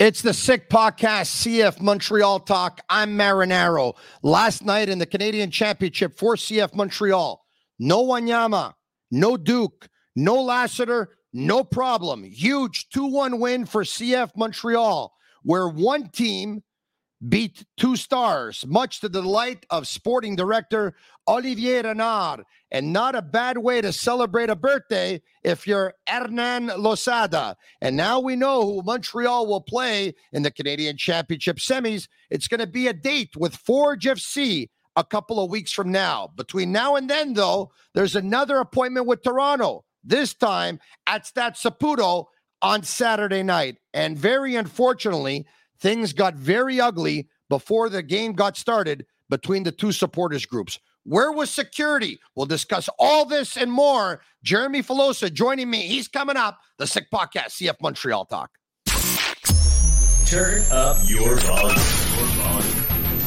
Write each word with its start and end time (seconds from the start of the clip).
It's 0.00 0.22
the 0.22 0.32
Sick 0.32 0.70
Podcast, 0.70 1.44
CF 1.44 1.78
Montreal 1.78 2.40
Talk. 2.40 2.80
I'm 2.88 3.18
Marinaro. 3.18 3.98
Last 4.22 4.64
night 4.64 4.88
in 4.88 4.98
the 4.98 5.04
Canadian 5.04 5.50
Championship 5.50 6.16
for 6.16 6.36
CF 6.36 6.74
Montreal, 6.74 7.44
no 7.78 8.06
Wanyama, 8.06 8.72
no 9.10 9.36
Duke, 9.36 9.90
no 10.16 10.42
Lassiter, 10.42 11.10
no 11.34 11.62
problem. 11.62 12.24
Huge 12.24 12.88
2 12.94 13.04
1 13.08 13.40
win 13.40 13.66
for 13.66 13.84
CF 13.84 14.30
Montreal, 14.38 15.12
where 15.42 15.68
one 15.68 16.08
team 16.08 16.62
beat 17.28 17.64
two 17.76 17.96
stars, 17.96 18.64
much 18.66 19.00
to 19.00 19.08
the 19.08 19.20
delight 19.20 19.66
of 19.70 19.86
sporting 19.86 20.36
director 20.36 20.94
Olivier 21.28 21.82
Renard. 21.82 22.44
And 22.70 22.92
not 22.92 23.14
a 23.14 23.22
bad 23.22 23.58
way 23.58 23.80
to 23.80 23.92
celebrate 23.92 24.48
a 24.48 24.56
birthday 24.56 25.20
if 25.42 25.66
you're 25.66 25.94
Hernan 26.06 26.68
Losada. 26.78 27.56
And 27.80 27.96
now 27.96 28.20
we 28.20 28.36
know 28.36 28.62
who 28.62 28.82
Montreal 28.82 29.46
will 29.46 29.60
play 29.60 30.14
in 30.32 30.42
the 30.42 30.50
Canadian 30.50 30.96
Championship 30.96 31.56
semis. 31.56 32.08
It's 32.30 32.48
going 32.48 32.60
to 32.60 32.66
be 32.66 32.86
a 32.86 32.92
date 32.92 33.36
with 33.36 33.56
Forge 33.56 34.04
FC 34.04 34.68
a 34.96 35.04
couple 35.04 35.42
of 35.42 35.50
weeks 35.50 35.72
from 35.72 35.90
now. 35.90 36.30
Between 36.36 36.72
now 36.72 36.96
and 36.96 37.08
then, 37.08 37.34
though, 37.34 37.72
there's 37.94 38.16
another 38.16 38.58
appointment 38.58 39.06
with 39.06 39.22
Toronto, 39.22 39.84
this 40.04 40.34
time 40.34 40.78
at 41.06 41.26
Stade 41.26 41.54
Saputo 41.54 42.26
on 42.62 42.82
Saturday 42.82 43.42
night. 43.42 43.78
And 43.94 44.18
very 44.18 44.56
unfortunately, 44.56 45.46
things 45.80 46.12
got 46.12 46.34
very 46.34 46.80
ugly 46.80 47.28
before 47.48 47.88
the 47.88 48.02
game 48.02 48.32
got 48.32 48.56
started 48.56 49.06
between 49.28 49.62
the 49.62 49.72
two 49.72 49.92
supporters 49.92 50.46
groups. 50.46 50.78
Where 51.04 51.32
was 51.32 51.50
security? 51.50 52.20
We'll 52.34 52.46
discuss 52.46 52.88
all 52.98 53.24
this 53.24 53.56
and 53.56 53.72
more. 53.72 54.20
Jeremy 54.42 54.82
Filosa 54.82 55.32
joining 55.32 55.70
me. 55.70 55.82
He's 55.82 56.08
coming 56.08 56.36
up. 56.36 56.58
The 56.78 56.86
Sick 56.86 57.06
Podcast, 57.12 57.60
CF 57.60 57.76
Montreal 57.80 58.26
Talk. 58.26 58.50
Turn 60.26 60.62
up 60.70 60.98
your 61.08 61.36
volume. 61.36 61.76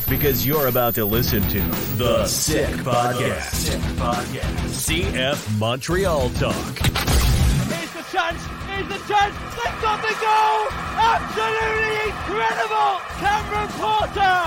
Because 0.07 0.45
you're 0.45 0.67
about 0.67 0.93
to 0.95 1.05
listen 1.05 1.41
to 1.49 1.59
The 1.97 2.25
Sick 2.27 2.69
Podcast. 2.77 3.53
Sick 3.53 3.79
Podcast. 3.97 5.01
CF 5.03 5.59
Montreal 5.59 6.29
Talk. 6.31 6.77
Here's 6.77 7.93
the 7.93 8.05
chance. 8.11 8.62
Here's 8.73 8.87
the 8.87 8.97
chance. 9.05 9.35
They've 9.53 9.81
got 9.85 10.01
the 10.01 10.15
goal. 10.17 10.65
Absolutely 10.97 12.09
incredible. 12.09 12.91
Cameron 13.21 13.69
Porter 13.77 14.37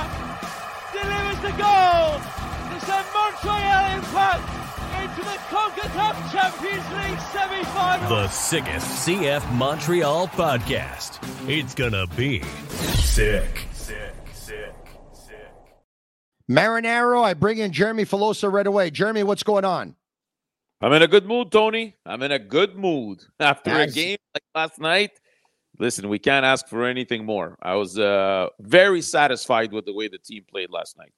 delivers 0.92 1.40
the 1.46 1.54
goal 1.54 2.18
to 2.18 2.76
send 2.86 3.06
Montreal 3.14 3.84
Impact 3.94 4.42
into 5.02 5.22
the 5.22 5.38
CONCACAF 5.46 6.32
Champions 6.32 6.88
League 6.90 7.20
semi-final. 7.30 8.08
The 8.08 8.28
sickest 8.28 9.06
CF 9.06 9.48
Montreal 9.54 10.26
podcast. 10.28 11.20
It's 11.48 11.74
gonna 11.74 12.06
be 12.08 12.42
sick. 12.42 13.66
Sick, 13.72 14.14
sick, 14.32 14.74
sick. 15.12 15.52
Marinaro, 16.50 17.22
I 17.22 17.34
bring 17.34 17.58
in 17.58 17.70
Jeremy 17.70 18.04
Filosa 18.04 18.50
right 18.50 18.66
away. 18.66 18.90
Jeremy, 18.90 19.22
what's 19.22 19.44
going 19.44 19.64
on? 19.64 19.94
I'm 20.80 20.92
in 20.92 21.02
a 21.02 21.08
good 21.08 21.26
mood, 21.26 21.50
Tony. 21.50 21.96
I'm 22.04 22.22
in 22.22 22.32
a 22.32 22.38
good 22.38 22.76
mood 22.76 23.22
after 23.40 23.70
Nice. 23.70 23.92
a 23.92 23.94
game 23.94 24.18
like 24.34 24.42
last 24.54 24.78
night. 24.80 25.12
Listen, 25.78 26.08
we 26.08 26.18
can't 26.18 26.44
ask 26.44 26.68
for 26.68 26.84
anything 26.84 27.24
more. 27.24 27.56
I 27.62 27.74
was 27.74 27.98
uh, 27.98 28.48
very 28.60 29.02
satisfied 29.02 29.72
with 29.72 29.84
the 29.84 29.92
way 29.92 30.08
the 30.08 30.18
team 30.18 30.44
played 30.50 30.70
last 30.70 30.96
night. 30.96 31.12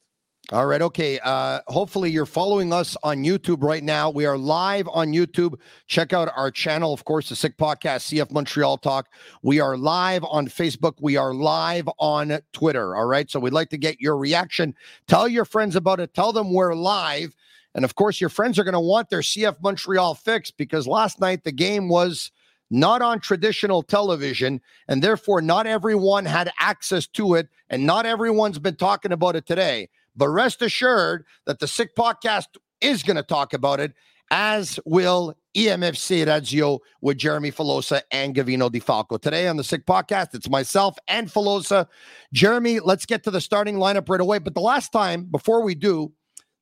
All 0.51 0.67
right. 0.67 0.81
Okay. 0.81 1.21
Uh, 1.23 1.61
hopefully, 1.69 2.11
you're 2.11 2.25
following 2.25 2.73
us 2.73 2.97
on 3.03 3.19
YouTube 3.19 3.63
right 3.63 3.83
now. 3.85 4.09
We 4.09 4.25
are 4.25 4.39
live 4.39 4.89
on 4.89 5.09
YouTube. 5.09 5.61
Check 5.89 6.13
out 6.13 6.31
our 6.35 6.51
channel, 6.51 6.95
of 6.95 7.05
course, 7.05 7.29
the 7.29 7.37
Sick 7.37 7.57
Podcast, 7.59 8.09
CF 8.09 8.31
Montreal 8.33 8.79
Talk. 8.79 9.09
We 9.43 9.61
are 9.61 9.77
live 9.77 10.25
on 10.25 10.49
Facebook. 10.49 10.95
We 11.01 11.17
are 11.17 11.35
live 11.35 11.87
on 11.99 12.39
Twitter. 12.53 12.97
All 12.97 13.05
right. 13.05 13.31
So 13.31 13.39
we'd 13.39 13.53
like 13.53 13.69
to 13.71 13.79
get 13.79 14.01
your 14.01 14.17
reaction. 14.17 14.75
Tell 15.07 15.29
your 15.29 15.45
friends 15.45 15.77
about 15.77 16.01
it. 16.01 16.15
Tell 16.15 16.33
them 16.33 16.53
we're 16.53 16.75
live. 16.75 17.35
And 17.75 17.85
of 17.85 17.95
course, 17.95 18.21
your 18.21 18.31
friends 18.31 18.59
are 18.59 18.65
going 18.65 18.73
to 18.73 18.81
want 18.81 19.11
their 19.11 19.21
CF 19.21 19.57
Montreal 19.63 20.15
fix 20.15 20.51
because 20.51 20.87
last 20.87 21.21
night 21.21 21.45
the 21.45 21.53
game 21.53 21.89
was 21.89 22.31
not 22.71 23.03
on 23.03 23.21
traditional 23.21 23.83
television, 23.83 24.61
and 24.89 25.03
therefore 25.03 25.41
not 25.41 25.67
everyone 25.67 26.27
had 26.27 26.51
access 26.61 27.07
to 27.07 27.35
it, 27.35 27.49
and 27.71 27.87
not 27.87 28.07
everyone's 28.07 28.59
been 28.59 28.77
talking 28.77 29.13
about 29.13 29.37
it 29.37 29.47
today. 29.47 29.89
But 30.17 30.29
rest 30.29 30.61
assured 30.63 31.25
that 31.47 31.61
the 31.61 31.69
Sick 31.69 31.95
Podcast 31.95 32.47
is 32.81 33.03
going 33.03 33.17
to 33.17 33.23
talk 33.23 33.55
about 33.55 33.81
it, 33.81 33.93
as 34.31 34.79
will 34.85 35.35
EMFC 35.57 36.27
Radio 36.27 36.81
with 37.01 37.17
Jeremy 37.17 37.51
Filosa 37.51 38.03
and 38.11 38.35
Gavino 38.35 38.71
Di 38.71 38.81
Falco. 38.81 39.17
Today 39.17 39.49
on 39.49 39.57
the 39.57 39.65
Sick 39.65 39.87
Podcast, 39.87 40.35
it's 40.35 40.49
myself 40.49 40.97
and 41.09 41.29
Filosa. 41.29 41.87
Jeremy, 42.33 42.81
let's 42.81 43.07
get 43.07 43.25
to 43.25 43.31
the 43.31 43.41
starting 43.41 43.77
lineup 43.77 44.09
right 44.09 44.21
away. 44.21 44.39
But 44.39 44.55
the 44.55 44.61
last 44.61 44.93
time, 44.93 45.25
before 45.25 45.63
we 45.63 45.75
do, 45.75 46.13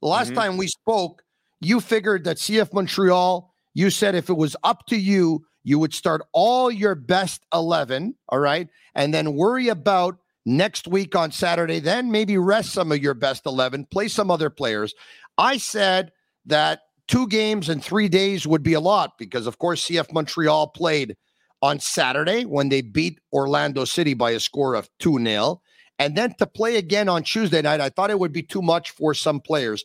the 0.03 0.09
last 0.09 0.33
Mhm. 0.33 0.34
time 0.34 0.57
we 0.57 0.69
spoke, 0.69 1.23
you 1.61 1.81
figured 1.81 2.25
that 2.25 2.39
CF 2.39 2.73
Montreal, 2.73 3.53
you 3.75 3.91
said 3.91 4.15
if 4.15 4.29
it 4.29 4.37
was 4.37 4.57
up 4.62 4.87
to 4.87 4.97
you, 4.97 5.45
you 5.65 5.79
would 5.79 5.95
start 5.95 6.23
all 6.33 6.71
your 6.71 6.95
best 6.95 7.45
11, 7.53 8.15
all 8.29 8.39
right, 8.39 8.69
and 8.95 9.12
then 9.12 9.34
worry 9.34 9.69
about 9.69 10.19
next 10.45 10.87
week 10.87 11.17
on 11.17 11.33
Saturday, 11.33 11.81
then 11.81 12.11
maybe 12.11 12.39
rest 12.39 12.73
some 12.73 12.93
of 12.93 13.03
your 13.03 13.15
best 13.15 13.47
11, 13.47 13.84
play 13.87 14.07
some 14.07 14.31
other 14.31 14.49
players. 14.49 14.95
I 15.39 15.57
said 15.57 16.13
that 16.45 16.83
two 17.09 17.27
games 17.27 17.69
in 17.69 17.81
three 17.81 18.09
days 18.09 18.47
would 18.47 18.63
be 18.63 18.75
a 18.75 18.81
lot 18.81 19.19
because, 19.19 19.47
of 19.47 19.59
course, 19.59 19.83
CF 19.83 20.13
Montreal 20.13 20.69
played 20.69 21.17
on 21.63 21.81
Saturday 21.81 22.45
when 22.45 22.69
they 22.69 22.81
beat 22.81 23.19
Orlando 23.33 23.84
City 23.84 24.15
by 24.15 24.33
a 24.33 24.41
score 24.41 24.75
of 24.75 24.89
2 25.01 25.19
0. 25.19 25.61
And 25.99 26.17
then 26.17 26.34
to 26.39 26.47
play 26.47 26.77
again 26.77 27.09
on 27.09 27.23
Tuesday 27.23 27.62
night, 27.62 27.81
I 27.81 27.89
thought 27.89 28.11
it 28.11 28.19
would 28.19 28.33
be 28.33 28.43
too 28.43 28.62
much 28.62 28.91
for 28.91 29.15
some 29.15 29.41
players. 29.41 29.84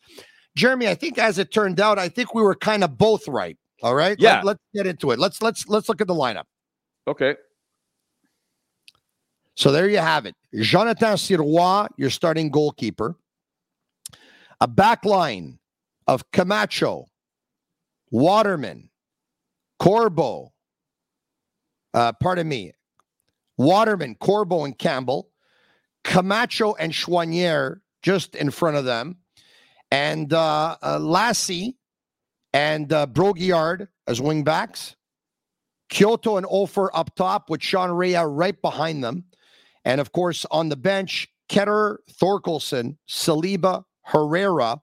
Jeremy, 0.55 0.87
I 0.87 0.95
think 0.95 1.17
as 1.17 1.37
it 1.37 1.51
turned 1.51 1.79
out, 1.79 1.97
I 1.97 2.09
think 2.09 2.33
we 2.33 2.41
were 2.41 2.55
kind 2.55 2.83
of 2.83 2.97
both 2.97 3.27
right. 3.27 3.57
All 3.81 3.95
right. 3.95 4.17
Yeah. 4.19 4.41
Let, 4.43 4.57
us 4.57 4.61
get 4.73 4.85
into 4.85 5.11
it. 5.11 5.19
Let's 5.19 5.41
let's 5.41 5.67
let's 5.67 5.89
look 5.89 6.01
at 6.01 6.07
the 6.07 6.13
lineup. 6.13 6.43
Okay. 7.07 7.35
So 9.55 9.71
there 9.71 9.89
you 9.89 9.97
have 9.97 10.25
it. 10.25 10.35
Jonathan 10.55 11.13
Sirois, 11.13 11.87
your 11.97 12.09
starting 12.09 12.49
goalkeeper. 12.49 13.15
A 14.59 14.67
back 14.67 15.05
line 15.05 15.57
of 16.07 16.29
Camacho, 16.31 17.07
Waterman, 18.11 18.89
Corbo, 19.79 20.53
uh, 21.93 22.13
pardon 22.13 22.47
me, 22.47 22.71
Waterman, 23.57 24.15
Corbo, 24.15 24.65
and 24.65 24.77
Campbell, 24.77 25.30
Camacho 26.03 26.73
and 26.75 26.91
Choinière 26.91 27.81
just 28.01 28.35
in 28.35 28.51
front 28.51 28.77
of 28.77 28.85
them, 28.85 29.17
and 29.91 30.33
uh, 30.33 30.75
uh, 30.81 30.97
Lassi 30.99 31.75
and 32.53 32.91
uh, 32.91 33.05
Brault-Guillard 33.05 33.87
as 34.07 34.19
wing 34.19 34.43
backs, 34.43 34.95
Quioto 35.91 36.37
and 36.37 36.45
Offor 36.47 36.89
up 36.93 37.15
top 37.15 37.49
with 37.49 37.61
Sean 37.61 37.91
Rea 37.91 38.23
right 38.25 38.59
behind 38.61 39.03
them. 39.03 39.25
And 39.85 40.01
of 40.01 40.11
course, 40.11 40.45
on 40.51 40.69
the 40.69 40.75
bench, 40.75 41.27
Ketter, 41.49 41.97
Thorkelsson, 42.13 42.97
Saliba, 43.09 43.83
Herrera, 44.03 44.81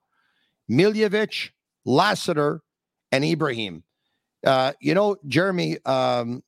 Miljevic, 0.71 1.51
Lassiter, 1.85 2.63
and 3.11 3.25
Ibrahim. 3.25 3.83
Uh, 4.45 4.73
you 4.81 4.95
know, 4.95 5.17
Jeremy, 5.27 5.79
um, 5.85 6.43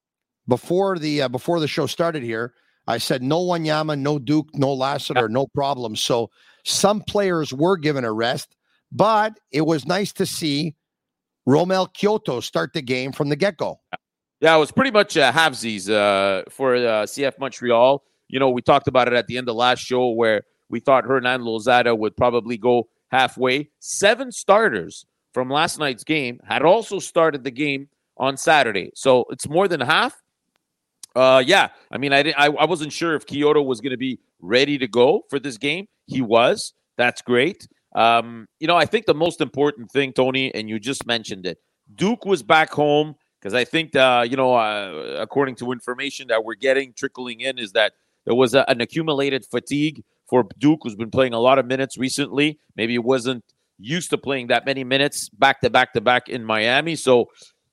before 0.47 0.98
the 0.98 1.22
uh, 1.22 1.28
before 1.28 1.60
the 1.60 1.69
show 1.69 1.87
started 1.87 2.22
here, 2.22 2.54
I 2.91 2.99
said 2.99 3.23
no 3.23 3.41
Wanyama, 3.41 3.99
no 3.99 4.19
Duke, 4.19 4.49
no 4.55 4.73
Lassiter, 4.73 5.28
no 5.28 5.47
problem. 5.47 5.95
So 5.97 6.31
some 6.65 7.01
players 7.01 7.53
were 7.53 7.77
given 7.77 8.05
a 8.05 8.12
rest, 8.12 8.56
but 8.91 9.39
it 9.53 9.62
was 9.62 9.87
nice 9.87 10.12
to 10.15 10.27
see 10.27 10.75
Romell 11.49 11.93
Quioto 11.95 12.43
start 12.43 12.73
the 12.73 12.83
game 12.83 13.12
from 13.12 13.29
the 13.29 13.37
get 13.37 13.56
go. 13.56 13.81
Yeah, 14.41 14.56
it 14.56 14.59
was 14.59 14.73
pretty 14.73 14.91
much 14.91 15.17
uh, 15.17 15.33
halvesies 15.33 15.89
uh, 15.91 16.45
for 16.50 16.75
uh, 16.75 17.05
CF 17.05 17.39
Montreal. 17.39 18.03
You 18.29 18.41
know, 18.41 18.50
we 18.50 18.62
talked 18.62 18.88
about 18.88 19.06
it 19.06 19.14
at 19.14 19.26
the 19.26 19.37
end 19.37 19.49
of 19.49 19.56
last 19.56 19.81
show 19.81 20.09
where 20.09 20.43
we 20.69 20.81
thought 20.81 21.05
Hernan 21.05 21.44
Losada 21.44 21.94
would 21.94 22.17
probably 22.17 22.56
go 22.56 22.88
halfway. 23.11 23.70
Seven 23.81 24.32
starters 24.32 25.05
from 25.35 25.50
last 25.50 25.79
night's 25.79 26.05
game 26.05 26.41
had 26.44 26.62
also 26.62 26.99
started 26.99 27.44
the 27.44 27.50
game 27.50 27.88
on 28.17 28.37
Saturday, 28.37 28.91
so 28.94 29.25
it's 29.31 29.49
more 29.49 29.69
than 29.69 29.81
half. 29.81 30.20
Uh, 31.15 31.43
yeah, 31.45 31.69
I 31.91 31.99
mean, 31.99 32.12
I 32.12 32.33
I, 32.37 32.47
I 32.47 32.65
wasn't 32.67 32.93
sure 32.93 33.15
if 33.15 33.27
Quioto 33.27 33.65
was 33.65 33.81
going 33.81 33.91
to 33.91 33.97
be 33.97 34.21
ready 34.41 34.79
to 34.79 34.87
go 34.87 35.23
for 35.29 35.39
this 35.39 35.59
game. 35.59 35.87
He 36.07 36.21
was. 36.21 36.73
That's 36.97 37.23
great. 37.23 37.67
Um, 37.95 38.47
you 38.61 38.67
know, 38.67 38.77
I 38.77 38.87
think 38.87 39.07
the 39.07 39.15
most 39.15 39.41
important 39.41 39.91
thing, 39.91 40.12
Tony, 40.12 40.55
and 40.55 40.69
you 40.69 40.79
just 40.79 41.07
mentioned 41.07 41.47
it. 41.47 41.59
Duke 41.95 42.25
was 42.25 42.43
back 42.43 42.71
home 42.71 43.17
because 43.41 43.55
I 43.55 43.65
think, 43.65 43.97
uh, 43.97 44.25
you 44.29 44.37
know, 44.37 44.55
uh, 44.55 45.17
according 45.21 45.57
to 45.57 45.73
information 45.73 46.29
that 46.29 46.45
we're 46.45 46.55
getting 46.55 46.93
trickling 46.93 47.41
in, 47.41 47.59
is 47.59 47.73
that 47.73 47.95
there 48.27 48.35
was 48.35 48.55
a, 48.55 48.69
an 48.69 48.81
accumulated 48.81 49.45
fatigue 49.47 50.05
for 50.29 50.47
Duke, 50.59 50.81
who's 50.83 50.95
been 50.95 51.11
playing 51.11 51.33
a 51.33 51.41
lot 51.41 51.59
of 51.59 51.67
minutes 51.67 51.99
recently. 51.99 52.61
Maybe 52.77 52.93
he 52.93 52.99
wasn't 52.99 53.45
used 53.79 54.11
to 54.11 54.19
playing 54.19 54.49
that 54.49 54.67
many 54.67 54.85
minutes 54.85 55.29
back 55.31 55.61
to 55.62 55.71
back 55.71 55.95
to 55.95 56.01
back 56.01 56.29
in 56.29 56.45
Miami, 56.45 56.95
so 56.97 57.31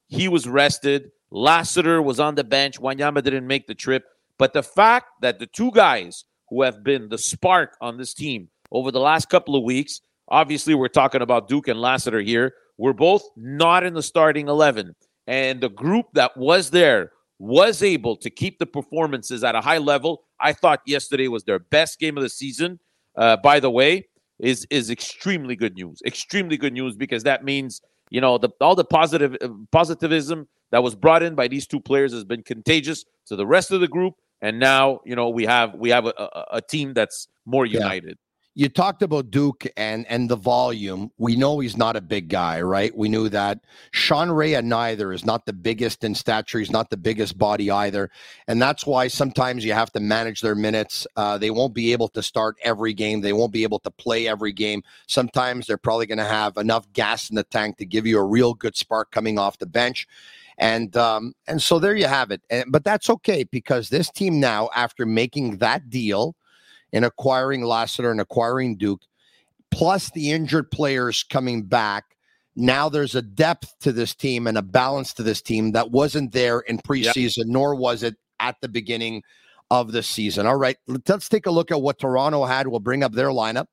he 0.07 0.27
was 0.27 0.47
rested. 0.47 1.11
Lassiter 1.31 2.01
was 2.01 2.19
on 2.19 2.35
the 2.35 2.43
bench. 2.43 2.79
Wanyama 2.79 3.23
didn't 3.23 3.47
make 3.47 3.67
the 3.67 3.75
trip, 3.75 4.05
But 4.37 4.53
the 4.53 4.63
fact 4.63 5.07
that 5.21 5.39
the 5.39 5.47
two 5.47 5.71
guys 5.71 6.25
who 6.49 6.61
have 6.61 6.83
been 6.83 7.09
the 7.09 7.17
spark 7.17 7.75
on 7.81 7.97
this 7.97 8.13
team 8.13 8.49
over 8.71 8.91
the 8.91 8.99
last 8.99 9.29
couple 9.29 9.55
of 9.55 9.63
weeks, 9.63 10.01
obviously 10.29 10.75
we're 10.75 10.87
talking 10.87 11.21
about 11.21 11.47
Duke 11.47 11.67
and 11.67 11.81
Lassiter 11.81 12.21
here, 12.21 12.53
were 12.77 12.93
both 12.93 13.27
not 13.35 13.83
in 13.83 13.93
the 13.93 14.03
starting 14.03 14.47
11. 14.47 14.95
And 15.25 15.59
the 15.59 15.69
group 15.69 16.05
that 16.13 16.37
was 16.37 16.69
there 16.69 17.11
was 17.39 17.83
able 17.83 18.15
to 18.17 18.29
keep 18.29 18.59
the 18.59 18.65
performances 18.65 19.43
at 19.43 19.55
a 19.55 19.61
high 19.61 19.77
level. 19.77 20.23
I 20.39 20.53
thought 20.53 20.81
yesterday 20.85 21.27
was 21.27 21.43
their 21.43 21.59
best 21.59 21.99
game 21.99 22.17
of 22.17 22.23
the 22.23 22.29
season. 22.29 22.79
Uh, 23.15 23.37
by 23.37 23.59
the 23.59 23.71
way, 23.71 24.07
is 24.39 24.67
is 24.69 24.89
extremely 24.89 25.55
good 25.55 25.75
news. 25.75 26.01
Extremely 26.05 26.57
good 26.57 26.73
news 26.73 26.95
because 26.95 27.23
that 27.23 27.43
means 27.43 27.81
you 28.09 28.21
know 28.21 28.37
the 28.37 28.49
all 28.61 28.75
the 28.75 28.85
positive 28.85 29.35
uh, 29.41 29.49
positivism 29.71 30.47
that 30.71 30.83
was 30.83 30.95
brought 30.95 31.23
in 31.23 31.35
by 31.35 31.47
these 31.47 31.67
two 31.67 31.79
players 31.79 32.13
has 32.13 32.23
been 32.23 32.43
contagious 32.43 33.05
to 33.27 33.35
the 33.35 33.45
rest 33.45 33.71
of 33.71 33.81
the 33.81 33.87
group, 33.87 34.13
and 34.41 34.59
now 34.59 34.99
you 35.05 35.15
know 35.15 35.29
we 35.29 35.45
have 35.45 35.73
we 35.75 35.89
have 35.89 36.05
a, 36.05 36.13
a, 36.17 36.45
a 36.53 36.61
team 36.61 36.93
that's 36.93 37.27
more 37.45 37.65
united 37.65 38.17
you 38.57 38.69
talked 38.69 39.03
about 39.03 39.29
Duke 39.29 39.67
and 39.77 40.03
and 40.07 40.27
the 40.27 40.35
volume. 40.35 41.11
We 41.19 41.35
know 41.35 41.59
he's 41.59 41.77
not 41.77 41.95
a 41.95 42.01
big 42.01 42.27
guy, 42.27 42.59
right? 42.59 42.95
We 42.97 43.07
knew 43.07 43.29
that. 43.29 43.59
Sean 43.91 44.31
Rea 44.31 44.63
neither 44.63 45.13
is 45.13 45.23
not 45.23 45.45
the 45.45 45.53
biggest 45.53 46.03
in 46.03 46.15
stature. 46.15 46.57
He's 46.57 46.71
not 46.71 46.89
the 46.89 46.97
biggest 46.97 47.37
body 47.37 47.69
either, 47.69 48.09
and 48.47 48.59
that's 48.59 48.83
why 48.83 49.09
sometimes 49.09 49.63
you 49.63 49.73
have 49.73 49.91
to 49.91 49.99
manage 49.99 50.41
their 50.41 50.55
minutes. 50.55 51.05
Uh, 51.15 51.37
they 51.37 51.51
won't 51.51 51.75
be 51.75 51.91
able 51.91 52.07
to 52.07 52.23
start 52.23 52.57
every 52.63 52.95
game. 52.95 53.21
They 53.21 53.31
won't 53.31 53.53
be 53.53 53.61
able 53.61 53.77
to 53.77 53.91
play 53.91 54.27
every 54.27 54.53
game. 54.53 54.81
Sometimes 55.05 55.67
they're 55.67 55.77
probably 55.77 56.07
going 56.07 56.17
to 56.17 56.23
have 56.23 56.57
enough 56.57 56.91
gas 56.93 57.29
in 57.29 57.35
the 57.35 57.43
tank 57.43 57.77
to 57.77 57.85
give 57.85 58.07
you 58.07 58.17
a 58.17 58.25
real 58.25 58.55
good 58.55 58.75
spark 58.75 59.11
coming 59.11 59.37
off 59.37 59.59
the 59.59 59.67
bench. 59.67 60.07
And 60.57 60.97
um, 60.97 61.35
and 61.47 61.61
so 61.61 61.77
there 61.77 61.95
you 61.95 62.07
have 62.07 62.31
it. 62.31 62.41
And, 62.49 62.71
but 62.71 62.83
that's 62.83 63.07
okay 63.11 63.43
because 63.43 63.89
this 63.89 64.09
team 64.09 64.39
now, 64.39 64.71
after 64.75 65.05
making 65.05 65.57
that 65.57 65.91
deal 65.91 66.35
in 66.91 67.03
acquiring 67.03 67.63
Lassiter 67.63 68.11
and 68.11 68.21
acquiring 68.21 68.77
Duke, 68.77 69.01
plus 69.71 70.09
the 70.11 70.31
injured 70.31 70.71
players 70.71 71.23
coming 71.23 71.63
back. 71.63 72.05
Now 72.55 72.89
there's 72.89 73.15
a 73.15 73.21
depth 73.21 73.75
to 73.81 73.91
this 73.91 74.15
team 74.15 74.47
and 74.47 74.57
a 74.57 74.63
balance 74.63 75.13
to 75.15 75.23
this 75.23 75.41
team 75.41 75.73
that 75.73 75.91
wasn't 75.91 76.31
there 76.31 76.61
in 76.61 76.79
preseason, 76.79 77.37
yep. 77.37 77.47
nor 77.47 77.75
was 77.75 78.03
it 78.03 78.15
at 78.39 78.55
the 78.61 78.67
beginning 78.67 79.21
of 79.69 79.91
the 79.91 80.01
season. 80.01 80.47
All 80.47 80.55
right, 80.55 80.77
let's 80.87 81.29
take 81.29 81.45
a 81.45 81.51
look 81.51 81.71
at 81.71 81.81
what 81.81 81.99
Toronto 81.99 82.45
had. 82.45 82.67
We'll 82.67 82.79
bring 82.79 83.03
up 83.03 83.11
their 83.11 83.29
lineup. 83.29 83.65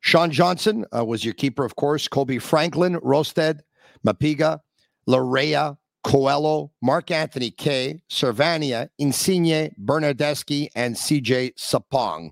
Sean 0.00 0.30
Johnson 0.30 0.84
uh, 0.96 1.04
was 1.04 1.24
your 1.24 1.34
keeper, 1.34 1.64
of 1.64 1.76
course. 1.76 2.06
Kobe 2.06 2.38
Franklin, 2.38 2.98
Rosted, 3.02 3.62
Mabika, 4.06 4.60
Laryea, 5.08 5.76
Coelho, 6.04 6.72
Mark 6.80 7.10
Anthony 7.10 7.50
Kaye, 7.50 8.02
Servania, 8.10 8.88
Insigne, 8.98 9.74
Bernardeschi, 9.82 10.68
and 10.74 10.94
CJ 10.94 11.54
Sapong. 11.56 12.30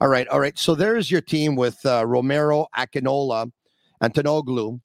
All 0.00 0.08
right, 0.08 0.26
all 0.28 0.40
right. 0.40 0.58
So 0.58 0.74
there's 0.74 1.10
your 1.10 1.20
team 1.20 1.56
with 1.56 1.84
uh, 1.84 2.06
Romero, 2.06 2.66
Akinola, 2.76 3.50
Antonoglou, 4.02 4.80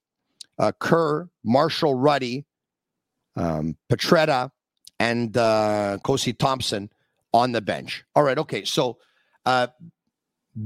uh, 0.60 0.72
Kerr, 0.80 1.30
Marshall-Rutty, 1.44 2.46
um, 3.38 3.78
Petretta, 3.90 4.52
and 5.00 5.38
uh, 5.38 5.98
Kosi 6.04 6.38
Thompson 6.38 6.90
on 7.34 7.52
the 7.52 7.62
bench. 7.62 8.04
All 8.16 8.24
right, 8.24 8.38
okay. 8.38 8.66
So 8.66 8.98
uh, 9.46 9.68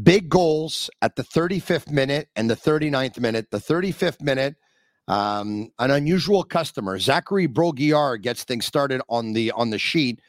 big 0.03 0.29
goals 0.29 0.89
at 1.01 1.15
the 1.15 1.23
35th 1.23 1.91
minute 1.91 2.29
and 2.35 2.50
the 2.50 2.56
39th 2.56 3.19
minute. 3.19 3.51
The 3.51 3.59
35th 3.59 4.21
minute– 4.21 4.56
um, 5.09 5.71
an 5.79 5.91
unusual 5.91 6.44
customer, 6.44 6.97
Zachary 7.00 7.47
Brault-Guillard, 7.47 8.21
gets 8.21 8.44
things 8.44 8.65
started 8.65 9.01
on 9.09 9.33
the 9.33 9.51
on 9.51 9.71
the 9.71 9.79
sheet. 9.79 10.21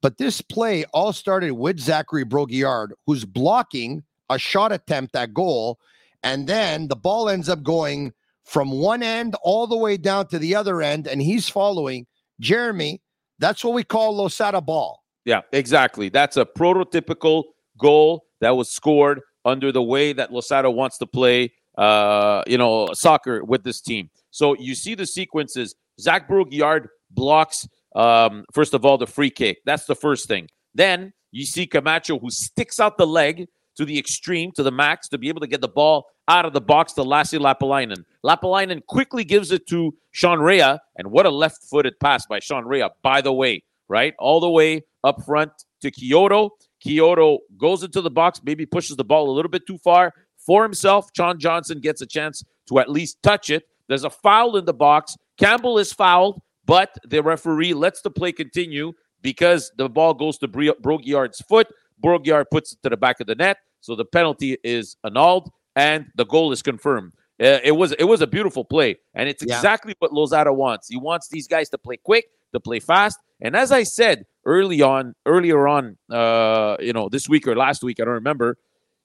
But 0.00 0.18
this 0.18 0.40
play 0.40 0.84
all 0.92 1.12
started 1.12 1.52
with 1.52 1.78
Zachary 1.78 2.24
Brault-Guillard, 2.24 2.92
who's 3.06 3.24
blocking 3.24 4.02
a 4.30 4.38
shot 4.38 4.72
attempt 4.72 5.14
at 5.14 5.32
goal, 5.32 5.78
and 6.24 6.48
then 6.48 6.88
the 6.88 6.96
ball 6.96 7.28
ends 7.28 7.48
up 7.48 7.62
going 7.62 8.12
from 8.44 8.72
one 8.72 9.02
end 9.02 9.36
all 9.42 9.68
the 9.68 9.76
way 9.76 9.96
down 9.96 10.26
to 10.28 10.38
the 10.38 10.56
other 10.56 10.82
end, 10.82 11.06
and 11.06 11.22
he's 11.22 11.48
following 11.48 12.06
Jeremy. 12.40 13.00
That's 13.38 13.62
what 13.62 13.74
we 13.74 13.84
call 13.84 14.16
Losada 14.16 14.60
ball. 14.60 15.02
Yeah, 15.24 15.42
exactly. 15.52 16.08
That's 16.08 16.36
a 16.36 16.44
prototypical 16.44 17.44
goal 17.78 18.24
that 18.40 18.56
was 18.56 18.70
scored 18.70 19.20
under 19.44 19.70
the 19.70 19.82
way 19.82 20.12
that 20.12 20.32
Losada 20.32 20.70
wants 20.70 20.98
to 20.98 21.06
play, 21.06 21.52
uh, 21.78 22.42
you 22.46 22.58
know, 22.58 22.88
soccer 22.92 23.44
with 23.44 23.62
this 23.62 23.80
team. 23.80 24.10
So 24.32 24.56
you 24.58 24.74
see 24.74 24.96
the 24.96 25.06
sequences. 25.06 25.76
Zach 26.00 26.26
Brault-Guillard 26.26 26.88
blocks, 27.10 27.68
um, 27.94 28.44
first 28.52 28.74
of 28.74 28.84
all, 28.84 28.98
the 28.98 29.06
free 29.06 29.30
kick. 29.30 29.58
That's 29.64 29.84
the 29.84 29.94
first 29.94 30.26
thing. 30.26 30.48
Then 30.74 31.12
you 31.30 31.46
see 31.46 31.66
Camacho 31.66 32.18
who 32.18 32.30
sticks 32.30 32.80
out 32.80 32.98
the 32.98 33.06
leg 33.06 33.46
to 33.76 33.84
the 33.84 33.98
extreme, 33.98 34.50
to 34.52 34.62
the 34.62 34.70
max, 34.70 35.08
to 35.08 35.18
be 35.18 35.28
able 35.28 35.40
to 35.40 35.46
get 35.46 35.60
the 35.60 35.68
ball 35.68 36.06
out 36.28 36.44
of 36.44 36.52
the 36.52 36.60
box 36.60 36.92
to 36.94 37.02
Lassi 37.02 37.38
Lappalainen. 37.38 38.04
Lappalainen 38.24 38.84
quickly 38.86 39.24
gives 39.24 39.50
it 39.50 39.66
to 39.68 39.94
Sean 40.10 40.40
Rea, 40.40 40.78
and 40.96 41.10
what 41.10 41.26
a 41.26 41.30
left-footed 41.30 41.98
pass 42.00 42.26
by 42.26 42.38
Sean 42.38 42.64
Rea, 42.64 42.88
by 43.02 43.20
the 43.20 43.32
way, 43.32 43.62
right? 43.88 44.14
All 44.18 44.40
the 44.40 44.50
way 44.50 44.82
up 45.04 45.24
front 45.24 45.52
to 45.80 45.90
Quioto. 45.90 46.50
Quioto 46.84 47.38
goes 47.56 47.82
into 47.82 48.00
the 48.00 48.10
box, 48.10 48.40
maybe 48.44 48.66
pushes 48.66 48.96
the 48.96 49.04
ball 49.04 49.30
a 49.30 49.32
little 49.32 49.50
bit 49.50 49.66
too 49.66 49.78
far 49.78 50.12
for 50.36 50.62
himself. 50.62 51.08
Sean 51.16 51.38
Johnson 51.38 51.80
gets 51.80 52.00
a 52.02 52.06
chance 52.06 52.44
to 52.68 52.78
at 52.78 52.90
least 52.90 53.22
touch 53.22 53.50
it, 53.50 53.64
there's 53.88 54.04
a 54.04 54.10
foul 54.10 54.56
in 54.56 54.64
the 54.64 54.74
box. 54.74 55.16
Campbell 55.38 55.78
is 55.78 55.92
fouled, 55.92 56.40
but 56.64 56.96
the 57.04 57.22
referee 57.22 57.74
lets 57.74 58.02
the 58.02 58.10
play 58.10 58.32
continue 58.32 58.92
because 59.22 59.72
the 59.76 59.88
ball 59.88 60.14
goes 60.14 60.38
to 60.38 60.48
Brault-Guillard's 60.48 61.40
foot. 61.42 61.68
Brault-Guillard 62.00 62.46
puts 62.50 62.72
it 62.72 62.78
to 62.82 62.90
the 62.90 62.96
back 62.96 63.20
of 63.20 63.26
the 63.26 63.34
net, 63.34 63.58
so 63.80 63.94
the 63.94 64.04
penalty 64.04 64.58
is 64.64 64.96
annulled 65.04 65.50
and 65.76 66.06
the 66.16 66.26
goal 66.26 66.52
is 66.52 66.62
confirmed. 66.62 67.12
Uh, 67.40 67.58
it 67.64 67.72
was 67.72 67.92
it 67.92 68.04
was 68.04 68.20
a 68.20 68.26
beautiful 68.26 68.64
play, 68.64 68.96
and 69.14 69.28
it's 69.28 69.42
yeah. 69.44 69.56
exactly 69.56 69.94
what 69.98 70.12
Losada 70.12 70.52
wants. 70.52 70.88
He 70.88 70.96
wants 70.96 71.28
these 71.28 71.48
guys 71.48 71.68
to 71.70 71.78
play 71.78 71.96
quick, 71.96 72.26
to 72.52 72.60
play 72.60 72.78
fast, 72.78 73.18
and 73.40 73.56
as 73.56 73.72
I 73.72 73.82
said 73.82 74.26
early 74.44 74.82
on, 74.82 75.14
earlier 75.26 75.66
on, 75.66 75.96
uh, 76.10 76.76
you 76.78 76.92
know, 76.92 77.08
this 77.08 77.28
week 77.28 77.48
or 77.48 77.56
last 77.56 77.82
week, 77.82 78.00
I 78.00 78.04
don't 78.04 78.14
remember. 78.14 78.58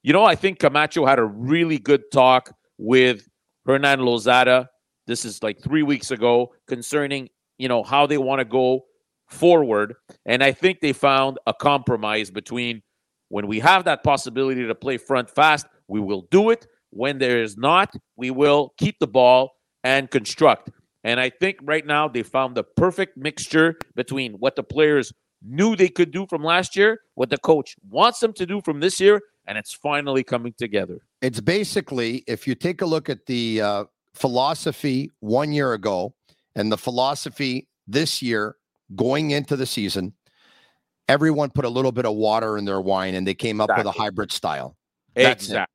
You 0.04 0.14
know, 0.14 0.24
I 0.24 0.36
think 0.36 0.60
Camacho 0.60 1.06
had 1.06 1.20
a 1.20 1.26
really 1.26 1.80
good 1.80 2.12
talk 2.12 2.54
with 2.78 3.28
Hernan 3.68 4.00
Losada. 4.00 4.70
this 5.08 5.26
is 5.26 5.44
like 5.44 5.62
three 5.62 5.84
weeks 5.84 6.10
ago 6.12 6.54
concerning, 6.68 7.30
you 7.58 7.68
know, 7.68 7.84
how 7.84 8.08
they 8.08 8.18
want 8.18 8.40
to 8.40 8.46
go 8.46 8.86
forward. 9.28 9.94
And 10.26 10.42
I 10.42 10.54
think 10.54 10.80
they 10.80 10.94
found 10.94 11.38
a 11.46 11.54
compromise 11.54 12.32
between 12.32 12.82
when 13.28 13.46
we 13.48 13.60
have 13.60 13.84
that 13.84 14.04
possibility 14.04 14.66
to 14.66 14.74
play 14.74 14.98
front 14.98 15.30
fast, 15.30 15.68
we 15.88 16.00
will 16.00 16.28
do 16.32 16.50
it. 16.50 16.66
When 16.92 17.18
there 17.20 17.44
is 17.44 17.58
not, 17.58 17.94
we 18.16 18.32
will 18.32 18.74
keep 18.78 19.00
the 19.00 19.08
ball 19.08 19.52
and 19.84 20.10
construct. 20.10 20.70
And 21.04 21.20
I 21.20 21.30
think 21.30 21.58
right 21.62 21.86
now 21.86 22.08
they 22.08 22.24
found 22.24 22.56
the 22.56 22.64
perfect 22.64 23.18
mixture 23.18 23.78
between 23.96 24.34
what 24.34 24.56
the 24.56 24.64
players 24.64 25.12
knew 25.44 25.76
they 25.76 25.90
could 25.90 26.12
do 26.12 26.26
from 26.28 26.44
last 26.44 26.76
year, 26.76 27.02
what 27.16 27.30
the 27.30 27.38
coach 27.38 27.76
wants 27.90 28.20
them 28.20 28.34
to 28.34 28.46
do 28.46 28.62
from 28.62 28.80
this 28.80 29.00
year, 29.00 29.22
and 29.46 29.58
it's 29.58 29.74
finally 29.74 30.24
coming 30.24 30.54
together. 30.58 31.02
It's 31.22 31.40
basically, 31.40 32.24
if 32.28 32.48
you 32.48 32.56
take 32.56 32.82
a 32.82 32.86
look 32.86 33.10
at 33.10 33.26
the 33.26 33.62
uh, 33.62 33.84
philosophy 34.14 35.12
one 35.20 35.52
year 35.52 35.74
ago 35.74 36.14
and 36.56 36.72
the 36.72 36.78
philosophy 36.78 37.68
this 37.88 38.22
year 38.22 38.56
going 38.96 39.32
into 39.32 39.56
the 39.56 39.66
season, 39.66 40.14
everyone 41.10 41.50
put 41.50 41.66
a 41.66 41.70
little 41.70 41.92
bit 41.92 42.06
of 42.06 42.16
water 42.16 42.58
in 42.58 42.66
their 42.66 42.82
wine 42.82 43.16
and 43.16 43.26
they 43.26 43.34
came 43.34 43.60
up 43.60 43.70
exactly. 43.70 43.90
with 43.90 43.96
a 43.96 44.00
hybrid 44.00 44.32
style. 44.32 44.78
That's 45.16 45.46
exactly. 45.46 45.74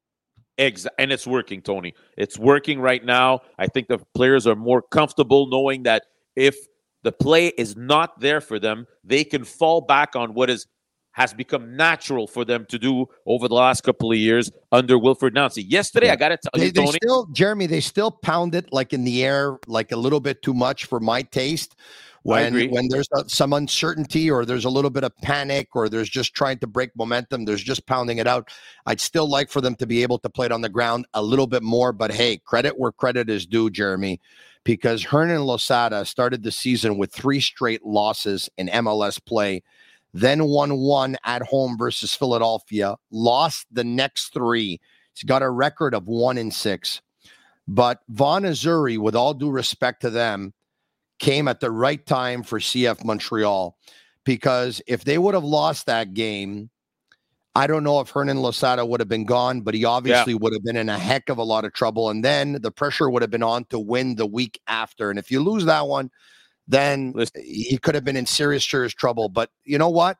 Exactly. 0.58 1.02
And 1.02 1.12
it's 1.12 1.26
working, 1.26 1.62
Tony. 1.62 1.94
It's 2.16 2.38
working 2.38 2.78
right 2.78 3.04
now. 3.04 3.40
I 3.58 3.66
think 3.66 3.88
the 3.88 3.98
players 4.14 4.46
are 4.46 4.54
more 4.54 4.82
comfortable 4.82 5.46
knowing 5.46 5.84
that 5.84 6.04
if 6.36 6.54
the 7.02 7.10
play 7.10 7.48
is 7.48 7.76
not 7.76 8.20
there 8.20 8.40
for 8.40 8.58
them, 8.58 8.86
they 9.02 9.24
can 9.24 9.44
fall 9.44 9.80
back 9.80 10.14
on 10.14 10.34
what 10.34 10.50
is 10.50 10.66
has 11.12 11.34
become 11.34 11.76
natural 11.76 12.26
for 12.26 12.44
them 12.44 12.66
to 12.68 12.78
do 12.78 13.06
over 13.26 13.48
the 13.48 13.54
last 13.54 13.82
couple 13.82 14.10
of 14.10 14.18
years 14.18 14.50
under 14.72 14.96
Wilfried 14.96 15.34
Nancy. 15.34 15.62
Yesterday, 15.62 16.06
yeah. 16.06 16.14
I 16.14 16.16
got 16.16 16.30
to 16.30 16.38
tell 16.38 16.50
they, 16.54 16.66
you, 16.66 16.72
Tony. 16.72 16.92
They 16.92 16.96
still, 16.96 17.26
Jeremy, 17.26 17.66
they 17.66 17.80
still 17.80 18.10
pound 18.10 18.54
it 18.54 18.72
like 18.72 18.92
in 18.92 19.04
the 19.04 19.24
air, 19.24 19.58
like 19.66 19.92
a 19.92 19.96
little 19.96 20.20
bit 20.20 20.42
too 20.42 20.54
much 20.54 20.86
for 20.86 21.00
my 21.00 21.22
taste. 21.22 21.76
When 22.24 22.70
when 22.70 22.86
there's 22.88 23.08
uh, 23.16 23.24
some 23.26 23.52
uncertainty 23.52 24.30
or 24.30 24.44
there's 24.44 24.64
a 24.64 24.70
little 24.70 24.90
bit 24.90 25.02
of 25.02 25.10
panic 25.22 25.74
or 25.74 25.88
there's 25.88 26.08
just 26.08 26.34
trying 26.34 26.58
to 26.58 26.68
break 26.68 26.90
momentum, 26.94 27.46
there's 27.46 27.64
just 27.64 27.84
pounding 27.86 28.18
it 28.18 28.28
out. 28.28 28.48
I'd 28.86 29.00
still 29.00 29.28
like 29.28 29.50
for 29.50 29.60
them 29.60 29.74
to 29.76 29.86
be 29.86 30.04
able 30.04 30.20
to 30.20 30.30
play 30.30 30.46
it 30.46 30.52
on 30.52 30.60
the 30.60 30.68
ground 30.68 31.06
a 31.14 31.22
little 31.22 31.48
bit 31.48 31.64
more. 31.64 31.92
But 31.92 32.12
hey, 32.12 32.36
credit 32.36 32.78
where 32.78 32.92
credit 32.92 33.28
is 33.28 33.44
due, 33.44 33.70
Jeremy, 33.70 34.20
because 34.62 35.02
Hernan 35.02 35.42
Losada 35.42 36.04
started 36.04 36.44
the 36.44 36.52
season 36.52 36.96
with 36.96 37.12
three 37.12 37.40
straight 37.40 37.84
losses 37.84 38.48
in 38.56 38.68
MLS 38.68 39.22
play 39.24 39.64
then 40.14 40.44
won 40.44 40.76
one 40.76 41.16
at 41.24 41.42
home 41.42 41.76
versus 41.78 42.14
Philadelphia, 42.14 42.96
lost 43.10 43.66
the 43.72 43.84
next 43.84 44.32
three. 44.32 44.80
He's 45.14 45.24
got 45.24 45.42
a 45.42 45.50
record 45.50 45.94
of 45.94 46.06
one 46.06 46.38
in 46.38 46.50
six. 46.50 47.00
But 47.68 48.00
Vaughan 48.08 48.42
Azzurri, 48.42 48.98
with 48.98 49.14
all 49.14 49.34
due 49.34 49.50
respect 49.50 50.02
to 50.02 50.10
them, 50.10 50.52
came 51.18 51.48
at 51.48 51.60
the 51.60 51.70
right 51.70 52.04
time 52.04 52.42
for 52.42 52.58
CF 52.58 53.04
Montreal 53.04 53.76
because 54.24 54.82
if 54.86 55.04
they 55.04 55.18
would 55.18 55.34
have 55.34 55.44
lost 55.44 55.86
that 55.86 56.14
game, 56.14 56.68
I 57.54 57.66
don't 57.66 57.84
know 57.84 58.00
if 58.00 58.10
Hernan 58.10 58.40
Losada 58.40 58.84
would 58.84 59.00
have 59.00 59.08
been 59.08 59.26
gone, 59.26 59.60
but 59.60 59.74
he 59.74 59.84
obviously 59.84 60.32
yeah. 60.32 60.38
would 60.40 60.54
have 60.54 60.64
been 60.64 60.76
in 60.76 60.88
a 60.88 60.98
heck 60.98 61.28
of 61.28 61.38
a 61.38 61.42
lot 61.42 61.64
of 61.64 61.72
trouble. 61.72 62.08
And 62.08 62.24
then 62.24 62.58
the 62.62 62.70
pressure 62.70 63.10
would 63.10 63.22
have 63.22 63.30
been 63.30 63.42
on 63.42 63.64
to 63.66 63.78
win 63.78 64.16
the 64.16 64.26
week 64.26 64.60
after. 64.66 65.10
And 65.10 65.18
if 65.18 65.30
you 65.30 65.42
lose 65.42 65.66
that 65.66 65.86
one, 65.86 66.10
then 66.68 67.12
Listen. 67.14 67.42
he 67.44 67.78
could 67.78 67.94
have 67.94 68.04
been 68.04 68.16
in 68.16 68.26
serious, 68.26 68.68
serious 68.68 68.92
trouble. 68.92 69.28
But 69.28 69.50
you 69.64 69.78
know 69.78 69.90
what? 69.90 70.18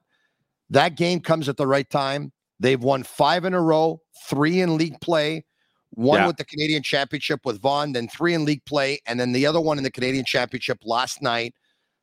That 0.71 0.97
game 0.97 1.21
comes 1.21 1.49
at 1.49 1.57
the 1.57 1.67
right 1.67 1.89
time. 1.89 2.33
They've 2.61 2.83
won 2.83 3.03
five 3.03 3.45
in 3.45 3.55
a 3.55 3.61
row, 3.61 4.01
three 4.29 4.61
in 4.61 4.77
league 4.77 5.01
play, 5.01 5.45
one 5.91 6.21
yeah. 6.21 6.27
with 6.27 6.37
the 6.37 6.45
Canadian 6.45 6.83
Championship 6.83 7.41
with 7.45 7.61
Vaughan, 7.61 7.93
then 7.93 8.09
three 8.09 8.35
in 8.35 8.45
league 8.45 8.65
play, 8.65 9.01
and 9.07 9.19
then 9.19 9.33
the 9.33 9.47
other 9.47 9.61
one 9.61 9.79
in 9.79 9.85
the 9.85 9.91
Canadian 9.91 10.25
Championship 10.25 10.79
last 10.85 11.23
night. 11.23 11.55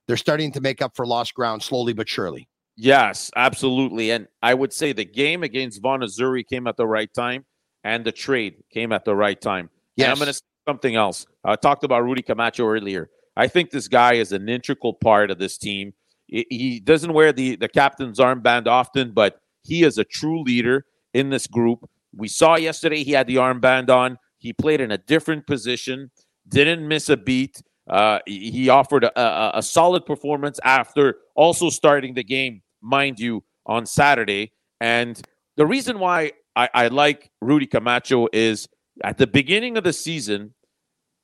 They're 0.08 0.17
starting 0.17 0.51
to 0.53 0.62
make 0.62 0.81
up 0.81 0.96
for 0.96 1.05
lost 1.05 1.34
ground 1.34 1.62
slowly 1.62 1.93
but 1.93 2.10
surely. 2.10 2.48
Yes, 2.75 3.29
absolutely. 3.36 4.12
And 4.12 4.27
I 4.41 4.53
would 4.53 4.74
say 4.74 4.93
the 4.93 5.05
game 5.05 5.43
against 5.43 5.81
Vaughan 5.81 6.01
Azzurri 6.01 6.48
came 6.48 6.65
at 6.65 6.77
the 6.77 6.88
right 6.88 7.13
time, 7.13 7.46
and 7.84 8.03
the 8.05 8.12
trade 8.12 8.55
came 8.72 8.91
at 8.91 9.05
the 9.05 9.15
right 9.15 9.39
time. 9.39 9.69
Yes. 9.96 10.05
And 10.05 10.12
I'm 10.13 10.17
going 10.17 10.27
to 10.27 10.34
say 10.34 10.41
something 10.67 10.96
else. 10.96 11.25
I 11.43 11.55
talked 11.55 11.84
about 11.84 12.03
Rudy 12.03 12.22
Camacho 12.22 12.65
earlier. 12.65 13.10
I 13.39 13.48
think 13.48 13.72
this 13.72 13.88
guy 13.88 14.15
is 14.15 14.34
an 14.34 14.50
integral 14.50 14.93
part 14.93 15.31
of 15.31 15.39
this 15.39 15.58
team. 15.58 15.93
He 16.27 16.81
doesn't 16.84 17.13
wear 17.13 17.31
the, 17.31 17.55
the 17.55 17.69
captain's 17.69 18.19
armband 18.19 18.67
often, 18.67 19.13
but 19.13 19.39
he 19.63 19.84
is 19.84 19.98
a 19.98 20.03
true 20.03 20.43
leader 20.43 20.86
in 21.13 21.29
this 21.29 21.48
group. 21.48 21.89
We 22.13 22.27
saw 22.27 22.58
yesterday 22.58 23.01
he 23.03 23.13
had 23.13 23.27
the 23.27 23.38
armband 23.38 23.89
on. 23.89 24.17
He 24.39 24.51
played 24.51 24.81
in 24.81 24.91
a 24.91 24.98
different 24.98 25.48
position, 25.48 26.12
didn't 26.50 26.86
miss 26.86 27.08
a 27.08 27.15
beat. 27.15 27.62
Uh, 27.89 28.19
he 28.25 28.67
offered 28.67 29.05
a, 29.05 29.19
a, 29.19 29.60
a 29.60 29.63
solid 29.63 30.05
performance 30.05 30.60
after 30.65 31.15
also 31.34 31.69
starting 31.69 32.15
the 32.15 32.25
game, 32.25 32.62
mind 32.81 33.19
you, 33.19 33.43
on 33.65 33.86
Saturday. 33.86 34.51
And 34.81 35.19
the 35.55 35.65
reason 35.65 35.98
why 36.00 36.34
I, 36.58 36.69
I 36.74 36.88
like 36.89 37.31
Rudy 37.41 37.67
Camacho 37.67 38.27
is 38.34 38.67
at 39.01 39.17
the 39.17 39.27
beginning 39.27 39.77
of 39.77 39.86
the 39.86 39.93
season, 39.93 40.53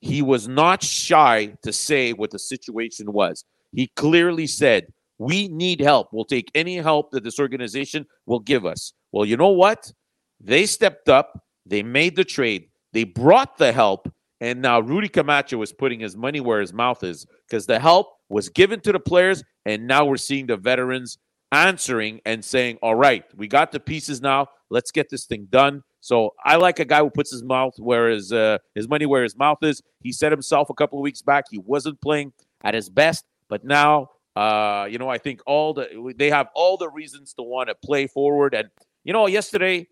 he 0.01 0.21
was 0.21 0.47
not 0.47 0.83
shy 0.83 1.53
to 1.63 1.73
say 1.73 2.13
what 2.13 2.31
the 2.31 2.39
situation 2.39 3.11
was. 3.11 3.43
He 3.71 3.87
clearly 3.95 4.47
said, 4.47 4.87
We 5.17 5.47
need 5.47 5.79
help. 5.79 6.09
We'll 6.11 6.25
take 6.25 6.51
any 6.55 6.75
help 6.75 7.11
that 7.11 7.23
this 7.23 7.39
organization 7.39 8.05
will 8.25 8.39
give 8.39 8.65
us. 8.65 8.93
Well, 9.11 9.25
you 9.25 9.37
know 9.37 9.49
what? 9.49 9.91
They 10.39 10.65
stepped 10.65 11.09
up, 11.09 11.39
they 11.65 11.83
made 11.83 12.15
the 12.15 12.25
trade, 12.25 12.69
they 12.93 13.03
brought 13.03 13.57
the 13.57 13.71
help, 13.71 14.11
and 14.41 14.61
now 14.61 14.79
Rudy 14.79 15.07
Camacho 15.07 15.61
is 15.61 15.71
putting 15.71 16.01
his 16.01 16.15
money 16.15 16.39
where 16.39 16.59
his 16.59 16.73
mouth 16.73 17.03
is 17.03 17.25
because 17.47 17.65
the 17.65 17.79
help 17.79 18.07
was 18.29 18.49
given 18.49 18.81
to 18.81 18.91
the 18.91 18.99
players, 18.99 19.43
and 19.65 19.87
now 19.87 20.05
we're 20.05 20.17
seeing 20.17 20.47
the 20.47 20.57
veterans 20.57 21.17
answering 21.51 22.19
and 22.25 22.43
saying, 22.43 22.77
All 22.81 22.95
right, 22.95 23.23
we 23.35 23.47
got 23.47 23.71
the 23.71 23.79
pieces 23.79 24.21
now. 24.21 24.47
Let's 24.69 24.91
get 24.91 25.09
this 25.09 25.25
thing 25.25 25.47
done. 25.49 25.83
So 26.05 26.35
I 26.45 26.57
like 26.57 26.77
a 26.77 26.85
guy 26.85 26.99
who 26.99 27.09
puts 27.09 27.31
his 27.31 27.41
mouth 27.41 27.73
where 27.79 28.11
his 28.11 28.31
uh, 28.31 28.59
his 28.75 28.87
money 28.87 29.07
where 29.07 29.23
his 29.23 29.35
mouth 29.35 29.57
is. 29.63 29.81
He 30.01 30.11
said 30.11 30.31
himself 30.31 30.69
a 30.69 30.75
couple 30.75 30.99
of 30.99 31.01
weeks 31.01 31.23
back 31.23 31.45
he 31.49 31.57
wasn't 31.57 31.99
playing 31.99 32.31
at 32.63 32.75
his 32.75 32.91
best, 32.91 33.25
but 33.49 33.65
now 33.65 34.09
uh, 34.35 34.87
you 34.87 34.99
know 34.99 35.09
I 35.09 35.17
think 35.17 35.41
all 35.47 35.73
the 35.73 36.13
they 36.15 36.29
have 36.29 36.49
all 36.53 36.77
the 36.77 36.91
reasons 36.91 37.33
to 37.33 37.41
want 37.41 37.69
to 37.69 37.75
play 37.83 38.05
forward. 38.05 38.53
And 38.53 38.69
you 39.03 39.13
know 39.13 39.25
yesterday 39.25 39.87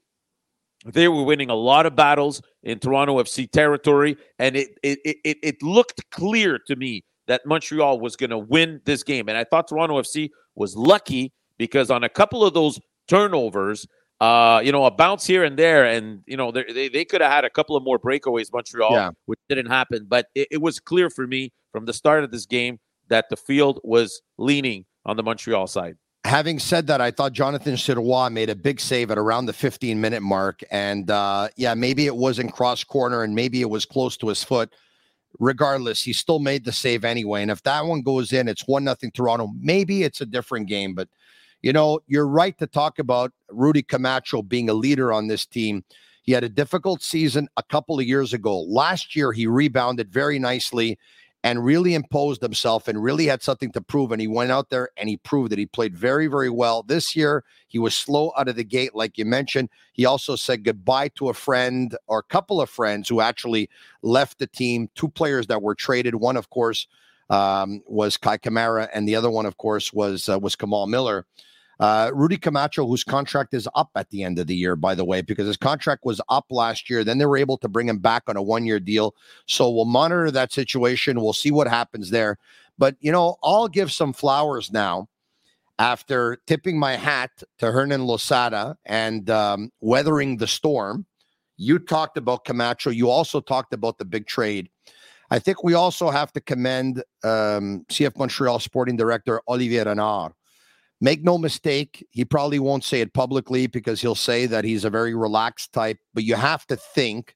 they 0.85 1.07
were 1.07 1.23
winning 1.23 1.49
a 1.49 1.55
lot 1.55 1.87
of 1.87 1.95
battles 1.95 2.43
in 2.61 2.77
Toronto 2.77 3.17
FC 3.17 3.49
territory, 3.49 4.15
and 4.37 4.55
it 4.55 4.77
it 4.83 4.99
it, 5.03 5.37
it 5.41 5.63
looked 5.63 6.11
clear 6.11 6.59
to 6.67 6.75
me 6.75 7.03
that 7.25 7.41
Montreal 7.47 7.99
was 7.99 8.15
going 8.15 8.29
to 8.29 8.37
win 8.37 8.81
this 8.85 9.01
game. 9.01 9.29
And 9.29 9.37
I 9.37 9.45
thought 9.45 9.67
Toronto 9.67 9.99
FC 9.99 10.29
was 10.53 10.75
lucky 10.75 11.33
because 11.57 11.89
on 11.89 12.03
a 12.03 12.09
couple 12.09 12.45
of 12.45 12.53
those 12.53 12.79
turnovers, 13.07 13.87
uh, 14.23 14.61
you 14.61 14.71
know, 14.71 14.85
a 14.85 14.91
bounce 14.91 15.27
here 15.27 15.43
and 15.43 15.59
there, 15.59 15.83
and 15.83 16.23
you 16.25 16.37
know, 16.37 16.49
they 16.49 16.87
they 16.87 17.03
could 17.03 17.19
have 17.19 17.29
had 17.29 17.43
a 17.43 17.49
couple 17.49 17.75
of 17.75 17.83
more 17.83 17.99
breakaways, 17.99 18.53
Montreal, 18.53 18.93
yeah. 18.93 19.11
which 19.25 19.39
didn't 19.49 19.65
happen. 19.65 20.05
But 20.07 20.27
it, 20.33 20.47
it 20.51 20.61
was 20.61 20.79
clear 20.79 21.09
for 21.09 21.27
me 21.27 21.51
from 21.73 21.83
the 21.83 21.91
start 21.91 22.23
of 22.23 22.31
this 22.31 22.45
game 22.45 22.79
that 23.09 23.25
the 23.29 23.35
field 23.35 23.81
was 23.83 24.21
leaning 24.37 24.85
on 25.05 25.17
the 25.17 25.23
Montreal 25.23 25.67
side. 25.67 25.97
Having 26.23 26.59
said 26.59 26.87
that, 26.87 27.01
I 27.01 27.11
thought 27.11 27.33
Jonathan 27.33 27.73
Sirois 27.75 28.31
made 28.31 28.49
a 28.49 28.55
big 28.55 28.79
save 28.79 29.11
at 29.11 29.17
around 29.17 29.45
the 29.45 29.51
15 29.51 29.99
minute 29.99 30.21
mark. 30.21 30.61
And 30.71 31.11
uh, 31.11 31.49
yeah, 31.57 31.73
maybe 31.73 32.05
it 32.05 32.15
was 32.15 32.39
in 32.39 32.49
cross 32.49 32.81
corner 32.81 33.23
and 33.23 33.35
maybe 33.35 33.59
it 33.59 33.69
was 33.69 33.85
close 33.85 34.15
to 34.17 34.29
his 34.29 34.41
foot. 34.41 34.73
Regardless, 35.37 36.01
he 36.01 36.13
still 36.13 36.39
made 36.39 36.63
the 36.63 36.71
save 36.71 37.03
anyway. 37.03 37.41
And 37.41 37.51
if 37.51 37.61
that 37.63 37.85
one 37.85 38.03
goes 38.03 38.31
in, 38.31 38.47
it's 38.47 38.65
one 38.69 38.85
nothing 38.85 39.11
Toronto. 39.11 39.49
Maybe 39.59 40.03
it's 40.03 40.21
a 40.21 40.25
different 40.25 40.69
game. 40.69 40.95
But 40.95 41.09
you 41.63 41.71
know, 41.71 42.01
you're 42.07 42.27
right 42.27 42.57
to 42.59 42.67
talk 42.67 42.99
about 42.99 43.31
Rudy 43.49 43.81
Camacho 43.81 44.43
being 44.43 44.69
a 44.69 44.73
leader 44.73 45.11
on 45.11 45.27
this 45.27 45.45
team. 45.45 45.83
He 46.21 46.33
had 46.33 46.43
a 46.43 46.49
difficult 46.49 47.01
season 47.01 47.47
a 47.57 47.63
couple 47.63 47.99
of 47.99 48.05
years 48.05 48.33
ago. 48.33 48.61
Last 48.61 49.15
year, 49.15 49.31
he 49.31 49.47
rebounded 49.47 50.11
very 50.11 50.39
nicely 50.39 50.99
and 51.45 51.65
really 51.65 51.93
imposed 51.93 52.41
himself 52.41 52.87
and 52.87 53.03
really 53.03 53.25
had 53.25 53.41
something 53.41 53.71
to 53.73 53.81
prove. 53.81 54.11
And 54.11 54.21
he 54.21 54.27
went 54.27 54.51
out 54.51 54.69
there 54.69 54.89
and 54.95 55.09
he 55.09 55.17
proved 55.17 55.51
that 55.51 55.59
he 55.59 55.65
played 55.65 55.95
very, 55.95 56.27
very 56.27 56.49
well. 56.49 56.83
This 56.83 57.15
year, 57.15 57.43
he 57.67 57.79
was 57.79 57.95
slow 57.95 58.31
out 58.37 58.47
of 58.47 58.55
the 58.55 58.63
gate, 58.63 58.95
like 58.95 59.17
you 59.17 59.25
mentioned. 59.25 59.69
He 59.93 60.05
also 60.05 60.35
said 60.35 60.63
goodbye 60.63 61.09
to 61.15 61.29
a 61.29 61.33
friend 61.33 61.97
or 62.07 62.19
a 62.19 62.23
couple 62.23 62.61
of 62.61 62.69
friends 62.69 63.09
who 63.09 63.19
actually 63.19 63.69
left 64.01 64.39
the 64.39 64.47
team. 64.47 64.89
Two 64.95 65.09
players 65.09 65.47
that 65.47 65.61
were 65.61 65.75
traded. 65.75 66.15
One, 66.15 66.37
of 66.37 66.49
course, 66.49 66.87
um, 67.29 67.81
was 67.87 68.17
Kei 68.17 68.37
Kamara, 68.37 68.89
and 68.93 69.07
the 69.07 69.15
other 69.15 69.29
one, 69.29 69.45
of 69.45 69.57
course, 69.57 69.91
was 69.91 70.29
uh, 70.29 70.39
was 70.39 70.55
Kamal 70.55 70.87
Miller. 70.87 71.25
Uh, 71.83 72.09
Rudy 72.13 72.37
Camacho, 72.37 72.87
whose 72.87 73.03
contract 73.03 73.53
is 73.53 73.67
up 73.75 73.89
at 73.95 74.09
the 74.09 74.23
end 74.23 74.39
of 74.39 74.47
the 74.47 74.55
year, 74.55 74.77
by 74.77 74.95
the 74.95 75.03
way, 75.03 75.21
because 75.21 75.47
his 75.47 75.57
contract 75.57 76.05
was 76.05 76.21
up 76.29 76.45
last 76.49 76.89
year. 76.89 77.03
Then 77.03 77.17
they 77.17 77.25
were 77.25 77.35
able 77.35 77.57
to 77.57 77.67
bring 77.67 77.89
him 77.89 77.97
back 77.97 78.23
on 78.27 78.37
a 78.37 78.41
one 78.41 78.65
year 78.65 78.79
deal. 78.79 79.13
So 79.47 79.69
we'll 79.69 79.83
monitor 79.83 80.31
that 80.31 80.53
situation. 80.53 81.19
We'll 81.19 81.33
see 81.33 81.51
what 81.51 81.67
happens 81.67 82.09
there. 82.09 82.37
But, 82.77 82.95
you 83.01 83.11
know, 83.11 83.35
I'll 83.43 83.67
give 83.67 83.91
some 83.91 84.13
flowers 84.13 84.71
now 84.71 85.09
after 85.77 86.37
tipping 86.47 86.79
my 86.79 86.95
hat 86.95 87.31
to 87.57 87.73
Hernan 87.73 88.05
Losada 88.05 88.77
and 88.85 89.29
um, 89.29 89.69
weathering 89.81 90.37
the 90.37 90.47
storm. 90.47 91.05
You 91.57 91.79
talked 91.79 92.15
about 92.15 92.45
Camacho. 92.45 92.91
You 92.91 93.09
also 93.09 93.41
talked 93.41 93.73
about 93.73 93.97
the 93.97 94.05
big 94.05 94.25
trade. 94.25 94.69
I 95.31 95.39
think 95.39 95.65
we 95.65 95.73
also 95.73 96.11
have 96.11 96.31
to 96.31 96.39
commend 96.39 97.03
um, 97.25 97.83
CF 97.89 98.17
Montreal 98.17 98.59
sporting 98.59 98.95
director 98.95 99.41
Olivier 99.49 99.83
Renard 99.83 100.31
Make 101.03 101.21
no 101.21 101.37
mistake, 101.37 102.07
he 102.11 102.23
probably 102.23 102.59
won't 102.59 102.85
say 102.85 103.01
it 103.01 103.13
publicly 103.13 103.67
because 103.67 103.99
he'll 103.99 104.15
say 104.15 104.45
that 104.45 104.63
he's 104.63 104.85
a 104.85 104.89
very 104.89 105.13
relaxed 105.13 105.73
type, 105.73 105.97
but 106.13 106.23
you 106.23 106.35
have 106.35 106.65
to 106.67 106.77
think 106.77 107.35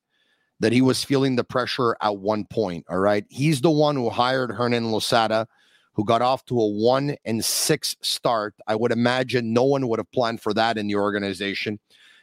that 0.61 0.71
he 0.71 0.81
was 0.81 1.03
feeling 1.03 1.35
the 1.35 1.43
pressure 1.43 1.97
at 2.01 2.17
one 2.17 2.45
point. 2.45 2.85
All 2.89 2.99
right. 2.99 3.25
He's 3.27 3.59
the 3.59 3.69
one 3.69 3.97
who 3.97 4.09
hired 4.09 4.51
Hernan 4.51 4.93
Losada, 4.93 5.49
who 5.91 6.05
got 6.05 6.21
off 6.21 6.45
to 6.45 6.57
a 6.57 6.65
one 6.65 7.17
and 7.25 7.43
six 7.43 7.97
start. 8.01 8.55
I 8.67 8.75
would 8.75 8.93
imagine 8.93 9.51
no 9.51 9.65
one 9.65 9.89
would 9.89 9.99
have 9.99 10.13
planned 10.13 10.39
for 10.39 10.53
that 10.53 10.77
in 10.77 10.87
the 10.87 10.95
organization. 10.95 11.77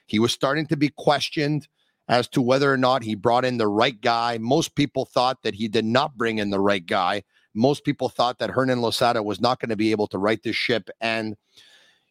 He 0.06 0.18
was 0.18 0.32
starting 0.32 0.66
to 0.68 0.78
be 0.78 0.88
questioned 0.96 1.68
as 2.08 2.26
to 2.28 2.40
whether 2.40 2.72
or 2.72 2.78
not 2.78 3.02
he 3.02 3.14
brought 3.14 3.44
in 3.44 3.58
the 3.58 3.68
right 3.68 4.00
guy. 4.00 4.38
Most 4.38 4.74
people 4.76 5.04
thought 5.04 5.42
that 5.42 5.56
he 5.56 5.68
did 5.68 5.84
not 5.84 6.16
bring 6.16 6.38
in 6.38 6.48
the 6.48 6.58
right 6.58 6.86
guy 6.86 7.22
most 7.54 7.84
people 7.84 8.08
thought 8.08 8.38
that 8.38 8.50
Hernan 8.50 8.82
Losada 8.82 9.22
was 9.22 9.40
not 9.40 9.60
going 9.60 9.70
to 9.70 9.76
be 9.76 9.90
able 9.90 10.06
to 10.08 10.18
right 10.18 10.42
this 10.42 10.56
ship. 10.56 10.90
And, 11.00 11.36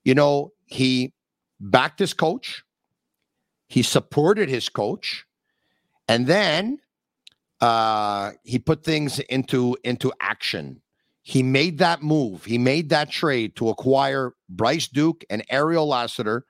you 0.03 0.15
know, 0.15 0.51
he 0.65 1.13
backed 1.59 1.99
his 1.99 2.13
coach, 2.13 2.63
he 3.67 3.81
supported 3.81 4.49
his 4.49 4.69
coach, 4.69 5.25
and 6.07 6.27
then 6.27 6.79
uh, 7.61 8.31
he 8.43 8.59
put 8.59 8.83
things 8.83 9.19
into 9.19 9.77
into 9.83 10.11
action. 10.19 10.81
He 11.21 11.41
made 11.41 11.77
that 11.77 12.03
move. 12.03 12.43
He 12.43 12.57
made 12.57 12.89
that 12.89 13.09
trade 13.09 13.55
to 13.55 13.69
acquire 13.69 14.33
Bryce 14.49 14.89
Duke 14.89 15.23
and 15.29 15.45
Ariel 15.49 15.87
Lassiter 15.87 16.45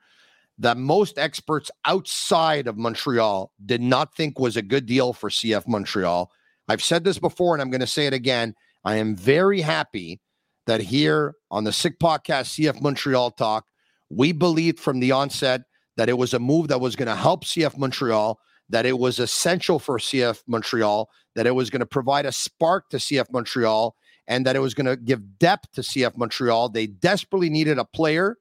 that 0.58 0.78
most 0.78 1.20
experts 1.20 1.70
outside 1.86 2.68
of 2.68 2.78
Montreal 2.78 3.52
did 3.64 3.82
not 3.82 4.16
think 4.16 4.40
was 4.40 4.58
a 4.58 4.64
good 4.64 4.88
deal 4.88 5.14
for 5.14 5.30
CF 5.30 5.68
Montreal. 5.68 6.32
I've 6.68 6.82
said 6.82 7.04
this 7.04 7.20
before 7.20 7.54
and 7.54 7.62
I'm 7.62 7.70
going 7.70 7.82
to 7.82 7.88
say 7.88 8.08
it 8.08 8.14
again. 8.14 8.56
I 8.86 8.96
am 8.96 9.16
very 9.16 9.62
happy 9.62 10.20
that 10.66 10.82
here 10.82 11.36
on 11.52 11.64
the 11.64 11.74
Sick 11.74 12.00
Podcast, 12.00 12.60
CF 12.60 12.82
Montreal 12.82 13.32
Talk, 13.32 13.66
we 14.10 14.32
believed 14.32 14.80
from 14.80 15.00
the 15.00 15.12
onset 15.12 15.62
that 15.98 16.10
it 16.10 16.18
was 16.18 16.34
a 16.34 16.40
move 16.40 16.68
that 16.68 16.82
was 16.82 16.96
going 16.96 17.08
to 17.08 17.16
help 17.16 17.46
CF 17.46 17.78
Montreal, 17.78 18.40
that 18.70 18.86
it 18.86 18.98
was 18.98 19.20
essential 19.20 19.80
for 19.80 20.00
CF 20.00 20.42
Montreal, 20.48 21.10
that 21.36 21.48
it 21.48 21.56
was 21.56 21.70
going 21.70 21.80
to 21.82 21.86
provide 21.86 22.26
a 22.26 22.32
spark 22.32 22.90
to 22.90 22.98
CF 22.98 23.32
Montreal, 23.32 23.96
and 24.28 24.46
that 24.46 24.56
it 24.56 24.60
was 24.60 24.74
going 24.74 24.86
to 24.86 24.98
give 24.98 25.38
depth 25.40 25.72
to 25.74 25.82
CF 25.82 26.18
Montreal. 26.18 26.70
They 26.70 26.88
desperately 26.88 27.50
needed 27.50 27.78
a 27.78 27.86
player 27.86 28.38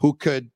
who 0.00 0.14
could 0.14 0.50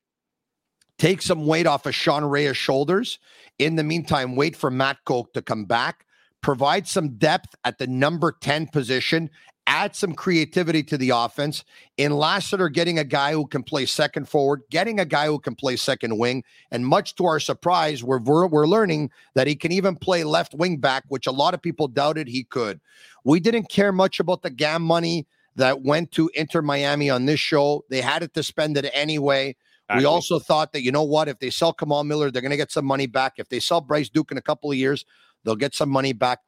take 0.97 1.21
some 1.21 1.45
weight 1.45 1.67
off 1.67 1.85
of 1.85 1.95
Sean 1.95 2.25
Rea's 2.25 2.57
shoulders. 2.57 3.19
In 3.59 3.75
the 3.75 3.83
meantime, 3.83 4.35
wait 4.35 4.55
for 4.55 4.71
Matko 4.71 5.31
to 5.33 5.41
come 5.41 5.65
back 5.65 6.05
provide 6.41 6.87
some 6.87 7.17
depth 7.17 7.55
at 7.63 7.77
the 7.77 7.87
number 7.87 8.35
10 8.41 8.67
position 8.67 9.29
add 9.67 9.95
some 9.95 10.13
creativity 10.13 10.81
to 10.81 10.97
the 10.97 11.11
offense. 11.11 11.63
In 11.97 12.13
Lassiter, 12.13 12.69
getting 12.69 12.97
a 12.97 13.03
guy 13.03 13.33
who 13.33 13.45
can 13.45 13.61
play 13.61 13.85
second 13.85 14.27
forward, 14.27 14.61
getting 14.71 14.99
a 14.99 15.05
guy 15.05 15.27
who 15.27 15.39
can 15.39 15.55
play 15.55 15.75
second 15.75 16.17
wing, 16.17 16.43
and 16.71 16.87
much 16.87 17.15
to 17.15 17.25
our 17.25 17.39
surprise, 17.39 18.03
we're 18.03 18.19
we're, 18.19 18.47
we're 18.47 18.65
learning 18.65 19.11
that 19.35 19.45
he 19.45 19.55
can 19.55 19.71
even 19.71 19.95
play 19.95 20.23
left 20.23 20.53
wing 20.55 20.77
back, 20.77 21.03
which 21.09 21.27
a 21.27 21.31
lot 21.31 21.53
of 21.53 21.61
people 21.61 21.87
doubted 21.87 22.27
he 22.27 22.45
could. 22.45 22.79
We 23.25 23.39
didn't 23.39 23.69
care 23.69 23.91
much 23.91 24.19
about 24.19 24.41
the 24.41 24.49
GAM 24.49 24.81
money 24.81 25.27
that 25.57 25.81
went 25.81 26.11
to 26.13 26.31
Inter 26.33 26.61
Miami 26.61 27.09
on 27.09 27.25
this 27.25 27.39
show. 27.39 27.83
They 27.89 28.01
had 28.01 28.23
it 28.23 28.33
to 28.35 28.43
spend 28.43 28.77
it 28.77 28.89
anyway. 28.93 29.55
We 29.95 30.03
also 30.03 30.37
thought 30.37 30.73
that, 30.73 30.81
you 30.81 30.91
know 30.91 31.03
what, 31.03 31.29
if 31.29 31.39
they 31.39 31.49
sell 31.49 31.71
Kamal 31.71 32.03
Miller, 32.03 32.29
they're 32.29 32.41
going 32.41 32.51
to 32.51 32.57
get 32.57 32.73
some 32.73 32.83
money 32.83 33.07
back. 33.07 33.35
If 33.37 33.47
they 33.47 33.61
sell 33.61 33.79
Bryce 33.79 34.09
Duke 34.09 34.31
in 34.31 34.37
a 34.37 34.41
couple 34.41 34.69
of 34.69 34.75
years, 34.75 35.05
they'll 35.47 35.55
get 35.55 35.73
some 35.73 35.89
money 35.89 36.11
back. 36.11 36.39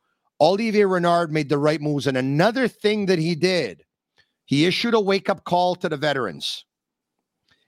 Olivier 0.42 0.86
Renard 0.86 1.32
made 1.32 1.50
the 1.50 1.58
right 1.58 1.82
moves. 1.82 2.06
And 2.06 2.18
another 2.18 2.68
thing 2.68 3.06
that 3.06 3.18
he 3.18 3.34
did, 3.34 3.84
he 4.46 4.66
issued 4.66 4.94
a 4.94 5.00
wake 5.00 5.30
up 5.30 5.46
call 5.46 5.76
to 5.78 5.88
the 5.88 5.98
veterans. 5.98 6.66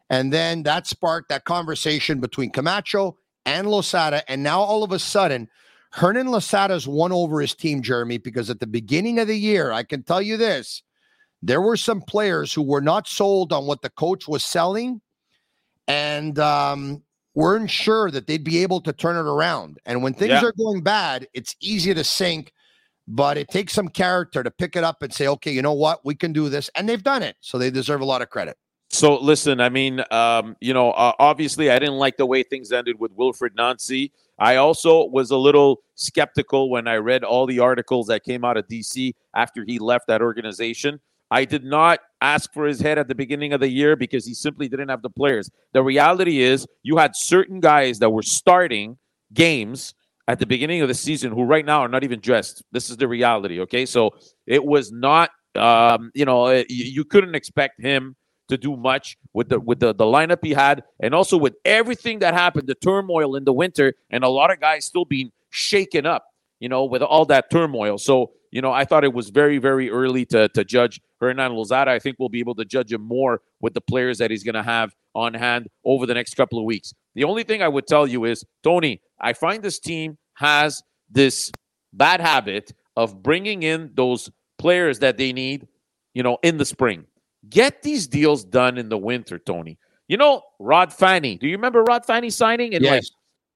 And 0.10 0.32
then 0.32 0.64
that 0.64 0.88
sparked 0.88 1.30
that 1.30 1.46
conversation 1.46 2.20
between 2.20 2.52
Camacho 2.52 3.18
and 3.46 3.70
Losada. 3.70 4.30
And 4.30 4.44
now 4.44 4.60
all 4.60 4.84
of 4.84 4.92
a 4.92 5.00
sudden, 5.00 5.48
Hernan 5.94 6.28
Losada's 6.28 6.88
won 6.88 7.12
over 7.12 7.40
his 7.40 7.56
team, 7.56 7.82
Jeremy, 7.82 8.18
because 8.18 8.50
at 8.50 8.60
the 8.60 8.68
beginning 8.68 9.20
of 9.20 9.28
the 9.28 9.38
year, 9.38 9.72
I 9.72 9.84
can 9.84 10.04
tell 10.04 10.22
you 10.22 10.36
this 10.36 10.84
there 11.42 11.62
were 11.62 11.78
some 11.78 12.02
players 12.02 12.54
who 12.54 12.62
were 12.62 12.82
not 12.82 13.08
sold 13.08 13.52
on 13.52 13.66
what 13.66 13.82
the 13.82 13.90
coach 13.90 14.28
was 14.28 14.46
selling 14.46 15.02
and 15.88 16.38
um, 16.40 17.04
weren't 17.34 17.70
sure 17.70 18.12
that 18.12 18.28
they'd 18.28 18.44
be 18.44 18.62
able 18.62 18.82
to 18.82 18.94
turn 18.94 19.16
it 19.16 19.30
around. 19.30 19.80
And 19.86 20.04
when 20.04 20.14
things 20.14 20.32
Yeah. 20.32 20.46
are 20.46 20.52
going 20.52 20.82
bad, 20.82 21.28
it's 21.34 21.56
easy 21.62 21.94
to 21.94 22.04
sink, 22.04 22.52
but 23.08 23.38
it 23.38 23.48
takes 23.50 23.74
some 23.74 23.88
character 23.88 24.44
to 24.44 24.52
pick 24.52 24.76
it 24.76 24.84
up 24.84 25.02
and 25.02 25.14
say, 25.14 25.28
okay, 25.28 25.52
you 25.52 25.62
know 25.62 25.74
what? 25.74 26.06
We 26.06 26.16
can 26.16 26.34
do 26.34 26.50
this. 26.50 26.70
And 26.76 26.88
they've 26.90 27.04
done 27.04 27.24
it. 27.24 27.38
So 27.40 27.58
they 27.58 27.72
deserve 27.72 28.02
a 28.02 28.06
lot 28.06 28.22
of 28.22 28.30
credit. 28.30 28.58
So 28.90 29.18
listen, 29.18 29.62
I 29.62 29.70
mean, 29.70 30.04
um, 30.12 30.58
you 30.60 30.74
know, 30.74 30.92
uh, 30.92 31.14
obviously, 31.18 31.72
I 31.72 31.80
didn't 31.80 31.96
like 31.96 32.18
the 32.18 32.26
way 32.26 32.44
things 32.44 32.74
ended 32.74 33.00
with 33.00 33.16
Wilfried 33.16 33.56
Nancy. 33.56 34.12
I 34.38 34.58
also 34.58 35.06
was 35.06 35.32
a 35.32 35.38
little 35.38 35.82
skeptical 35.96 36.70
when 36.70 36.90
I 36.90 36.96
read 36.96 37.24
all 37.24 37.46
the 37.46 37.60
articles 37.60 38.08
that 38.08 38.26
came 38.26 38.44
out 38.44 38.58
of 38.58 38.68
DC 38.68 39.14
after 39.34 39.64
he 39.64 39.80
left 39.80 40.08
that 40.08 40.22
organization. 40.22 41.00
I 41.32 41.46
did 41.46 41.64
not 41.64 42.02
ask 42.20 42.54
for 42.54 42.66
his 42.66 42.82
head 42.82 43.00
at 43.00 43.08
the 43.08 43.16
beginning 43.16 43.54
of 43.54 43.62
the 43.62 43.70
year 43.70 43.96
because 43.96 44.26
he 44.26 44.34
simply 44.34 44.68
didn't 44.68 44.90
have 44.90 45.02
the 45.02 45.10
players. 45.10 45.50
The 45.74 45.82
reality 45.82 46.42
is, 46.42 46.68
you 46.84 46.98
had 46.98 47.16
certain 47.16 47.62
guys 47.62 48.00
that 48.00 48.10
were 48.10 48.22
starting 48.22 48.98
games 49.34 49.96
at 50.28 50.40
the 50.40 50.46
beginning 50.46 50.82
of 50.82 50.88
the 50.88 50.94
season 50.94 51.32
who 51.32 51.44
right 51.44 51.66
now 51.66 51.80
are 51.80 51.88
not 51.88 52.04
even 52.04 52.20
dressed. 52.20 52.64
This 52.72 52.90
is 52.90 52.98
the 52.98 53.08
reality. 53.08 53.62
Okay, 53.62 53.86
so 53.86 54.12
it 54.46 54.64
was 54.64 54.92
not, 54.92 55.32
um, 55.56 56.12
you 56.14 56.26
know, 56.26 56.50
you, 56.52 56.66
you 56.70 57.06
couldn't 57.06 57.34
expect 57.34 57.82
him 57.82 58.16
to 58.50 58.58
do 58.58 58.76
much 58.76 59.18
with 59.34 59.48
the 59.48 59.60
with 59.60 59.80
the, 59.80 59.94
the 59.94 60.04
lineup 60.04 60.40
he 60.44 60.52
had, 60.52 60.84
and 61.00 61.16
also 61.16 61.38
with 61.38 61.56
everything 61.64 62.20
that 62.20 62.34
happened, 62.34 62.68
the 62.68 62.76
turmoil 62.76 63.36
in 63.36 63.46
the 63.46 63.54
winter, 63.54 63.94
and 64.10 64.26
a 64.26 64.28
lot 64.28 64.52
of 64.52 64.60
guys 64.60 64.86
still 64.86 65.06
being 65.06 65.32
shaken 65.50 66.06
up, 66.06 66.26
you 66.62 66.70
know, 66.70 66.86
with 66.86 67.02
all 67.02 67.26
that 67.26 67.50
turmoil. 67.52 67.98
So, 67.98 68.32
you 68.52 68.62
know, 68.62 68.72
I 68.72 68.86
thought 68.86 69.04
it 69.04 69.14
was 69.14 69.30
very, 69.30 69.58
very 69.58 69.90
early 69.90 70.26
to 70.28 70.48
to 70.50 70.64
judge 70.64 71.02
Hernan 71.20 71.54
Losada. 71.54 71.92
I 71.92 72.00
think 72.00 72.16
we'll 72.20 72.30
be 72.30 72.40
able 72.40 72.56
to 72.56 72.64
judge 72.64 72.94
him 72.94 73.02
more 73.02 73.42
with 73.60 73.74
the 73.74 73.82
players 73.82 74.20
that 74.20 74.32
he's 74.32 74.44
going 74.44 74.56
to 74.56 74.64
have 74.64 74.96
on 75.14 75.34
hand 75.34 75.68
over 75.84 76.06
the 76.06 76.14
next 76.14 76.36
couple 76.36 76.60
of 76.60 76.64
weeks. 76.64 76.94
The 77.16 77.26
only 77.26 77.44
thing 77.44 77.62
I 77.62 77.68
would 77.68 77.88
tell 77.88 78.08
you 78.08 78.24
is, 78.24 78.46
Tony, 78.64 79.02
I 79.20 79.34
find 79.34 79.62
this 79.62 79.80
team 79.80 80.18
has 80.36 80.82
this 81.10 81.52
bad 81.92 82.22
habit 82.22 82.72
of 82.96 83.22
bringing 83.22 83.64
in 83.64 83.92
those 83.96 84.30
players 84.58 85.00
that 85.00 85.18
they 85.18 85.34
need, 85.34 85.68
you 86.14 86.24
know, 86.24 86.38
in 86.44 86.58
the 86.58 86.66
spring. 86.66 87.06
Get 87.50 87.82
these 87.82 88.08
deals 88.08 88.46
done 88.46 88.78
in 88.78 88.88
the 88.88 88.98
winter, 88.98 89.40
Tony. 89.40 89.78
You 90.08 90.18
know, 90.18 90.44
Rod 90.60 90.92
Fanni. 90.92 91.40
Do 91.40 91.48
you 91.48 91.56
remember 91.56 91.84
Rod 91.84 92.06
Fanni 92.06 92.32
signing 92.32 92.74
in 92.74 92.84
like 92.84 93.04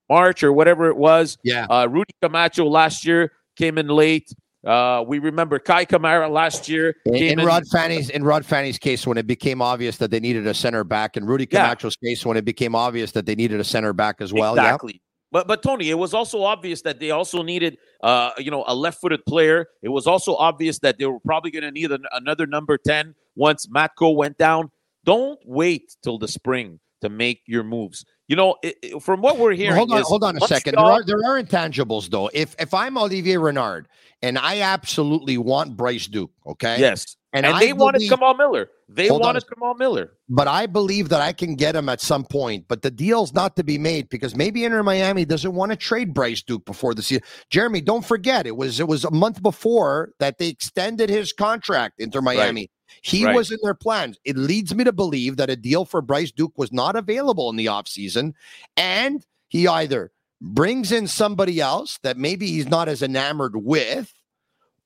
March 0.10 0.44
or 0.44 0.54
whatever 0.54 0.88
it 0.90 0.98
was? 0.98 1.38
Yeah. 1.44 1.66
Uh, 1.70 1.88
Rudy 1.90 2.14
Camacho 2.22 2.66
last 2.68 3.06
year 3.06 3.32
came 3.56 3.78
in 3.78 3.88
late. 3.88 4.34
Uh, 4.66 5.04
we 5.06 5.20
remember 5.20 5.60
Kei 5.60 5.86
Kamara 5.86 6.28
last 6.30 6.68
year 6.68 6.96
In, 7.06 7.16
in 7.16 7.40
in. 7.40 7.46
Rod 7.46 7.64
Fanni's 7.72 8.10
in 8.10 8.24
Rod 8.24 8.44
Fanni's 8.44 8.80
case, 8.80 9.06
when 9.06 9.18
it 9.18 9.28
became 9.28 9.62
obvious 9.62 9.98
that 9.98 10.10
they 10.10 10.20
needed 10.20 10.48
a 10.48 10.56
center 10.56 10.84
back, 10.84 11.18
and 11.18 11.28
Rudy 11.28 11.48
Yeah. 11.52 11.66
Camacho's 11.68 11.96
case, 11.96 12.26
when 12.26 12.36
it 12.36 12.46
became 12.46 12.74
obvious 12.74 13.12
that 13.12 13.28
they 13.28 13.36
needed 13.36 13.60
a 13.60 13.64
center 13.64 13.94
back 13.94 14.22
as 14.22 14.34
well. 14.34 14.56
Yeah. 14.56 14.64
Exactly. 14.64 15.02
But 15.32 15.48
but 15.48 15.62
Tony, 15.62 15.90
it 15.92 15.98
was 16.00 16.14
also 16.16 16.42
obvious 16.44 16.82
that 16.82 17.00
they 17.00 17.12
also 17.12 17.44
needed 17.44 17.78
uh 18.02 18.32
you 18.40 18.50
know 18.50 18.64
a 18.68 18.74
left-footed 18.74 19.24
player. 19.28 19.68
It 19.84 19.90
was 19.90 20.08
also 20.08 20.36
obvious 20.36 20.80
that 20.80 20.98
they 20.98 21.06
were 21.06 21.20
probably 21.20 21.52
going 21.52 21.64
to 21.64 21.72
need 21.72 21.92
an, 21.92 22.06
another 22.14 22.48
number 22.48 22.78
10 22.78 23.14
once 23.36 23.68
Matko 23.68 24.16
went 24.16 24.38
down. 24.38 24.72
Don't 25.04 25.40
wait 25.46 25.96
till 26.02 26.18
the 26.18 26.28
spring 26.28 26.80
to 27.02 27.10
make 27.10 27.42
your 27.46 27.64
moves. 27.64 28.04
You 28.28 28.36
know, 28.36 28.56
it, 28.64 28.78
it- 28.82 29.04
from 29.04 29.22
what 29.22 29.38
we're 29.38 29.50
Well, 29.50 29.58
hearing 29.58 29.76
hold 29.76 29.92
on, 29.92 30.00
is 30.02 30.08
hold 30.08 30.24
on 30.24 30.38
a 30.38 30.42
second. 30.48 30.76
There 30.76 30.84
are 30.86 31.04
there 31.04 31.18
are 31.26 31.42
intangibles 31.42 32.10
though. 32.10 32.30
If 32.34 32.56
if 32.60 32.74
I'm 32.74 32.98
Olivier 32.98 33.38
Renard 33.38 33.88
and 34.22 34.38
I 34.38 34.62
absolutely 34.62 35.38
want 35.38 35.78
Bryce 35.78 36.08
Duke, 36.08 36.32
okay, 36.48 36.80
Yes. 36.80 37.18
and, 37.34 37.46
And, 37.46 37.60
they 37.62 37.74
wanted 37.74 38.00
believe- 38.00 38.10
Kamal 38.12 38.34
Miller. 38.36 38.70
They 38.88 39.08
Hold 39.08 39.22
on 39.24 39.30
wanted 39.30 39.46
Kamal 39.52 39.74
Miller. 39.76 40.12
but 40.30 40.48
I 40.48 40.68
believe 40.68 41.10
that 41.10 41.20
I 41.20 41.34
can 41.34 41.56
get 41.56 41.76
him 41.76 41.90
at 41.90 42.02
some 42.02 42.24
point. 42.24 42.66
But 42.68 42.84
the 42.84 42.92
deal's 42.92 43.34
not 43.34 43.56
to 43.56 43.64
be 43.64 43.80
made 43.80 44.10
because 44.10 44.36
maybe 44.36 44.64
Inter 44.64 44.84
Miami 44.84 45.26
doesn't 45.26 45.54
want 45.56 45.72
to 45.72 45.76
trade 45.76 46.14
Bryce 46.14 46.44
Duke 46.44 46.66
before 46.66 46.94
the 46.94 47.02
season. 47.02 47.24
Jeremy, 47.50 47.82
don't 47.82 48.06
forget 48.06 48.46
it 48.46 48.56
was 48.56 48.80
it 48.80 48.88
was 48.88 49.04
a 49.04 49.10
month 49.12 49.42
before 49.42 50.12
that 50.20 50.38
they 50.38 50.48
extended 50.50 51.10
his 51.10 51.34
contract. 51.34 51.96
Inter 52.00 52.22
Miami. 52.22 52.70
He 53.06 53.24
Right. 53.24 53.36
was 53.36 53.52
in 53.52 53.60
their 53.62 53.76
plans. 53.76 54.18
It 54.26 54.36
leads 54.36 54.74
me 54.74 54.84
to 54.84 54.92
believe 54.92 55.38
that 55.38 55.52
a 55.52 55.56
deal 55.56 55.86
for 55.86 56.02
Bryce 56.02 56.32
Duke 56.32 56.58
was 56.58 56.74
not 56.74 56.96
available 56.96 57.52
in 57.52 57.56
the 57.56 57.68
offseason. 57.68 58.34
And 58.78 59.24
he 59.48 59.68
either 59.68 60.12
brings 60.42 60.92
in 60.92 61.06
somebody 61.08 61.62
else 61.62 62.00
that 62.02 62.18
maybe 62.18 62.48
he's 62.48 62.68
not 62.68 62.88
as 62.90 63.04
enamored 63.04 63.58
with, 63.58 64.12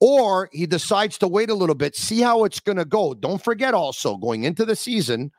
or 0.01 0.49
he 0.51 0.65
decides 0.65 1.17
to 1.19 1.29
wait 1.29 1.49
a 1.49 1.53
little 1.55 1.75
bit, 1.75 1.95
see 1.95 2.19
how 2.19 2.43
it's 2.43 2.60
going 2.60 2.77
to 2.77 2.84
go. 2.84 3.13
Don't 3.13 3.41
forget 3.41 3.73
also 3.73 4.17
going 4.17 4.43
into 4.43 4.65
the 4.65 4.75
season, 4.75 5.32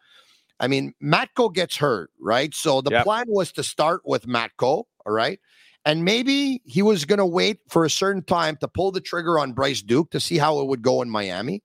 I 0.59 0.67
mean, 0.67 0.95
Matko 1.03 1.53
gets 1.53 1.77
hurt, 1.77 2.11
right? 2.19 2.55
So 2.55 2.81
the 2.81 2.93
Yep. 2.93 3.05
plan 3.05 3.25
was 3.29 3.53
to 3.53 3.63
start 3.63 4.01
with 4.07 4.27
Matko, 4.27 4.85
all 5.05 5.13
right? 5.13 5.39
And 5.85 6.03
maybe 6.03 6.63
he 6.65 6.81
was 6.81 7.05
going 7.05 7.19
to 7.19 7.27
wait 7.27 7.61
for 7.69 7.85
a 7.85 7.91
certain 7.91 8.23
time 8.23 8.57
to 8.63 8.69
pull 8.69 8.91
the 8.91 9.03
trigger 9.03 9.39
on 9.39 9.53
Bryce 9.53 9.83
Duke 9.83 10.11
to 10.13 10.21
see 10.21 10.39
how 10.39 10.61
it 10.61 10.67
would 10.67 10.81
go 10.81 11.03
in 11.03 11.11
Miami. 11.11 11.63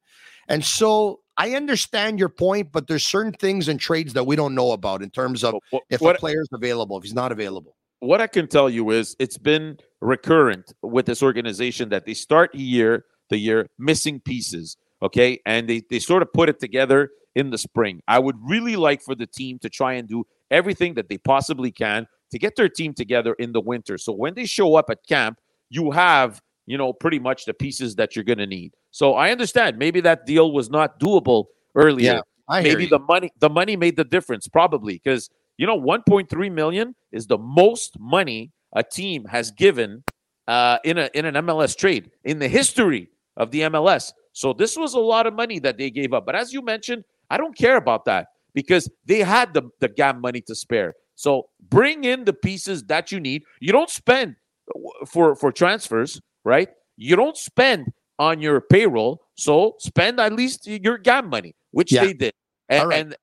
And 0.47 0.63
so 0.63 1.19
I 1.37 1.55
understand 1.55 2.19
your 2.19 2.29
point, 2.29 2.71
but 2.71 2.87
there's 2.87 3.05
certain 3.05 3.33
things 3.33 3.67
in 3.67 3.77
trades 3.77 4.13
that 4.13 4.25
we 4.25 4.35
don't 4.35 4.55
know 4.55 4.71
about 4.71 5.01
in 5.01 5.09
terms 5.09 5.43
of 5.43 5.55
What, 5.71 5.83
if 5.89 6.01
what- 6.01 6.15
a 6.15 6.19
player's 6.19 6.47
available, 6.53 6.97
if 6.97 7.03
he's 7.03 7.13
not 7.13 7.31
available. 7.31 7.75
what 7.99 8.21
I 8.21 8.27
can 8.27 8.47
tell 8.47 8.69
you 8.69 8.91
is 8.91 9.15
it's 9.19 9.37
been 9.37 9.77
recurrent 10.01 10.73
with 10.83 11.05
this 11.07 11.23
organization 11.23 11.89
that 11.89 12.05
they 12.05 12.13
start 12.13 12.53
year 12.53 13.05
the 13.29 13.37
year 13.37 13.67
missing 13.79 14.19
pieces, 14.19 14.77
okay, 15.01 15.39
and 15.47 15.67
they 15.67 15.81
they 15.89 15.97
sort 15.99 16.21
of 16.21 16.31
put 16.31 16.47
it 16.47 16.59
together 16.59 17.09
in 17.33 17.49
the 17.49 17.57
spring. 17.57 18.01
I 18.07 18.19
would 18.19 18.35
really 18.47 18.75
like 18.75 19.01
for 19.01 19.15
the 19.15 19.25
team 19.25 19.57
to 19.59 19.69
try 19.69 19.93
and 19.93 20.07
do 20.07 20.25
everything 20.51 20.93
that 20.93 21.09
they 21.09 21.17
possibly 21.17 21.71
can 21.71 22.05
to 22.31 22.37
get 22.37 22.55
their 22.55 22.69
team 22.69 22.93
together 22.93 23.33
in 23.39 23.51
the 23.51 23.61
winter. 23.61 23.97
So 23.97 24.11
when 24.13 24.35
they 24.35 24.45
show 24.45 24.75
up 24.75 24.89
at 24.91 24.99
camp, 25.07 25.39
you 25.69 25.89
have 25.91 26.39
you 26.65 26.77
know 26.77 26.93
pretty 26.93 27.19
much 27.19 27.45
the 27.45 27.53
pieces 27.53 27.95
that 27.95 28.15
you're 28.15 28.25
going 28.25 28.39
to 28.39 28.47
need. 28.47 28.73
So 28.91 29.13
I 29.13 29.31
understand 29.31 29.77
maybe 29.77 30.01
that 30.01 30.25
deal 30.25 30.51
was 30.51 30.69
not 30.69 30.99
doable 30.99 31.45
earlier 31.75 32.15
Yeah, 32.15 32.21
I 32.47 32.61
maybe 32.61 32.85
the 32.85 32.99
money 32.99 33.31
the 33.39 33.49
money 33.49 33.75
made 33.75 33.95
the 33.95 34.03
difference 34.03 34.47
probably 34.47 34.93
because 34.93 35.29
you 35.57 35.67
know 35.67 35.79
1.3 35.79 36.51
million 36.51 36.95
is 37.11 37.27
the 37.27 37.37
most 37.37 37.99
money 37.99 38.51
a 38.75 38.83
team 38.83 39.25
has 39.25 39.51
given 39.51 40.03
uh, 40.47 40.77
in 40.83 40.97
a 40.97 41.09
in 41.13 41.25
an 41.25 41.35
MLS 41.35 41.75
trade 41.77 42.11
in 42.23 42.39
the 42.39 42.47
history 42.47 43.09
of 43.37 43.51
the 43.51 43.61
MLS. 43.61 44.11
So 44.33 44.53
this 44.53 44.77
was 44.77 44.93
a 44.93 44.99
lot 44.99 45.27
of 45.27 45.33
money 45.33 45.59
that 45.59 45.77
they 45.77 45.89
gave 45.89 46.13
up. 46.13 46.25
But 46.25 46.35
as 46.35 46.53
you 46.53 46.61
mentioned, 46.61 47.03
I 47.29 47.37
don't 47.37 47.57
care 47.57 47.77
about 47.77 48.05
that 48.05 48.27
because 48.53 48.89
they 49.05 49.19
had 49.19 49.53
the 49.53 49.63
the 49.79 49.87
GAM 49.87 50.21
money 50.21 50.41
to 50.41 50.55
spare. 50.55 50.93
So 51.15 51.49
bring 51.69 52.03
in 52.03 52.25
the 52.25 52.33
pieces 52.33 52.83
that 52.85 53.11
you 53.11 53.19
need. 53.19 53.43
You 53.59 53.71
don't 53.71 53.89
spend 53.89 54.35
uh, 54.75 55.05
for 55.05 55.35
for 55.35 55.51
transfers, 55.51 56.21
right? 56.45 56.69
You 56.95 57.17
don't 57.17 57.35
spend 57.35 57.91
on 58.17 58.39
your 58.39 58.61
payroll, 58.61 59.21
so 59.35 59.75
spend 59.79 60.19
at 60.21 60.31
least 60.31 60.65
your 60.65 60.97
GAM 60.97 61.29
money, 61.29 61.53
which 61.71 61.91
Yeah. 61.91 62.05
they 62.05 62.13
did. 62.13 62.33
And, 62.69 62.89
right. 62.89 62.99
and 62.99 63.15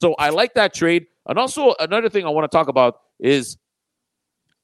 so 0.00 0.14
I 0.18 0.30
like 0.30 0.54
that 0.54 0.74
trade. 0.74 1.06
And 1.26 1.38
also 1.38 1.74
another 1.78 2.08
thing 2.08 2.26
I 2.26 2.30
want 2.30 2.50
to 2.50 2.56
talk 2.56 2.66
about 2.66 2.96
is 3.20 3.56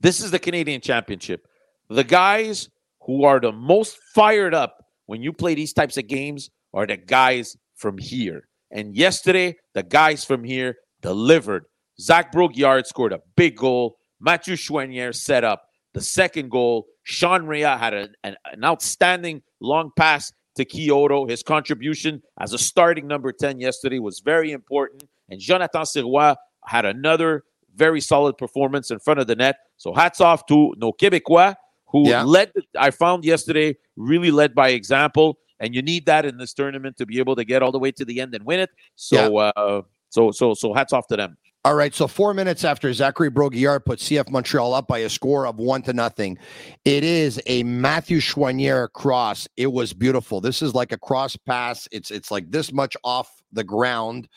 this 0.00 0.20
is 0.20 0.32
the 0.32 0.38
Canadian 0.40 0.80
Championship. 0.80 1.46
The 1.88 2.02
guys 2.04 2.68
who 3.02 3.24
are 3.24 3.38
the 3.38 3.52
most 3.52 3.96
fired 4.14 4.54
up 4.54 4.84
when 5.06 5.22
you 5.22 5.32
play 5.32 5.54
these 5.54 5.72
types 5.72 5.96
of 5.96 6.08
games 6.08 6.50
are 6.74 6.86
the 6.86 6.96
guys 6.96 7.56
from 7.76 7.98
here. 7.98 8.48
And 8.70 8.96
yesterday, 8.96 9.56
the 9.74 9.82
guys 9.82 10.24
from 10.24 10.44
here 10.44 10.76
delivered. 11.00 11.64
Zach 12.00 12.32
Brault-Guillard 12.32 12.86
scored 12.86 13.12
a 13.12 13.20
big 13.36 13.56
goal. 13.56 13.96
Matthew 14.20 14.54
Choinière 14.56 15.14
set 15.14 15.44
up 15.44 15.62
the 15.94 16.00
second 16.00 16.50
goal. 16.50 16.86
Sean 17.02 17.46
Rea 17.46 17.62
had 17.62 17.94
a- 17.94 18.08
an, 18.24 18.36
an 18.52 18.64
outstanding 18.64 19.42
long 19.60 19.90
pass 19.96 20.32
to 20.56 20.64
Quioto. 20.64 21.28
His 21.28 21.42
contribution 21.42 22.22
as 22.40 22.52
a 22.52 22.58
starting 22.58 23.06
number 23.06 23.32
10 23.32 23.60
yesterday 23.60 23.98
was 23.98 24.20
very 24.20 24.52
important. 24.52 25.04
And 25.30 25.40
Jonathan 25.40 25.82
Sirois 25.82 26.36
had 26.66 26.84
another 26.84 27.44
very 27.74 28.00
solid 28.00 28.36
performance 28.36 28.90
in 28.90 28.98
front 28.98 29.20
of 29.20 29.26
the 29.26 29.36
net. 29.36 29.56
So 29.76 29.94
hats 29.94 30.20
off 30.20 30.46
to 30.46 30.74
No 30.78 30.92
Quebecois, 30.92 31.54
who 31.86 32.08
Yeah. 32.08 32.22
led, 32.24 32.52
I 32.76 32.90
found 32.90 33.24
yesterday, 33.24 33.76
really 33.96 34.30
led 34.30 34.54
by 34.54 34.70
example. 34.70 35.38
And 35.60 35.74
you 35.74 35.82
need 35.82 36.06
that 36.06 36.24
in 36.24 36.38
this 36.38 36.52
tournament 36.54 36.96
to 36.98 37.06
be 37.06 37.18
able 37.18 37.34
to 37.36 37.44
get 37.44 37.62
all 37.62 37.72
the 37.72 37.78
way 37.78 37.90
to 37.92 38.04
the 38.04 38.20
end 38.20 38.34
and 38.34 38.44
win 38.44 38.60
it. 38.60 38.70
So, 38.96 39.36
uh, 39.38 39.82
so, 40.08 40.30
so, 40.30 40.54
so 40.54 40.72
hats 40.74 40.92
off 40.92 41.06
to 41.08 41.16
them. 41.16 41.36
All 41.64 41.74
right, 41.74 41.92
so 41.92 42.06
four 42.06 42.34
minutes 42.34 42.64
after 42.64 42.92
Zachary 42.92 43.30
Brault-Guillard 43.30 43.84
put 43.84 43.98
CF 43.98 44.30
Montreal 44.30 44.74
up 44.74 44.86
by 44.86 44.98
a 44.98 45.10
score 45.10 45.44
of 45.44 45.56
one 45.56 45.82
to 45.82 45.92
nothing, 45.92 46.38
it 46.84 47.02
is 47.02 47.42
a 47.46 47.64
Matthew 47.64 48.20
Choinière 48.20 48.90
cross. 48.92 49.48
It 49.56 49.72
was 49.72 49.92
beautiful. 49.92 50.40
This 50.40 50.62
is 50.62 50.72
like 50.72 50.92
a 50.92 50.98
cross 50.98 51.36
pass. 51.36 51.88
It's 51.90 52.12
it's 52.12 52.30
like 52.30 52.52
this 52.52 52.72
much 52.72 52.96
off 53.02 53.42
the 53.52 53.64
ground, 53.64 54.28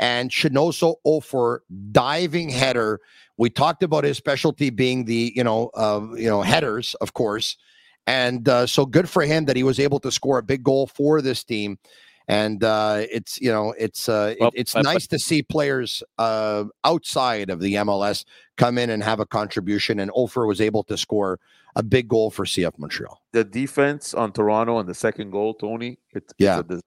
and 0.00 0.30
Chinonso 0.30 0.96
Offor 1.06 1.60
diving 1.92 2.48
header. 2.48 3.00
We 3.36 3.50
talked 3.50 3.84
about 3.84 4.02
his 4.02 4.16
specialty 4.16 4.70
being 4.70 5.04
the 5.04 5.32
you 5.36 5.44
know 5.44 5.70
uh, 5.74 6.04
you 6.16 6.28
know 6.28 6.42
headers, 6.42 6.94
of 6.96 7.14
course, 7.14 7.56
and 8.08 8.48
uh, 8.48 8.66
so 8.66 8.84
good 8.84 9.08
for 9.08 9.22
him 9.22 9.44
that 9.44 9.56
he 9.56 9.62
was 9.62 9.78
able 9.78 10.00
to 10.00 10.10
score 10.10 10.38
a 10.38 10.42
big 10.42 10.64
goal 10.64 10.88
for 10.88 11.22
this 11.22 11.44
team. 11.44 11.78
And 12.26 12.64
uh, 12.64 13.02
it's 13.10 13.38
you 13.40 13.52
know 13.52 13.74
it's 13.78 14.08
uh, 14.08 14.32
it- 14.32 14.40
Well, 14.40 14.50
it's 14.54 14.72
but- 14.72 14.84
nice 14.84 15.06
to 15.08 15.18
see 15.18 15.42
players 15.42 16.02
uh, 16.18 16.64
outside 16.84 17.50
of 17.50 17.60
the 17.60 17.74
MLS 17.74 18.24
come 18.56 18.78
in 18.78 18.88
and 18.90 19.02
have 19.02 19.20
a 19.20 19.26
contribution. 19.26 20.00
And 20.00 20.10
Offor 20.12 20.46
was 20.48 20.60
able 20.60 20.84
to 20.84 20.96
score 20.96 21.38
a 21.76 21.82
big 21.82 22.08
goal 22.08 22.30
for 22.30 22.44
CF 22.44 22.78
Montreal. 22.78 23.20
the 23.32 23.44
defense 23.44 24.14
on 24.14 24.32
Toronto 24.32 24.78
and 24.78 24.88
the 24.88 24.94
second 24.94 25.30
goal, 25.32 25.54
Tony, 25.54 25.98
it's, 26.12 26.32
Yeah. 26.38 26.60
it's 26.60 26.70
a 26.70 26.74
dis- 26.74 26.82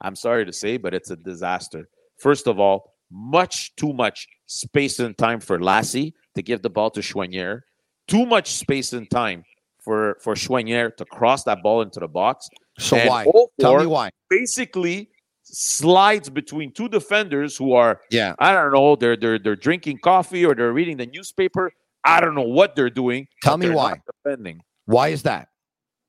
I'm 0.00 0.16
sorry 0.16 0.44
to 0.44 0.52
say, 0.52 0.76
but 0.78 0.92
it's 0.94 1.10
a 1.10 1.16
disaster. 1.16 1.88
First 2.18 2.48
of 2.48 2.58
all, 2.58 2.92
much 3.12 3.74
too 3.76 3.92
much 3.92 4.26
space 4.46 4.98
and 4.98 5.16
time 5.16 5.38
for 5.38 5.58
Lassi 5.60 6.12
to 6.34 6.42
give 6.42 6.62
the 6.62 6.70
ball 6.70 6.90
to 6.90 7.00
Choinière. 7.00 7.60
Too 8.08 8.26
much 8.26 8.52
space 8.54 8.92
and 8.92 9.08
time 9.08 9.44
for 9.80 10.16
for 10.20 10.34
Choinière 10.34 10.94
to 10.96 11.04
cross 11.04 11.44
that 11.44 11.62
ball 11.62 11.80
into 11.82 12.00
the 12.00 12.08
box. 12.08 12.48
So 12.78 12.96
And 12.96 13.08
why? 13.08 13.26
Tell 13.60 13.78
me 13.78 13.86
why. 13.86 14.10
Basically, 14.30 15.10
slides 15.42 16.28
between 16.30 16.72
two 16.72 16.88
defenders 16.88 17.56
who 17.56 17.72
are 17.74 18.00
Yeah. 18.10 18.34
I 18.38 18.52
don't 18.52 18.72
know 18.72 18.96
they're 18.96 19.16
they're 19.16 19.38
they're 19.38 19.56
drinking 19.56 19.98
coffee 19.98 20.44
or 20.44 20.54
they're 20.54 20.72
reading 20.72 20.96
the 20.96 21.06
newspaper. 21.06 21.72
I 22.04 22.20
don't 22.20 22.34
know 22.34 22.42
what 22.42 22.74
they're 22.76 22.90
doing. 22.90 23.26
Tell 23.42 23.56
me 23.56 23.70
why. 23.70 24.00
defending. 24.24 24.60
Why 24.86 25.08
is 25.08 25.22
that? 25.22 25.48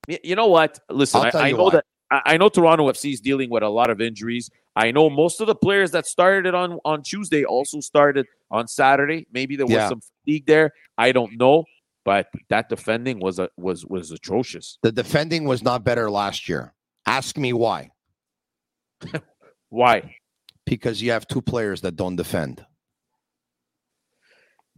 You 0.08 0.36
know 0.36 0.48
what? 0.48 0.80
Listen, 0.90 1.22
I, 1.22 1.32
I 1.34 1.52
know 1.52 1.64
why. 1.66 1.72
that 1.72 1.86
I 2.12 2.22
I 2.34 2.38
know 2.38 2.50
Toronto 2.50 2.88
FC 2.90 3.14
is 3.14 3.20
dealing 3.22 3.50
with 3.50 3.64
a 3.64 3.70
lot 3.70 3.90
of 3.90 4.02
injuries. 4.02 4.50
I 4.76 4.92
know 4.92 5.10
most 5.10 5.40
of 5.42 5.48
the 5.48 5.56
players 5.56 5.92
that 5.92 6.06
started 6.06 6.54
on 6.54 6.80
on 6.86 7.02
Tuesday 7.04 7.44
also 7.46 7.80
started 7.80 8.26
on 8.52 8.68
Saturday. 8.68 9.26
Maybe 9.32 9.56
there 9.56 9.66
was 9.66 9.74
Yeah. 9.74 9.90
some 9.90 10.02
fatigue 10.02 10.46
there. 10.48 10.72
I 10.98 11.12
don't 11.12 11.38
know, 11.38 11.64
but 12.06 12.28
that 12.50 12.70
defending 12.70 13.20
was 13.20 13.40
a, 13.40 13.50
was 13.58 13.86
was 13.86 14.12
atrocious. 14.12 14.78
The 14.84 14.92
defending 14.92 15.44
was 15.46 15.64
not 15.64 15.84
better 15.84 16.10
last 16.10 16.48
year. 16.48 16.74
Ask 17.06 17.38
me 17.38 17.52
why. 17.52 17.90
Why? 19.70 20.16
Because 20.66 21.02
you 21.02 21.12
have 21.12 21.28
two 21.28 21.42
players 21.42 21.82
that 21.82 21.98
don't 21.98 22.16
defend. 22.16 22.66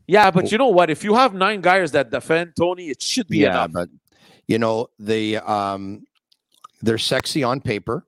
Yeah, 0.08 0.32
but 0.32 0.52
you 0.52 0.58
know 0.58 0.70
what? 0.70 0.90
If 0.90 1.04
you 1.04 1.14
have 1.14 1.34
nine 1.34 1.62
guys 1.62 1.92
that 1.92 2.10
defend, 2.10 2.54
Tony, 2.58 2.88
it 2.88 3.02
should 3.02 3.28
be 3.28 3.40
yeah, 3.40 3.50
enough. 3.50 3.72
but 3.74 3.90
you 4.48 4.58
know 4.58 4.88
the 4.98 5.38
um, 5.38 6.04
they're 6.82 6.98
sexy 6.98 7.44
on 7.44 7.62
paper. 7.62 8.08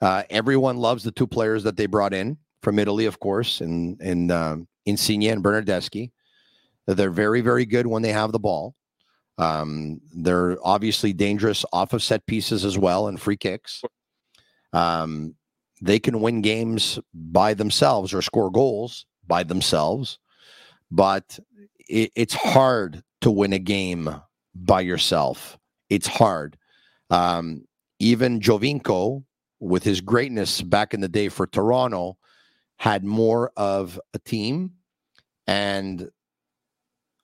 Uh, 0.00 0.24
everyone 0.28 0.76
loves 0.76 1.04
the 1.04 1.12
two 1.12 1.26
players 1.26 1.62
that 1.62 1.76
they 1.76 1.86
brought 1.86 2.12
in 2.12 2.36
from 2.62 2.78
Italy, 2.78 3.06
of 3.06 3.18
course, 3.20 3.60
and 3.60 4.00
and 4.00 4.30
um, 4.32 4.68
Insigne 4.86 5.30
and 5.30 5.42
Bernardeschi. 5.42 6.10
They're 6.96 7.10
very 7.10 7.40
very 7.42 7.66
good 7.66 7.86
when 7.86 8.02
they 8.02 8.12
have 8.12 8.32
the 8.32 8.38
ball. 8.38 8.74
Um, 9.36 10.00
they're 10.16 10.56
obviously 10.64 11.12
dangerous 11.12 11.64
off 11.72 11.92
of 11.92 12.02
set 12.02 12.26
pieces 12.26 12.64
as 12.64 12.76
well 12.76 13.06
and 13.06 13.20
free 13.20 13.36
kicks. 13.36 13.82
Um, 14.72 15.36
they 15.80 16.00
can 16.00 16.20
win 16.20 16.42
games 16.42 16.98
by 17.14 17.54
themselves 17.54 18.12
or 18.12 18.20
score 18.20 18.50
goals 18.50 19.06
by 19.26 19.44
themselves, 19.44 20.18
but 20.90 21.38
it, 21.88 22.10
it's 22.16 22.34
hard 22.34 23.04
to 23.20 23.30
win 23.30 23.52
a 23.52 23.58
game 23.60 24.10
by 24.54 24.80
yourself. 24.80 25.56
It's 25.88 26.06
hard. 26.06 26.56
Um, 27.10 27.64
even 28.00 28.40
Giovinco, 28.40 29.24
with 29.60 29.84
his 29.84 30.00
greatness 30.00 30.62
back 30.62 30.94
in 30.94 31.00
the 31.00 31.08
day 31.08 31.28
for 31.28 31.46
Toronto, 31.46 32.16
had 32.76 33.04
more 33.04 33.52
of 33.56 34.00
a 34.14 34.18
team. 34.18 34.72
And 35.46 36.10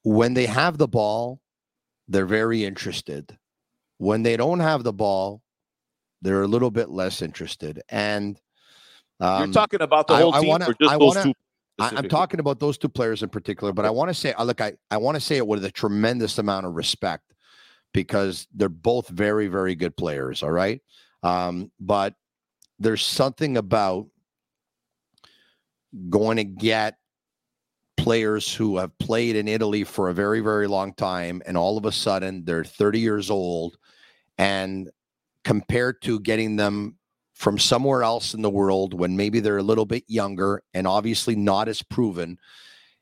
when 0.04 0.34
they 0.34 0.46
have 0.46 0.78
the 0.78 0.86
ball, 0.88 1.40
they're 2.08 2.26
very 2.26 2.64
interested. 2.64 3.36
When 3.98 4.22
they 4.22 4.36
don't 4.36 4.60
have 4.60 4.84
the 4.84 4.92
ball, 4.92 5.42
they're 6.22 6.42
a 6.42 6.46
little 6.46 6.70
bit 6.70 6.88
less 6.90 7.20
interested. 7.22 7.82
And 7.88 8.40
um, 9.20 9.44
You're 9.46 9.52
talking 9.54 9.80
about 9.82 10.06
the 10.06 10.16
whole 10.16 10.34
I 10.34 10.40
team 10.40 10.48
wanna- 10.50 10.70
or 10.70 10.74
just 10.74 10.90
I 10.92 10.98
those 10.98 11.16
wanna- 11.16 11.24
two? 11.24 11.32
I, 11.80 11.90
I'm 11.96 12.08
talking 12.08 12.38
about 12.38 12.60
those 12.60 12.78
two 12.78 12.88
players 12.88 13.24
in 13.24 13.28
particular, 13.30 13.72
but 13.72 13.84
I 13.84 13.90
want 13.90 14.08
to 14.08 14.14
say, 14.14 14.32
uh, 14.34 14.44
look, 14.44 14.60
I, 14.60 14.74
I 14.92 14.96
want 14.96 15.16
to 15.16 15.20
say 15.20 15.38
it 15.38 15.46
with 15.46 15.64
a 15.64 15.72
tremendous 15.72 16.38
amount 16.38 16.66
of 16.66 16.74
respect 16.74 17.34
because 17.92 18.46
they're 18.54 18.68
both 18.68 19.08
very, 19.08 19.48
very 19.48 19.74
good 19.74 19.96
players. 19.96 20.44
All 20.44 20.52
right. 20.52 20.80
Um, 21.24 21.72
but 21.80 22.14
there's 22.78 23.04
something 23.04 23.56
about 23.56 24.06
going 26.08 26.36
to 26.36 26.44
get 26.44 26.96
players 27.96 28.52
who 28.52 28.78
have 28.78 28.96
played 28.98 29.36
in 29.36 29.48
Italy 29.48 29.84
for 29.84 30.08
a 30.08 30.14
very, 30.14 30.40
very 30.40 30.66
long 30.66 30.94
time, 30.94 31.42
and 31.46 31.56
all 31.56 31.78
of 31.78 31.84
a 31.84 31.92
sudden 31.92 32.44
they're 32.44 32.64
30 32.64 33.00
years 33.00 33.30
old, 33.30 33.76
and 34.38 34.90
compared 35.44 36.02
to 36.02 36.20
getting 36.20 36.56
them 36.56 36.96
from 37.34 37.58
somewhere 37.58 38.02
else 38.02 38.32
in 38.32 38.42
the 38.42 38.50
world 38.50 38.94
when 38.94 39.16
maybe 39.16 39.40
they're 39.40 39.58
a 39.58 39.62
little 39.62 39.86
bit 39.86 40.04
younger 40.06 40.62
and 40.72 40.86
obviously 40.86 41.36
not 41.36 41.68
as 41.68 41.82
proven 41.82 42.38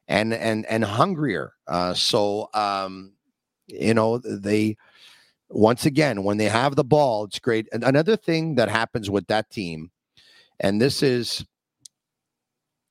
and 0.09 0.33
and 0.35 0.67
and 0.67 0.85
hungrier. 0.85 1.53
Uh 1.67 1.95
so 1.95 2.49
um 2.55 3.13
you 3.67 3.95
know 3.95 4.19
they 4.19 4.77
once 5.51 5.85
again 5.87 6.25
when 6.25 6.39
they 6.39 6.47
have 6.49 6.77
the 6.77 6.85
ball 6.85 7.25
it's 7.25 7.39
great. 7.39 7.69
And 7.73 7.85
another 7.85 8.17
thing 8.17 8.55
that 8.57 8.69
happens 8.69 9.11
with 9.11 9.27
that 9.29 9.51
team 9.51 9.91
and 10.61 10.81
this 10.81 11.03
is 11.03 11.45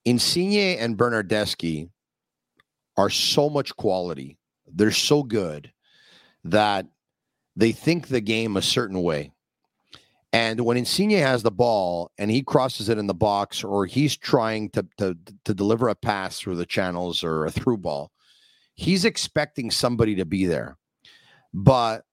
Insigne 0.05 0.77
and 0.79 0.97
Bernardeschi 0.97 1.89
are 2.97 3.09
so 3.09 3.49
much 3.49 3.75
quality 3.75 4.37
they're 4.73 4.91
so 4.91 5.23
good 5.23 5.71
that 6.43 6.87
they 7.55 7.71
think 7.71 8.07
the 8.07 8.21
game 8.21 8.57
a 8.57 8.61
certain 8.61 9.01
way 9.01 9.31
and 10.33 10.61
when 10.61 10.77
Insigne 10.77 11.19
has 11.19 11.43
the 11.43 11.51
ball 11.51 12.11
and 12.17 12.31
he 12.31 12.41
crosses 12.41 12.87
it 12.87 12.97
in 12.97 13.07
the 13.07 13.13
box, 13.13 13.63
or 13.63 13.85
he's 13.85 14.15
trying 14.15 14.69
to, 14.69 14.85
to 14.97 15.17
to 15.43 15.53
deliver 15.53 15.89
a 15.89 15.95
pass 15.95 16.39
through 16.39 16.55
the 16.55 16.65
channels 16.65 17.23
or 17.23 17.45
a 17.45 17.51
through 17.51 17.77
ball, 17.77 18.11
he's 18.75 19.03
expecting 19.03 19.69
somebody 19.71 20.15
to 20.15 20.25
be 20.25 20.45
there. 20.45 20.77
But 21.53 22.05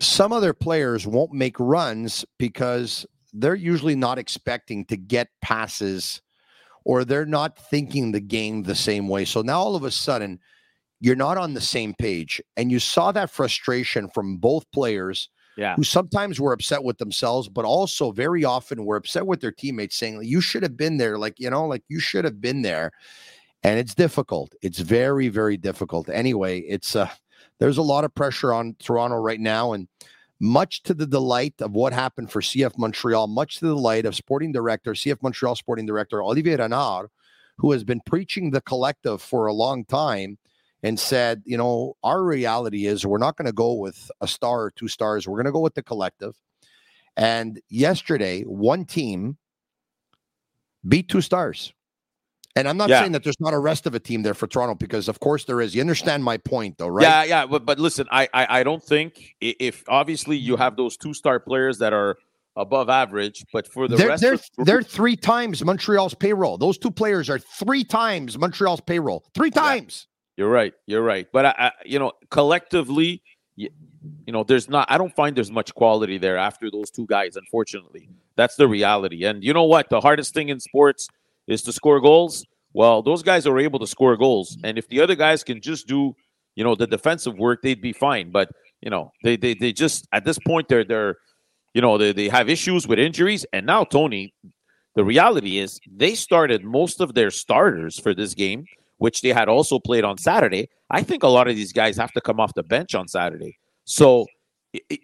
some 0.00 0.32
other 0.32 0.54
players 0.54 1.06
won't 1.06 1.32
make 1.32 1.60
runs 1.60 2.24
because 2.38 3.04
they're 3.34 3.54
usually 3.54 3.94
not 3.94 4.18
expecting 4.18 4.86
to 4.86 4.96
get 4.96 5.28
passes 5.42 6.22
or 6.86 7.04
they're 7.04 7.26
not 7.26 7.58
thinking 7.68 8.12
the 8.12 8.20
game 8.20 8.62
the 8.62 8.74
same 8.76 9.08
way. 9.08 9.24
So 9.24 9.42
now 9.42 9.58
all 9.58 9.74
of 9.74 9.82
a 9.82 9.90
sudden, 9.90 10.38
you're 11.00 11.16
not 11.16 11.36
on 11.36 11.52
the 11.52 11.60
same 11.60 11.92
page. 11.94 12.40
And 12.56 12.70
you 12.70 12.78
saw 12.78 13.10
that 13.10 13.28
frustration 13.28 14.08
from 14.14 14.36
both 14.36 14.70
players 14.70 15.28
Yeah. 15.56 15.74
who 15.74 15.82
sometimes 15.82 16.38
were 16.40 16.52
upset 16.52 16.84
with 16.84 16.98
themselves, 16.98 17.48
but 17.48 17.64
also 17.64 18.12
very 18.12 18.44
often 18.44 18.84
were 18.84 18.96
upset 18.96 19.26
with 19.26 19.40
their 19.40 19.50
teammates, 19.50 19.96
saying, 19.96 20.20
You 20.22 20.40
should 20.40 20.62
have 20.62 20.76
been 20.76 20.96
there. 20.96 21.18
Like, 21.18 21.34
you 21.40 21.50
know, 21.50 21.66
like 21.66 21.82
you 21.88 21.98
should 21.98 22.24
have 22.24 22.40
been 22.40 22.62
there. 22.62 22.92
And 23.64 23.80
it's 23.80 23.94
difficult. 23.94 24.54
It's 24.62 24.78
very, 24.78 25.28
very 25.28 25.56
difficult. 25.56 26.08
Anyway, 26.08 26.60
it's 26.60 26.94
uh 26.94 27.10
there's 27.58 27.78
a 27.78 27.82
lot 27.82 28.04
of 28.04 28.14
pressure 28.14 28.52
on 28.54 28.76
Toronto 28.78 29.16
right 29.16 29.40
now. 29.40 29.72
And 29.72 29.88
much 30.40 30.82
to 30.82 30.94
the 30.94 31.06
delight 31.06 31.54
of 31.60 31.72
what 31.72 31.92
happened 31.92 32.30
for 32.30 32.40
CF 32.40 32.76
Montreal, 32.78 33.26
much 33.26 33.58
to 33.58 33.66
the 33.66 33.74
delight 33.74 34.04
of 34.04 34.14
sporting 34.14 34.52
director, 34.52 34.92
CF 34.92 35.22
Montreal 35.22 35.54
sporting 35.54 35.86
director 35.86 36.22
Olivier 36.22 36.56
Renard, 36.56 37.08
who 37.58 37.72
has 37.72 37.84
been 37.84 38.00
preaching 38.04 38.50
the 38.50 38.60
collective 38.60 39.22
for 39.22 39.46
a 39.46 39.52
long 39.52 39.84
time 39.84 40.38
and 40.82 41.00
said, 41.00 41.42
you 41.46 41.56
know, 41.56 41.96
our 42.04 42.22
reality 42.22 42.86
is 42.86 43.06
we're 43.06 43.18
not 43.18 43.36
going 43.36 43.46
to 43.46 43.52
go 43.52 43.72
with 43.74 44.10
a 44.20 44.28
star 44.28 44.64
or 44.64 44.70
two 44.70 44.88
stars. 44.88 45.26
We're 45.26 45.36
going 45.36 45.46
to 45.46 45.52
go 45.52 45.60
with 45.60 45.74
the 45.74 45.82
collective. 45.82 46.36
And 47.16 47.60
yesterday, 47.70 48.42
one 48.42 48.84
team 48.84 49.38
beat 50.86 51.08
two 51.08 51.22
stars. 51.22 51.72
And 52.56 52.66
I'm 52.66 52.76
not 52.78 52.88
Yeah. 52.88 53.00
saying 53.00 53.12
that 53.12 53.22
there's 53.22 53.38
not 53.40 53.52
a 53.52 53.58
rest 53.58 53.86
of 53.86 53.94
a 53.94 54.00
team 54.00 54.22
there 54.22 54.34
for 54.34 54.46
Toronto 54.46 54.74
because, 54.74 55.08
of 55.08 55.20
course, 55.20 55.44
there 55.44 55.60
is. 55.60 55.74
You 55.74 55.82
understand 55.82 56.24
my 56.24 56.38
point, 56.38 56.78
though, 56.78 56.88
right? 56.88 57.02
Yeah, 57.02 57.24
yeah, 57.24 57.46
but 57.46 57.66
but 57.66 57.78
listen, 57.78 58.06
I, 58.10 58.28
I 58.32 58.60
I 58.60 58.62
don't 58.62 58.82
think 58.82 59.34
if 59.40 59.84
obviously 59.88 60.36
you 60.38 60.56
have 60.56 60.76
those 60.76 60.96
two 60.96 61.12
star 61.14 61.38
players 61.38 61.78
that 61.78 61.92
are 61.92 62.16
above 62.56 62.88
average, 62.88 63.44
but 63.52 63.68
for 63.68 63.86
the 63.86 63.96
they're 63.96 64.08
rest 64.08 64.22
they're, 64.22 64.32
of 64.34 64.42
they're 64.64 64.82
three 64.82 65.14
times 65.16 65.62
Montreal's 65.62 66.14
payroll. 66.14 66.56
Those 66.56 66.78
two 66.78 66.90
players 66.90 67.28
are 67.28 67.38
three 67.38 67.84
times 67.84 68.38
Montreal's 68.38 68.80
payroll. 68.80 69.24
Three 69.34 69.52
Yeah. 69.54 69.60
times. 69.62 70.08
You're 70.38 70.50
right. 70.50 70.72
You're 70.86 71.02
right. 71.02 71.26
But 71.32 71.46
I, 71.46 71.54
I 71.58 71.72
you 71.84 71.98
know, 71.98 72.12
collectively, 72.30 73.22
you, 73.56 73.68
you 74.26 74.32
know, 74.32 74.44
there's 74.44 74.68
not. 74.70 74.86
I 74.90 74.96
don't 74.96 75.14
find 75.14 75.36
there's 75.36 75.50
much 75.50 75.74
quality 75.74 76.16
there 76.16 76.38
after 76.38 76.70
those 76.70 76.90
two 76.90 77.06
guys. 77.06 77.36
Unfortunately, 77.36 78.08
that's 78.36 78.56
the 78.56 78.66
reality. 78.68 79.24
And 79.24 79.44
you 79.44 79.52
know 79.52 79.64
what? 79.64 79.90
The 79.90 80.00
hardest 80.00 80.32
thing 80.32 80.48
in 80.48 80.60
sports 80.60 81.08
is 81.46 81.62
to 81.62 81.72
score 81.72 82.00
goals. 82.00 82.44
Well, 82.72 83.02
those 83.02 83.22
guys 83.22 83.46
are 83.46 83.58
able 83.58 83.78
to 83.78 83.86
score 83.86 84.16
goals, 84.16 84.56
mm-hmm. 84.56 84.66
and 84.66 84.78
if 84.78 84.88
the 84.88 85.00
other 85.00 85.14
guys 85.14 85.42
can 85.42 85.60
just 85.60 85.86
do, 85.86 86.14
you 86.54 86.64
know, 86.64 86.74
the 86.74 86.86
defensive 86.86 87.38
work, 87.38 87.62
they'd 87.62 87.80
be 87.80 87.92
fine. 87.92 88.30
But 88.30 88.50
you 88.82 88.90
know, 88.90 89.12
they 89.22 89.36
they 89.36 89.54
they 89.54 89.72
just 89.72 90.06
at 90.12 90.24
this 90.24 90.38
point 90.38 90.68
they're 90.68 90.84
they're, 90.84 91.16
you 91.74 91.80
know, 91.80 91.98
they 91.98 92.12
they 92.12 92.28
have 92.28 92.48
issues 92.48 92.86
with 92.86 92.98
injuries, 92.98 93.46
and 93.52 93.66
now 93.66 93.84
Tony. 93.84 94.34
The 94.94 95.04
reality 95.04 95.58
is 95.58 95.78
they 95.94 96.14
started 96.14 96.64
most 96.64 97.02
of 97.02 97.12
their 97.12 97.30
starters 97.30 98.00
for 98.00 98.14
this 98.14 98.32
game 98.32 98.64
which 98.98 99.20
they 99.20 99.30
had 99.30 99.48
also 99.48 99.78
played 99.78 100.04
on 100.04 100.18
Saturday. 100.18 100.68
I 100.90 101.02
think 101.02 101.22
a 101.22 101.28
lot 101.28 101.48
of 101.48 101.56
these 101.56 101.72
guys 101.72 101.96
have 101.96 102.12
to 102.12 102.20
come 102.20 102.40
off 102.40 102.54
the 102.54 102.62
bench 102.62 102.94
on 102.94 103.08
Saturday. 103.08 103.58
So 103.84 104.26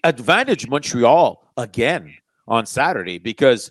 advantage 0.05 0.69
Montreal 0.69 1.53
again 1.57 2.15
on 2.49 2.67
Saturday 2.67 3.19
because 3.19 3.71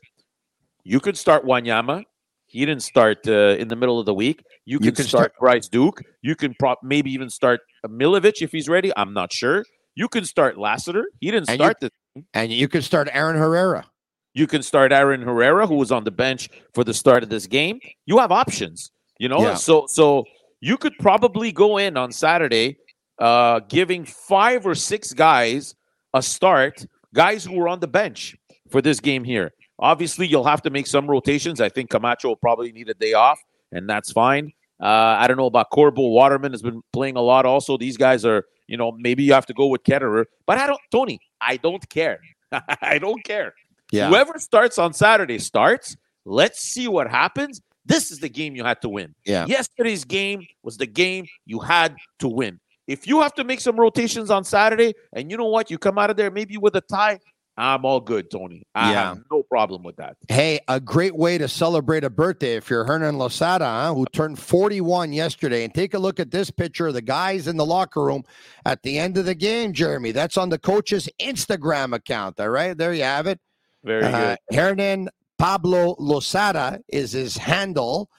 you 0.84 1.00
could 1.00 1.18
start 1.18 1.46
Wanyama. 1.46 2.06
He 2.52 2.66
didn't 2.66 2.84
start 2.84 3.28
uh, 3.28 3.56
in 3.58 3.68
the 3.70 3.76
middle 3.76 4.00
of 4.00 4.06
the 4.06 4.14
week. 4.14 4.44
You 4.66 4.80
can, 4.80 4.94
can 4.94 5.06
start, 5.06 5.34
Bryce 5.40 5.68
Duke. 5.70 6.02
You 6.22 6.36
can 6.36 6.54
prop 6.60 6.80
maybe 6.84 7.12
even 7.12 7.30
start 7.30 7.62
Miljevic 7.86 8.42
if 8.42 8.52
he's 8.52 8.68
ready. 8.68 8.92
I'm 8.98 9.14
not 9.14 9.32
sure. 9.32 9.64
You 9.96 10.08
can 10.08 10.26
start 10.26 10.58
Lassiter. 10.58 11.06
He 11.22 11.32
didn't 11.32 11.50
And 11.50 11.60
you- 11.60 11.66
start. 11.66 11.94
And 12.34 12.52
you 12.52 12.68
can 12.68 12.82
start 12.82 13.08
Aaron 13.14 13.38
Herrera. 13.38 13.86
You 14.34 14.46
can 14.48 14.64
start 14.64 14.92
Aaron 14.92 15.22
Herrera, 15.22 15.66
who 15.66 15.76
was 15.76 15.92
on 15.92 16.04
the 16.04 16.12
bench 16.12 16.50
for 16.74 16.84
the 16.84 16.94
start 16.94 17.24
of 17.24 17.30
this 17.30 17.48
game. 17.48 17.80
You 18.06 18.18
have 18.18 18.32
options, 18.32 18.92
you 19.18 19.30
know. 19.30 19.42
Yeah. 19.42 19.56
So 19.56 19.86
so 19.88 20.26
you 20.60 20.78
could 20.78 20.94
probably 21.00 21.52
go 21.54 21.78
in 21.78 21.96
on 21.98 22.12
Saturday, 22.12 22.78
uh, 23.20 23.60
giving 23.68 24.04
five 24.06 24.66
or 24.66 24.76
six 24.76 25.14
guys 25.14 25.76
a 26.14 26.22
start, 26.22 26.86
guys 27.14 27.46
who 27.46 27.56
were 27.56 27.70
on 27.70 27.80
the 27.80 27.88
bench 27.88 28.36
for 28.70 28.82
this 28.82 29.00
game 29.00 29.24
here. 29.24 29.52
Obviously, 29.82 30.28
you'll 30.28 30.46
have 30.46 30.62
to 30.62 30.70
make 30.70 30.88
some 30.88 31.08
rotations. 31.08 31.60
I 31.60 31.70
think 31.70 31.90
Camacho 31.90 32.30
will 32.30 32.36
probably 32.36 32.72
need 32.72 32.88
a 32.90 32.94
day 32.94 33.14
off, 33.14 33.40
and 33.72 33.90
that's 33.90 34.12
fine. 34.12 34.54
Uh, 34.80 35.18
I 35.20 35.28
don't 35.28 35.38
know 35.38 35.48
about 35.48 35.70
Corbo. 35.72 36.08
Waterman 36.08 36.52
has 36.52 36.62
been 36.62 36.82
playing 36.94 37.16
a 37.16 37.22
lot. 37.22 37.46
Also, 37.46 37.78
these 37.78 37.98
guys 37.98 38.26
are, 38.26 38.46
you 38.68 38.78
know, 38.78 38.92
maybe 38.92 39.24
you 39.24 39.34
have 39.34 39.46
to 39.48 39.54
go 39.54 39.68
with 39.68 39.84
Ketterer, 39.84 40.26
but 40.46 40.58
I 40.58 40.68
don't, 40.68 40.80
Tony. 40.92 41.20
I 41.40 41.58
don't 41.58 41.88
care. 41.90 42.20
I 42.82 43.00
don't 43.00 43.24
care. 43.24 43.54
Yeah. 43.92 44.10
Whoever 44.10 44.40
starts 44.40 44.78
on 44.78 44.94
Saturday 44.94 45.40
starts. 45.40 45.98
Let's 46.26 46.62
see 46.62 46.88
what 46.88 47.10
happens. 47.10 47.62
This 47.86 48.12
is 48.12 48.20
the 48.20 48.30
game 48.30 48.56
you 48.56 48.64
had 48.64 48.82
to 48.82 48.90
win. 48.90 49.16
Yeah. 49.26 49.46
Yesterday's 49.48 50.06
game 50.06 50.46
was 50.64 50.78
the 50.78 50.86
game 50.86 51.26
you 51.46 51.60
had 51.60 51.96
to 52.20 52.28
win. 52.28 52.60
If 52.88 53.08
you 53.08 53.22
have 53.22 53.34
to 53.36 53.44
make 53.44 53.60
some 53.60 53.76
rotations 53.76 54.30
on 54.30 54.44
Saturday, 54.44 54.94
and 55.14 55.32
you 55.32 55.38
know 55.38 55.48
what, 55.48 55.72
you 55.72 55.78
come 55.78 55.98
out 55.98 56.10
of 56.10 56.18
there 56.18 56.32
maybe 56.32 56.58
with 56.58 56.76
a 56.76 56.82
tie, 56.82 57.20
I'm 57.62 57.86
all 57.86 58.00
good, 58.00 58.32
Tony. 58.32 58.64
I 58.74 58.92
Yeah. 58.92 59.10
have 59.10 59.22
no 59.32 59.44
problem 59.44 59.84
with 59.84 59.98
that. 59.98 60.18
Hey, 60.30 60.60
a 60.68 60.80
great 60.80 61.16
way 61.16 61.38
to 61.38 61.48
celebrate 61.48 62.04
a 62.04 62.10
birthday 62.10 62.56
if 62.56 62.72
you're 62.72 62.86
Hernan 62.86 63.20
Losada, 63.20 63.66
huh, 63.66 63.94
who 63.94 64.06
turned 64.12 64.40
41 64.40 65.14
yesterday. 65.14 65.64
And 65.64 65.72
take 65.72 65.94
a 65.94 66.00
look 66.00 66.20
at 66.20 66.32
this 66.32 66.50
picture 66.50 66.88
of 66.88 66.96
the 66.96 67.04
guys 67.04 67.48
in 67.48 67.58
the 67.58 67.66
locker 67.66 68.04
room 68.04 68.24
at 68.66 68.82
the 68.82 68.98
end 68.98 69.16
of 69.20 69.26
the 69.26 69.36
game, 69.36 69.74
Jeremy. 69.74 70.12
That's 70.12 70.38
on 70.38 70.50
the 70.50 70.58
coach's 70.58 71.08
Instagram 71.22 71.94
account. 71.94 72.40
All 72.40 72.50
right, 72.50 72.76
there 72.76 72.94
you 72.96 73.04
have 73.04 73.28
it. 73.28 73.40
Very 73.84 74.06
Uh, 74.06 74.36
good. 74.50 74.56
Hernan 74.58 75.10
Pablo 75.38 75.96
Losada 76.00 76.82
is 76.90 77.12
his 77.12 77.38
handle. 77.38 78.10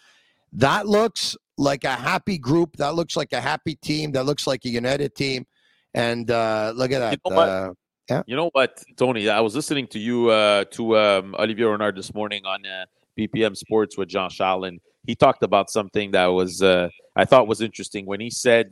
That 0.52 0.86
looks 0.86 1.36
like 1.58 1.82
a 1.82 1.96
happy 1.96 2.38
group. 2.38 2.76
That 2.76 2.94
looks 2.94 3.16
like 3.16 3.32
a 3.32 3.40
happy 3.40 3.74
team. 3.74 4.12
That 4.12 4.24
looks 4.24 4.46
like 4.46 4.64
a 4.64 4.68
united 4.68 5.16
team. 5.16 5.46
And 5.94 6.30
uh, 6.30 6.72
look 6.76 6.92
at 6.92 7.00
that. 7.00 7.18
know 7.28 7.74
Uh, 8.12 8.22
You 8.26 8.36
know 8.36 8.50
what, 8.52 8.82
Tony? 8.96 9.28
I 9.28 9.40
was 9.40 9.54
listening 9.54 9.86
to 9.88 9.98
you 9.98 10.28
uh, 10.30 10.64
to 10.72 10.98
um, 10.98 11.34
Olivier 11.38 11.66
Renard 11.66 11.96
this 11.96 12.12
morning 12.14 12.44
on 12.44 12.64
uh, 12.66 12.84
BPM 13.18 13.56
Sports 13.56 13.96
with 13.96 14.08
Charles, 14.10 14.66
and 14.66 14.80
he 15.06 15.14
talked 15.14 15.42
about 15.42 15.70
something 15.70 16.10
that 16.12 16.26
was 16.26 16.62
uh, 16.62 16.88
I 17.16 17.24
thought 17.24 17.48
was 17.48 17.60
interesting 17.60 18.06
when 18.06 18.20
he 18.20 18.30
said, 18.30 18.68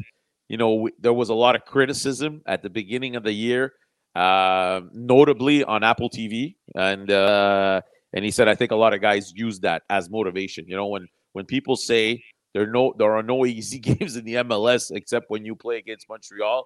you 0.48 0.57
know, 0.57 0.70
w- 0.76 0.94
there 0.98 1.12
was 1.12 1.29
a 1.31 1.35
lot 1.35 1.55
of 1.57 1.64
criticism 1.64 2.42
at 2.46 2.62
the 2.62 2.70
beginning 2.70 3.16
of 3.16 3.22
the 3.22 3.33
year, 3.33 3.72
uh, 4.14 4.83
notably 4.92 5.64
on 5.64 5.83
Apple 5.83 6.11
TV, 6.11 6.57
and 6.74 7.11
uh, 7.11 7.81
and 8.12 8.24
he 8.24 8.31
said 8.31 8.48
I 8.48 8.55
think 8.55 8.70
a 8.72 8.76
lot 8.76 8.92
of 8.94 9.00
guys 9.00 9.33
use 9.35 9.61
that 9.61 9.83
as 9.88 10.11
motivation. 10.11 10.66
You 10.68 10.76
know, 10.76 10.87
when 10.88 11.09
when 11.33 11.46
people 11.46 11.76
say 11.76 12.22
there 12.53 12.66
no 12.66 12.92
there 12.98 13.16
are 13.16 13.22
no 13.22 13.46
easy 13.57 13.79
games 13.79 14.16
in 14.16 14.24
the 14.24 14.35
MLS 14.35 14.90
except 14.94 15.26
when 15.31 15.44
you 15.44 15.55
play 15.57 15.79
against 15.79 16.09
Montreal. 16.09 16.64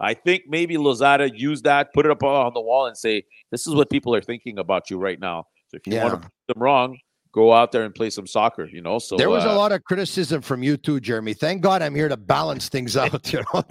I 0.00 0.14
think 0.14 0.44
maybe 0.48 0.76
Losada 0.76 1.30
used 1.30 1.64
that, 1.64 1.92
put 1.94 2.04
it 2.04 2.12
up 2.12 2.22
on 2.22 2.52
the 2.52 2.60
wall, 2.60 2.86
and 2.86 2.96
say, 2.96 3.24
"This 3.50 3.66
is 3.66 3.74
what 3.74 3.90
people 3.90 4.14
are 4.14 4.20
thinking 4.20 4.58
about 4.58 4.90
you 4.90 4.98
right 4.98 5.18
now." 5.18 5.46
So 5.68 5.76
if 5.76 5.86
you 5.86 6.00
want 6.00 6.22
to 6.22 6.28
put 6.28 6.54
them 6.54 6.62
wrong, 6.62 6.98
go 7.32 7.52
out 7.52 7.72
there 7.72 7.84
and 7.84 7.94
play 7.94 8.10
some 8.10 8.26
soccer. 8.26 8.66
You 8.66 8.82
know. 8.82 8.98
So 8.98 9.16
there 9.16 9.30
was 9.30 9.44
a 9.44 9.50
uh, 9.50 9.56
lot 9.56 9.72
of 9.72 9.84
criticism 9.84 10.42
from 10.42 10.62
you 10.62 10.76
too, 10.76 11.00
Jeremy. 11.00 11.34
Thank 11.34 11.62
God 11.62 11.80
I'm 11.82 11.94
here 11.94 12.08
to 12.08 12.16
balance 12.16 12.68
things 12.68 12.96
out. 12.96 13.12
You 13.32 13.44
know, 13.54 13.64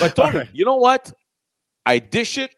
But 0.00 0.16
Tony, 0.16 0.48
you 0.52 0.64
know 0.64 0.76
what? 0.76 1.12
I 1.84 1.98
dish 1.98 2.38
it 2.38 2.54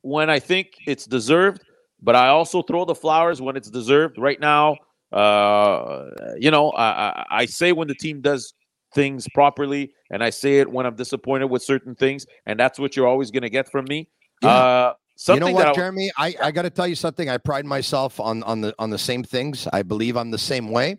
when 0.00 0.28
I 0.28 0.38
think 0.38 0.68
it's 0.86 1.06
deserved, 1.06 1.62
but 2.00 2.16
I 2.16 2.28
also 2.28 2.62
throw 2.62 2.84
the 2.84 2.94
flowers 2.94 3.40
when 3.40 3.56
it's 3.56 3.70
deserved. 3.70 4.18
Right 4.18 4.40
now, 4.40 4.76
uh, 5.12 6.06
you 6.38 6.50
know, 6.50 6.70
I, 6.70 6.84
I, 6.84 7.26
I 7.30 7.46
say 7.46 7.72
when 7.72 7.88
the 7.88 7.94
team 7.94 8.20
does 8.20 8.54
things 8.94 9.26
properly, 9.34 9.92
and 10.10 10.22
I 10.22 10.30
say 10.30 10.58
it 10.58 10.70
when 10.70 10.86
I'm 10.86 10.94
disappointed 10.94 11.46
with 11.46 11.62
certain 11.62 11.94
things, 11.94 12.26
and 12.46 12.58
that's 12.58 12.78
what 12.78 12.96
you're 12.96 13.06
always 13.06 13.30
going 13.30 13.42
to 13.42 13.50
get 13.50 13.70
from 13.70 13.86
me. 13.88 14.08
Yeah. 14.42 14.48
Uh, 14.48 14.92
you 15.28 15.40
know 15.40 15.52
what, 15.52 15.68
I, 15.68 15.72
Jeremy? 15.72 16.10
I, 16.18 16.34
I 16.42 16.50
got 16.50 16.62
to 16.62 16.70
tell 16.70 16.86
you 16.86 16.94
something. 16.94 17.28
I 17.28 17.38
pride 17.38 17.64
myself 17.64 18.18
on 18.18 18.42
on 18.42 18.60
the 18.60 18.74
on 18.78 18.90
the 18.90 18.98
same 18.98 19.22
things. 19.22 19.68
I 19.72 19.82
believe 19.82 20.16
I'm 20.16 20.30
the 20.30 20.38
same 20.38 20.70
way. 20.70 20.98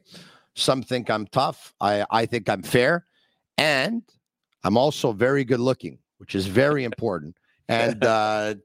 Some 0.55 0.81
think 0.83 1.09
I'm 1.09 1.27
tough. 1.27 1.73
I 1.81 2.05
I 2.09 2.25
think 2.25 2.49
I'm 2.49 2.63
fair, 2.63 3.05
and 3.57 4.03
I'm 4.63 4.77
also 4.77 5.11
very 5.11 5.43
good 5.43 5.59
looking, 5.59 5.97
which 6.19 6.35
is 6.35 6.47
very 6.47 6.83
important. 6.91 7.35
And 7.67 8.03
uh 8.05 8.55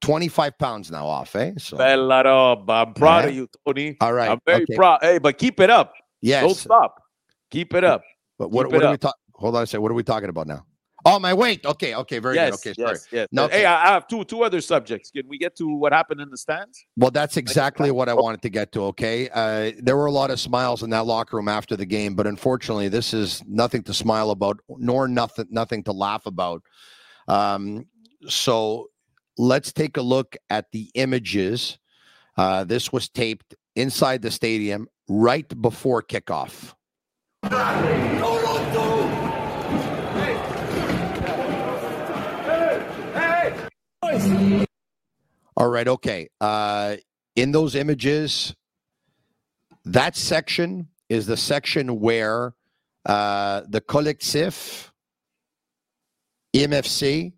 25 0.00 0.58
pounds 0.58 0.90
now 0.90 1.06
off, 1.06 1.34
eh? 1.34 1.52
So 1.58 1.76
Bella 1.76 2.22
roba. 2.24 2.72
I'm 2.72 2.94
proud 2.94 3.26
of 3.26 3.34
you, 3.34 3.48
Tony. 3.66 3.96
all 4.00 4.12
right. 4.12 4.30
I'm 4.30 4.40
very 4.46 4.62
okay. 4.62 4.76
proud. 4.76 4.98
Hey, 5.02 5.18
but 5.18 5.38
keep 5.38 5.58
it 5.60 5.70
up. 5.70 5.94
Yes. 6.20 6.44
Don't 6.44 6.54
stop. 6.54 7.02
Keep 7.50 7.74
it 7.74 7.84
up. 7.84 8.02
But 8.38 8.50
what, 8.50 8.70
what 8.70 8.82
are 8.82 8.90
we 8.90 8.98
talking? 8.98 9.20
Hold 9.34 9.56
on 9.56 9.62
a 9.62 9.66
second. 9.66 9.82
What 9.82 9.90
are 9.90 9.94
we 9.94 10.02
talking 10.02 10.28
about 10.28 10.46
now? 10.46 10.64
Oh, 11.04 11.18
my 11.18 11.32
weight. 11.32 11.64
Okay. 11.64 11.94
Okay. 11.94 12.18
Very 12.18 12.34
yes, 12.34 12.60
good. 12.62 12.70
Okay. 12.70 12.82
Sorry. 12.82 12.98
yes. 13.12 13.28
No, 13.30 13.48
Hey. 13.48 13.64
I 13.64 13.88
I 13.88 13.92
have 13.92 14.08
two 14.08 14.24
two 14.24 14.42
other 14.42 14.60
subjects. 14.60 15.10
Can 15.10 15.28
we 15.28 15.38
get 15.38 15.56
to 15.56 15.68
what 15.68 15.92
happened 15.92 16.20
in 16.20 16.28
the 16.28 16.36
stands? 16.36 16.84
Well, 16.96 17.10
that's 17.10 17.36
exactly 17.36 17.90
what 17.90 18.08
I 18.08 18.14
wanted 18.14 18.42
to 18.42 18.48
get 18.48 18.72
to. 18.72 18.82
Okay. 18.86 19.28
Uh, 19.30 19.72
there 19.78 19.96
were 19.96 20.06
a 20.06 20.12
lot 20.12 20.30
of 20.30 20.40
smiles 20.40 20.82
in 20.82 20.90
that 20.90 21.06
locker 21.06 21.36
room 21.36 21.48
after 21.48 21.76
the 21.76 21.86
game, 21.86 22.14
but 22.14 22.26
unfortunately, 22.26 22.88
this 22.88 23.14
is 23.14 23.42
nothing 23.46 23.82
to 23.84 23.94
smile 23.94 24.30
about, 24.30 24.58
nor 24.68 25.06
nothing, 25.06 25.46
nothing 25.50 25.84
to 25.84 25.92
laugh 25.92 26.26
about. 26.26 26.62
Um, 27.28 27.86
so 28.26 28.88
let's 29.36 29.72
take 29.72 29.96
a 29.96 30.02
look 30.02 30.36
at 30.50 30.70
the 30.72 30.90
images. 30.94 31.78
Uh, 32.36 32.64
this 32.64 32.92
was 32.92 33.08
taped 33.08 33.54
inside 33.76 34.20
the 34.22 34.30
stadium 34.30 34.88
right 35.08 35.48
before 35.62 36.02
kickoff. 36.02 36.74
All 45.56 45.68
right. 45.68 45.88
Okay. 45.88 46.28
Uh, 46.40 46.96
in 47.36 47.52
those 47.52 47.74
images, 47.74 48.54
that 49.84 50.16
section 50.16 50.88
is 51.08 51.26
the 51.26 51.36
section 51.36 52.00
where 52.00 52.54
uh, 53.06 53.62
the 53.68 53.80
collectif, 53.80 54.90
MFC, 56.54 57.32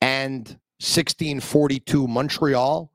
and 0.00 0.46
1642 0.78 2.06
Montreal, 2.06 2.91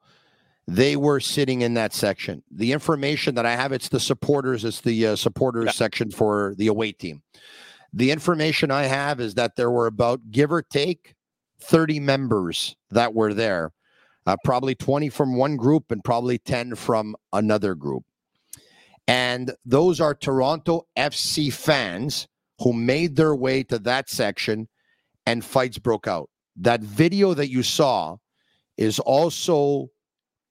they 0.67 0.95
were 0.97 1.19
sitting 1.19 1.61
in 1.61 1.73
that 1.75 1.93
section. 1.93 2.43
The 2.51 2.73
information 2.73 3.35
that 3.35 3.45
I 3.45 3.55
have, 3.55 3.71
it's 3.71 3.89
the 3.89 3.99
supporters, 3.99 4.65
it's 4.65 4.81
the 4.81 5.07
uh, 5.07 5.15
supporters 5.15 5.65
Yeah. 5.67 5.71
section 5.71 6.11
for 6.11 6.53
the 6.57 6.67
away 6.67 6.91
team. 6.91 7.21
The 7.93 8.11
information 8.11 8.69
I 8.69 8.83
have 8.83 9.21
is 9.21 9.35
that 9.35 9.55
there 9.55 9.71
were 9.71 9.87
about, 9.87 10.29
give 10.29 10.51
or 10.51 10.61
take, 10.61 11.15
30 11.61 11.99
members 12.01 12.75
that 12.91 13.13
were 13.13 13.33
there, 13.33 13.71
uh, 14.25 14.35
probably 14.43 14.75
20 14.75 15.09
from 15.09 15.35
one 15.37 15.55
group 15.55 15.89
and 15.89 16.03
probably 16.03 16.37
10 16.37 16.75
from 16.75 17.15
another 17.31 17.73
group. 17.73 18.03
And 19.07 19.53
those 19.65 20.01
are 20.01 20.13
Toronto 20.13 20.85
FC 20.97 21.51
fans 21.51 22.27
who 22.59 22.73
made 22.73 23.15
their 23.15 23.35
way 23.35 23.63
to 23.63 23.79
that 23.79 24.09
section 24.09 24.67
and 25.25 25.43
fights 25.45 25.77
broke 25.77 26.07
out. 26.07 26.29
That 26.57 26.81
video 26.81 27.33
that 27.33 27.49
you 27.49 27.63
saw 27.63 28.17
is 28.75 28.99
also 28.99 29.89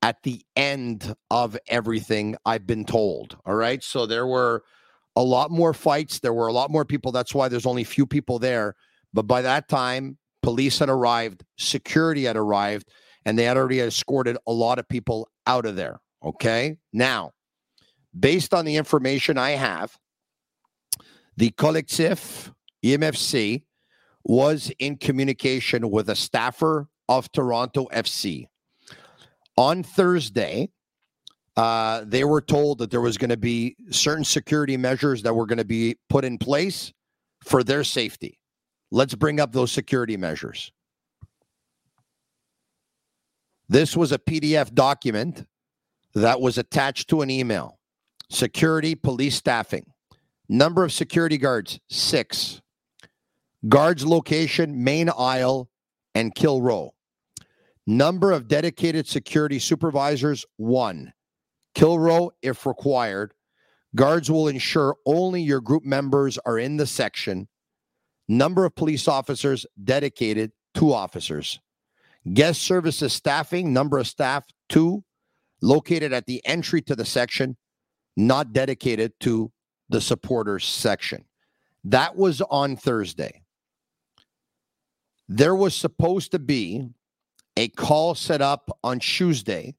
at 0.06 0.22
the 0.22 0.40
end 0.54 1.16
of 1.32 1.58
everything 1.66 2.36
I've 2.46 2.64
been 2.64 2.84
told. 2.84 3.36
All 3.44 3.56
right. 3.56 3.82
So 3.82 4.06
there 4.06 4.24
were 4.24 4.62
a 5.16 5.22
lot 5.22 5.50
more 5.50 5.74
fights. 5.74 6.20
There 6.20 6.32
were 6.32 6.46
a 6.46 6.52
lot 6.52 6.70
more 6.70 6.84
people. 6.84 7.10
That's 7.10 7.34
why 7.34 7.48
there's 7.48 7.66
only 7.66 7.82
a 7.82 7.86
few 7.86 8.06
people 8.06 8.38
there. 8.38 8.76
But 9.12 9.24
by 9.24 9.42
that 9.42 9.68
time, 9.68 10.16
police 10.44 10.78
had 10.78 10.88
arrived, 10.88 11.42
security 11.58 12.22
had 12.22 12.36
arrived, 12.36 12.88
and 13.24 13.36
they 13.36 13.42
had 13.42 13.56
already 13.56 13.80
escorted 13.80 14.36
a 14.46 14.52
lot 14.52 14.78
of 14.78 14.88
people 14.88 15.28
out 15.44 15.66
of 15.66 15.74
there. 15.74 15.98
Okay. 16.24 16.78
Now, 16.92 17.32
based 18.16 18.54
on 18.54 18.64
the 18.64 18.76
information 18.76 19.36
I 19.36 19.50
have, 19.50 19.98
the 21.36 21.50
collectif 21.50 22.52
EMFC 22.84 23.64
was 24.22 24.70
in 24.78 24.98
communication 24.98 25.90
with 25.90 26.10
a 26.10 26.14
staffer 26.14 26.86
of 27.08 27.32
Toronto 27.32 27.86
FC. 27.86 28.46
On 29.56 29.82
Thursday, 29.82 30.70
uh, 31.56 32.02
they 32.06 32.24
were 32.24 32.42
told 32.42 32.78
that 32.78 32.90
there 32.90 33.00
was 33.00 33.16
going 33.16 33.30
to 33.30 33.36
be 33.36 33.76
certain 33.90 34.24
security 34.24 34.76
measures 34.76 35.22
that 35.22 35.34
were 35.34 35.46
going 35.46 35.58
to 35.58 35.64
be 35.64 35.96
put 36.08 36.24
in 36.24 36.36
place 36.36 36.92
for 37.42 37.64
their 37.64 37.82
safety. 37.82 38.38
Let's 38.90 39.14
bring 39.14 39.40
up 39.40 39.52
those 39.52 39.72
security 39.72 40.16
measures. 40.16 40.70
This 43.68 43.96
was 43.96 44.12
a 44.12 44.18
PDF 44.18 44.72
document 44.72 45.46
that 46.14 46.40
was 46.40 46.58
attached 46.58 47.08
to 47.08 47.22
an 47.22 47.30
email. 47.30 47.78
Security, 48.30 48.94
police 48.94 49.34
staffing. 49.34 49.86
Number 50.48 50.84
of 50.84 50.92
security 50.92 51.38
guards, 51.38 51.80
six. 51.88 52.60
Guards 53.68 54.06
location, 54.06 54.84
main 54.84 55.10
aisle 55.10 55.68
and 56.14 56.34
kill 56.34 56.60
row. 56.60 56.94
Number 57.86 58.32
of 58.32 58.48
dedicated 58.48 59.06
security 59.06 59.58
supervisors, 59.58 60.44
one. 60.56 61.12
Kill 61.74 61.98
row 61.98 62.32
if 62.42 62.66
required. 62.66 63.32
Guards 63.94 64.30
will 64.30 64.48
ensure 64.48 64.96
only 65.06 65.42
your 65.42 65.60
group 65.60 65.84
members 65.84 66.38
are 66.44 66.58
in 66.58 66.76
the 66.76 66.86
section. 66.86 67.48
Number 68.28 68.64
of 68.64 68.74
police 68.74 69.06
officers 69.06 69.66
dedicated, 69.82 70.52
two 70.74 70.92
officers. 70.92 71.60
Guest 72.32 72.62
services 72.62 73.12
staffing, 73.12 73.72
number 73.72 73.98
of 73.98 74.06
staff, 74.06 74.44
two. 74.68 75.04
Located 75.62 76.12
at 76.12 76.26
the 76.26 76.44
entry 76.44 76.82
to 76.82 76.94
the 76.94 77.04
section, 77.04 77.56
not 78.16 78.52
dedicated 78.52 79.12
to 79.20 79.50
the 79.88 80.00
supporters 80.00 80.66
section. 80.66 81.24
That 81.84 82.16
was 82.16 82.42
on 82.42 82.76
Thursday. 82.76 83.42
There 85.28 85.54
was 85.54 85.74
supposed 85.74 86.32
to 86.32 86.38
be 86.38 86.90
a 87.56 87.68
call 87.68 88.14
set 88.14 88.42
up 88.42 88.78
on 88.84 88.98
Tuesday 89.00 89.74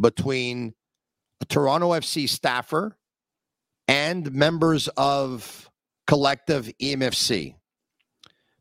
between 0.00 0.74
a 1.40 1.44
Toronto 1.44 1.90
FC 1.90 2.28
staffer 2.28 2.96
and 3.86 4.32
members 4.32 4.88
of 4.96 5.70
collective 6.06 6.70
EMFC. 6.80 7.54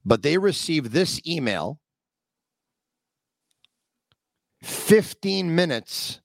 But 0.06 0.22
they 0.22 0.38
received 0.38 0.92
this 0.92 1.22
email 1.26 1.80
15 4.62 5.54
minutes 5.54 6.20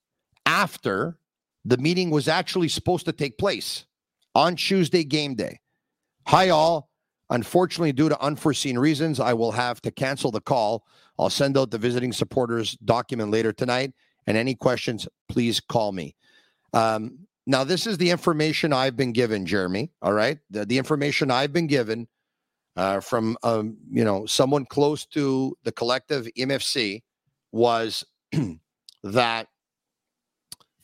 after 0.46 1.18
the 1.64 1.76
meeting 1.76 2.10
was 2.10 2.28
actually 2.28 2.68
supposed 2.68 3.04
to 3.06 3.12
take 3.12 3.38
place 3.38 3.84
on 4.34 4.56
Tuesday 4.56 5.04
game 5.04 5.34
day. 5.34 5.60
Hi, 6.26 6.48
all. 6.50 6.87
Unfortunately, 7.30 7.92
due 7.92 8.08
to 8.08 8.20
unforeseen 8.20 8.78
reasons, 8.78 9.20
I 9.20 9.34
will 9.34 9.52
have 9.52 9.82
to 9.82 9.90
cancel 9.90 10.30
the 10.30 10.40
call. 10.40 10.84
I'll 11.18 11.30
send 11.30 11.58
out 11.58 11.70
the 11.70 11.78
visiting 11.78 12.12
supporters 12.12 12.72
document 12.84 13.30
later 13.30 13.52
tonight. 13.52 13.92
And 14.26 14.36
any 14.36 14.54
questions, 14.54 15.06
please 15.28 15.60
call 15.60 15.92
me. 15.92 16.14
Um, 16.72 17.18
now, 17.46 17.64
this 17.64 17.86
is 17.86 17.96
the 17.96 18.10
information 18.10 18.72
I've 18.72 18.96
been 18.96 19.12
given, 19.12 19.46
Jeremy. 19.46 19.90
All 20.02 20.12
right, 20.12 20.38
the, 20.50 20.66
the 20.66 20.76
information 20.76 21.30
I've 21.30 21.52
been 21.52 21.66
given 21.66 22.06
uh, 22.76 23.00
from 23.00 23.36
um, 23.42 23.76
you 23.90 24.04
know 24.04 24.26
someone 24.26 24.66
close 24.66 25.06
to 25.06 25.56
the 25.64 25.72
collective 25.72 26.28
MFC 26.38 27.02
was 27.50 28.04
that 29.02 29.48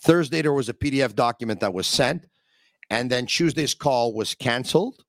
Thursday 0.01 0.41
there 0.41 0.55
was 0.55 0.71
a 0.71 0.75
PDF 0.75 1.15
document 1.15 1.61
that 1.61 1.75
was 1.75 1.87
sent, 1.87 2.27
and 2.89 3.11
then 3.11 3.27
Tuesday's 3.27 3.75
call 3.75 4.15
was 4.15 4.35
canceled 4.35 5.04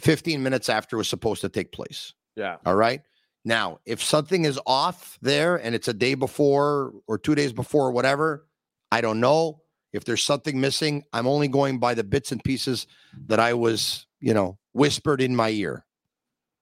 15 0.00 0.42
minutes 0.42 0.68
after 0.68 0.96
it 0.96 0.98
was 0.98 1.08
supposed 1.08 1.40
to 1.42 1.48
take 1.48 1.72
place. 1.72 2.12
Yeah. 2.36 2.56
All 2.64 2.74
right. 2.74 3.02
Now, 3.44 3.80
if 3.86 4.02
something 4.02 4.44
is 4.44 4.60
off 4.66 5.18
there 5.22 5.56
and 5.56 5.74
it's 5.74 5.88
a 5.88 5.94
day 5.94 6.14
before 6.14 6.92
or 7.06 7.18
two 7.18 7.34
days 7.34 7.52
before 7.52 7.86
or 7.86 7.92
whatever, 7.92 8.46
I 8.92 9.00
don't 9.00 9.20
know. 9.20 9.62
If 9.92 10.04
there's 10.04 10.24
something 10.24 10.60
missing, 10.60 11.04
I'm 11.12 11.26
only 11.26 11.48
going 11.48 11.78
by 11.78 11.94
the 11.94 12.04
bits 12.04 12.32
and 12.32 12.42
pieces 12.44 12.86
that 13.26 13.40
I 13.40 13.54
was, 13.54 14.06
you 14.20 14.34
know, 14.34 14.58
whispered 14.72 15.20
in 15.20 15.34
my 15.34 15.50
ear. 15.50 15.84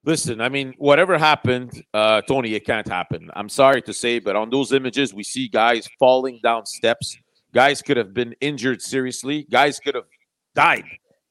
Listen, 0.05 0.41
I 0.41 0.49
mean, 0.49 0.75
whatever 0.79 1.19
happened, 1.19 1.83
uh, 1.93 2.23
Tony, 2.23 2.55
it 2.55 2.65
can't 2.65 2.89
happen. 2.89 3.31
I'm 3.35 3.49
sorry 3.49 3.83
to 3.83 3.93
say, 3.93 4.21
but 4.21 4.37
on 4.37 4.49
those 4.49 4.73
images, 4.73 5.13
we 5.13 5.25
see 5.25 5.49
guys 5.49 5.89
falling 5.99 6.41
down 6.43 6.65
steps. 6.65 7.19
Guys 7.53 7.83
could 7.83 7.97
have 7.97 8.15
been 8.15 8.35
injured 8.41 8.81
seriously. 8.81 9.47
Guys 9.51 9.81
could 9.81 9.95
have 9.95 10.05
died. 10.55 10.85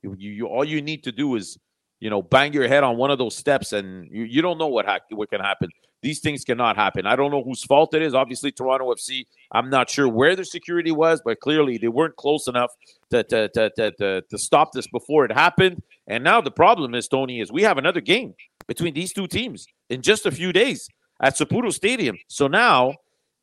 You, 0.03 0.15
you, 0.17 0.45
all 0.45 0.65
you 0.65 0.81
need 0.81 1.03
to 1.05 1.11
do 1.11 1.35
is 1.35 1.57
you 1.99 2.09
know, 2.09 2.21
bang 2.21 2.53
your 2.53 2.67
head 2.67 2.83
on 2.83 2.97
one 2.97 3.11
of 3.11 3.17
those 3.17 3.35
steps, 3.35 3.73
and 3.73 4.07
you, 4.11 4.23
you 4.23 4.41
don't 4.41 4.57
know 4.57 4.67
what 4.67 4.85
ha- 4.85 4.99
what 5.11 5.29
can 5.29 5.41
happen. 5.41 5.69
These 6.03 6.19
things 6.19 6.43
cannot 6.43 6.75
happen. 6.75 7.07
I 7.07 7.15
don't 7.15 7.31
know 7.31 7.43
whose 7.43 7.63
fault 7.63 7.95
it 7.95 8.03
is. 8.03 8.13
Obviously, 8.13 8.51
Toronto 8.51 8.93
FC. 8.93 9.25
I'm 9.51 9.69
not 9.69 9.89
sure 9.89 10.07
where 10.07 10.35
the 10.35 10.45
security 10.45 10.91
was, 10.91 11.21
but 11.25 11.39
clearly 11.39 11.77
they 11.79 11.87
weren't 11.87 12.15
close 12.15 12.47
enough 12.47 12.71
to 13.09 13.23
to 13.23 13.49
to 13.49 13.69
to, 13.71 13.91
to, 13.91 14.21
to 14.21 14.37
stop 14.37 14.73
this 14.73 14.87
before 14.87 15.25
it 15.25 15.31
happened. 15.31 15.81
And 16.07 16.23
now 16.23 16.39
the 16.39 16.51
problem 16.51 16.93
is, 16.93 17.07
Tony, 17.07 17.39
is 17.39 17.51
we 17.51 17.63
have 17.63 17.77
another 17.77 18.01
game 18.01 18.35
between 18.67 18.93
these 18.93 19.11
two 19.11 19.27
teams 19.27 19.65
in 19.89 20.01
just 20.01 20.25
a 20.25 20.31
few 20.31 20.53
days 20.53 20.87
at 21.21 21.35
Saputo 21.35 21.73
Stadium. 21.73 22.17
So 22.27 22.47
now, 22.47 22.93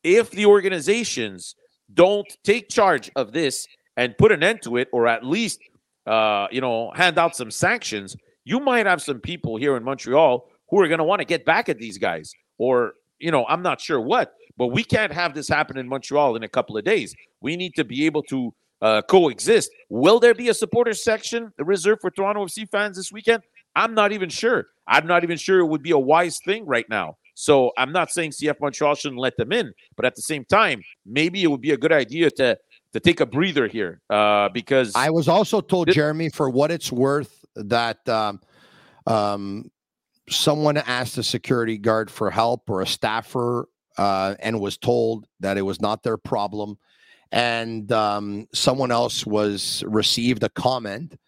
if 0.05 0.31
the 0.31 0.47
organizations 0.47 1.57
don't 1.93 2.27
take 2.45 2.69
charge 2.69 3.11
of 3.17 3.33
this 3.33 3.67
and 3.97 4.17
put 4.17 4.33
an 4.33 4.43
end 4.43 4.63
to 4.63 4.77
it, 4.77 4.89
or 4.93 5.07
at 5.07 5.25
least 5.25 5.61
uh, 6.07 6.47
you 6.51 6.61
know, 6.61 6.91
hand 6.95 7.19
out 7.19 7.35
some 7.35 7.51
sanctions, 7.51 8.17
you 8.45 8.61
might 8.61 8.87
have 8.87 9.03
some 9.03 9.21
people 9.21 9.57
here 9.57 9.77
in 9.77 9.83
Montreal 9.83 10.49
who 10.69 10.81
are 10.81 10.89
going 10.89 10.99
to 10.99 11.05
want 11.05 11.21
to 11.21 11.25
get 11.25 11.45
back 11.45 11.69
at 11.69 11.79
these 11.79 11.99
guys, 11.99 12.33
or 12.59 12.95
you 13.19 13.31
know, 13.31 13.47
I'm 13.47 13.63
not 13.63 13.81
sure 13.81 14.01
what, 14.01 14.35
but 14.57 14.69
we 14.69 14.85
can't 14.85 15.13
have 15.13 15.35
this 15.35 15.49
happen 15.49 15.79
in 15.79 15.89
Montreal 15.89 16.37
in 16.37 16.43
a 16.43 16.49
couple 16.49 16.77
of 16.77 16.85
days. 16.85 17.15
We 17.41 17.57
need 17.57 17.75
to 17.77 17.85
be 17.85 18.07
able 18.07 18.23
to 18.25 18.55
uh, 18.83 19.03
coexist. 19.03 19.71
Will 19.89 20.21
there 20.21 20.35
be 20.35 20.49
a 20.49 20.55
supporter 20.55 20.95
section 20.95 21.53
reserved 21.59 22.01
for 22.01 22.11
Toronto 22.11 22.45
FC 22.45 22.69
fans 22.69 22.97
this 22.97 23.13
weekend? 23.13 23.43
I'm 23.77 23.95
not 23.95 24.13
even 24.13 24.29
sure. 24.29 24.67
I'm 24.87 25.07
not 25.07 25.25
even 25.25 25.39
sure 25.39 25.61
it 25.61 25.67
would 25.67 25.83
be 25.83 25.93
a 25.93 25.99
wise 25.99 26.39
thing 26.45 26.67
right 26.67 26.89
now. 26.89 27.17
So 27.35 27.73
I'm 27.77 27.93
not 27.93 28.11
saying 28.11 28.31
CF 28.33 28.61
Montreal 28.61 28.95
shouldn't 28.95 29.21
let 29.21 29.37
them 29.37 29.53
in, 29.53 29.73
but 29.97 30.05
at 30.05 30.15
the 30.15 30.23
same 30.23 30.45
time, 30.45 30.83
maybe 31.05 31.43
it 31.43 31.49
would 31.49 31.61
be 31.61 31.73
a 31.73 31.77
good 31.77 31.93
idea 31.93 32.31
to 32.33 32.59
to 32.93 33.01
take 33.01 33.19
a 33.19 33.27
breather 33.27 33.67
here 33.67 34.01
uh, 34.09 34.49
because 34.51 34.93
I 34.95 35.11
was 35.11 35.27
also 35.27 35.61
told, 35.61 35.91
Jeremy, 35.91 36.29
for 36.29 36.49
what 36.49 36.71
it's 36.71 36.93
worth, 36.93 37.44
that 37.57 38.09
um, 38.09 38.41
um, 39.07 39.71
someone 40.29 40.77
asked 40.77 41.19
a 41.19 41.23
security 41.23 41.79
guard 41.79 42.11
for 42.11 42.31
help 42.31 42.69
or 42.69 42.81
a 42.81 42.87
staffer 42.87 43.69
uh, 43.99 44.35
and 44.41 44.61
was 44.61 44.77
told 44.77 45.27
that 45.41 45.59
it 45.59 45.63
was 45.63 45.81
not 45.81 46.03
their 46.03 46.17
problem. 46.17 46.79
And 47.31 47.91
um, 47.93 48.47
someone 48.53 48.91
else 48.91 49.27
was 49.27 49.83
received 49.87 50.43
a 50.43 50.49
comment 50.49 51.19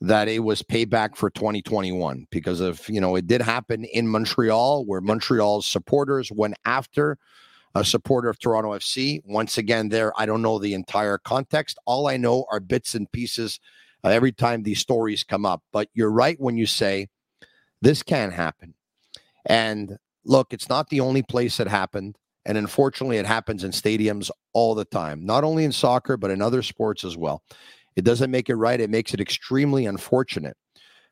that 0.00 0.28
it 0.28 0.38
was 0.38 0.62
payback 0.62 1.16
for 1.16 1.28
2021 1.28 2.26
because 2.30 2.60
of 2.60 2.88
you 2.88 3.00
know 3.00 3.16
it 3.16 3.26
did 3.26 3.42
happen 3.42 3.84
in 3.84 4.08
Montreal 4.08 4.86
where 4.86 5.02
Montreal's 5.02 5.66
supporters 5.66 6.32
went 6.32 6.54
after 6.64 7.18
a 7.74 7.84
supporter 7.84 8.28
of 8.28 8.38
Toronto 8.38 8.70
FC. 8.70 9.20
Once 9.26 9.58
again, 9.58 9.90
there 9.90 10.18
I 10.18 10.26
don't 10.26 10.42
know 10.42 10.58
the 10.58 10.74
entire 10.74 11.18
context. 11.18 11.78
All 11.84 12.08
I 12.08 12.16
know 12.16 12.46
are 12.50 12.60
bits 12.60 12.94
and 12.94 13.10
pieces 13.12 13.60
uh, 14.04 14.08
every 14.08 14.32
time 14.32 14.62
these 14.62 14.80
stories 14.80 15.24
come 15.24 15.46
up. 15.46 15.62
But 15.72 15.88
you're 15.94 16.10
right 16.10 16.38
when 16.40 16.56
you 16.56 16.66
say 16.66 17.08
this 17.82 18.02
can 18.02 18.30
happen. 18.30 18.74
And 19.46 19.96
look, 20.24 20.52
it's 20.52 20.68
not 20.68 20.88
the 20.88 21.00
only 21.00 21.22
place 21.22 21.60
it 21.60 21.68
happened. 21.68 22.16
And 22.44 22.56
unfortunately, 22.56 23.18
it 23.18 23.26
happens 23.26 23.64
in 23.64 23.70
stadiums 23.70 24.30
all 24.54 24.74
the 24.74 24.84
time, 24.84 25.24
not 25.24 25.44
only 25.44 25.64
in 25.64 25.72
soccer, 25.72 26.16
but 26.16 26.30
in 26.30 26.40
other 26.40 26.62
sports 26.62 27.04
as 27.04 27.16
well. 27.16 27.42
It 27.96 28.04
doesn't 28.04 28.30
make 28.30 28.48
it 28.48 28.56
right. 28.56 28.80
It 28.80 28.90
makes 28.90 29.12
it 29.12 29.20
extremely 29.20 29.86
unfortunate 29.86 30.56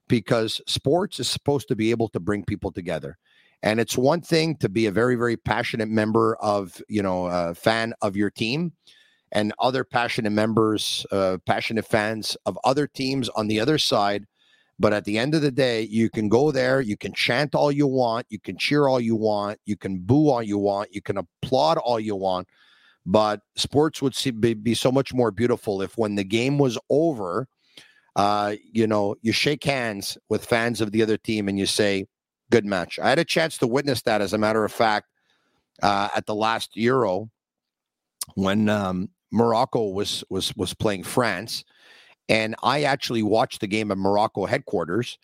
because 0.09 0.61
sports 0.67 1.21
is 1.21 1.29
supposed 1.29 1.69
to 1.69 1.77
be 1.77 1.91
able 1.91 2.09
to 2.09 2.21
bring 2.21 2.45
people 2.45 2.73
together. 2.73 3.19
And 3.63 3.81
it's 3.81 3.99
one 3.99 4.21
thing 4.21 4.57
to 4.59 4.69
be 4.69 4.87
a 4.87 4.93
very, 4.93 5.17
very 5.17 5.37
passionate 5.37 5.89
member 5.89 6.37
of, 6.37 6.81
you 6.89 7.03
know, 7.03 7.27
a 7.27 7.55
fan 7.55 7.93
of 8.01 8.17
your 8.17 8.31
team 8.31 8.73
and 9.33 9.53
other 9.59 9.85
passionate 9.85 10.31
members, 10.31 11.05
uh, 11.13 11.39
passionate 11.47 11.87
fans 11.87 12.37
of 12.47 12.59
other 12.65 12.87
teams 12.87 13.29
on 13.31 13.49
the 13.49 13.61
other 13.61 13.79
side. 13.79 14.27
But 14.79 14.93
at 14.93 15.05
the 15.05 15.19
end 15.19 15.35
of 15.35 15.43
the 15.43 15.51
day, 15.51 15.83
you 15.83 16.09
can 16.09 16.29
go 16.29 16.53
there, 16.53 16.81
you 16.81 16.97
can 16.97 17.13
chant 17.13 17.55
all 17.55 17.73
you 17.73 17.87
want, 17.87 18.27
you 18.31 18.39
can 18.39 18.57
cheer 18.57 18.87
all 18.87 19.01
you 19.01 19.17
want, 19.17 19.59
you 19.65 19.77
can 19.77 19.99
boo 19.99 20.29
all 20.29 20.43
you 20.43 20.59
want, 20.59 20.95
you 20.95 21.03
can 21.03 21.19
applaud 21.19 21.79
all 21.79 21.99
you 21.99 22.15
want. 22.15 22.47
But 23.05 23.41
sports 23.57 24.01
would 24.03 24.15
see, 24.15 24.31
be, 24.31 24.55
be 24.55 24.75
so 24.75 24.93
much 24.93 25.13
more 25.13 25.31
beautiful 25.31 25.83
if 25.83 25.99
when 25.99 26.15
the 26.15 26.25
game 26.25 26.59
was 26.59 26.79
over, 26.91 27.49
uh, 28.15 28.55
you 28.73 28.87
know, 28.87 29.17
you 29.23 29.33
shake 29.33 29.65
hands 29.65 30.17
with 30.29 30.45
fans 30.45 30.81
of 30.81 30.93
the 30.93 31.03
other 31.03 31.17
team 31.17 31.49
and 31.49 31.59
you 31.59 31.67
say, 31.67 32.07
good 32.51 32.65
match. 32.65 32.99
I 32.99 33.09
had 33.09 33.19
a 33.19 33.25
chance 33.25 33.59
to 33.59 33.67
witness 33.67 34.03
that, 34.03 34.21
as 34.21 34.33
a 34.33 34.39
matter 34.39 34.65
of 34.65 34.73
fact, 34.73 35.07
uh, 35.83 36.09
at 36.15 36.27
the 36.27 36.35
last 36.35 36.77
Euro 36.77 37.31
when 38.35 38.69
um, 38.69 39.09
Morocco 39.31 39.89
was 39.89 40.25
was 40.31 40.55
was 40.57 40.75
playing 40.75 41.05
France, 41.05 41.65
and 42.29 42.55
I 42.63 42.83
actually 42.83 43.23
watched 43.23 43.61
the 43.61 43.67
game 43.67 43.91
at 43.91 43.99
Morocco 43.99 44.47
headquarters, 44.47 45.19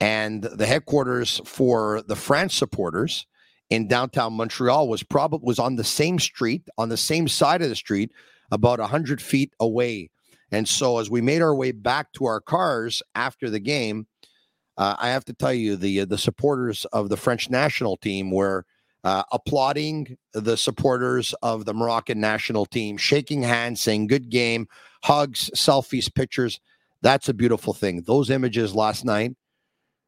and 0.00 0.42
the 0.42 0.66
headquarters 0.66 1.40
for 1.44 2.02
the 2.02 2.16
France 2.16 2.54
supporters 2.54 3.26
in 3.70 3.88
downtown 3.88 4.34
Montreal 4.34 4.88
was 4.88 5.02
probably 5.02 5.46
was 5.46 5.58
on 5.58 5.76
the 5.76 5.84
same 5.84 6.18
street, 6.18 6.68
on 6.78 6.88
the 6.88 6.96
same 6.96 7.28
side 7.28 7.62
of 7.62 7.68
the 7.68 7.76
street, 7.76 8.12
about 8.50 8.80
hundred 8.80 9.20
feet 9.20 9.52
away. 9.60 10.10
And 10.52 10.68
so, 10.68 10.98
as 10.98 11.10
we 11.10 11.20
made 11.20 11.42
our 11.42 11.54
way 11.54 11.72
back 11.72 12.12
to 12.14 12.26
our 12.26 12.40
cars 12.40 13.02
after 13.14 13.50
the 13.50 13.58
game, 13.58 14.06
uh, 14.76 14.94
I 14.98 15.08
have 15.08 15.24
to 15.26 15.32
tell 15.32 15.52
you 15.52 15.76
the 15.76 16.04
the 16.04 16.18
supporters 16.18 16.84
of 16.86 17.08
the 17.08 17.16
French 17.16 17.50
national 17.50 17.96
team 17.96 18.30
were 18.30 18.64
uh, 19.06 19.22
applauding 19.30 20.18
the 20.32 20.56
supporters 20.56 21.32
of 21.40 21.64
the 21.64 21.72
Moroccan 21.72 22.18
national 22.18 22.66
team, 22.66 22.96
shaking 22.96 23.40
hands, 23.40 23.80
saying 23.80 24.08
"good 24.08 24.28
game," 24.30 24.66
hugs, 25.04 25.48
selfies, 25.54 26.12
pictures. 26.12 26.58
That's 27.02 27.28
a 27.28 27.34
beautiful 27.34 27.72
thing. 27.72 28.02
Those 28.02 28.30
images 28.30 28.74
last 28.74 29.04
night 29.04 29.36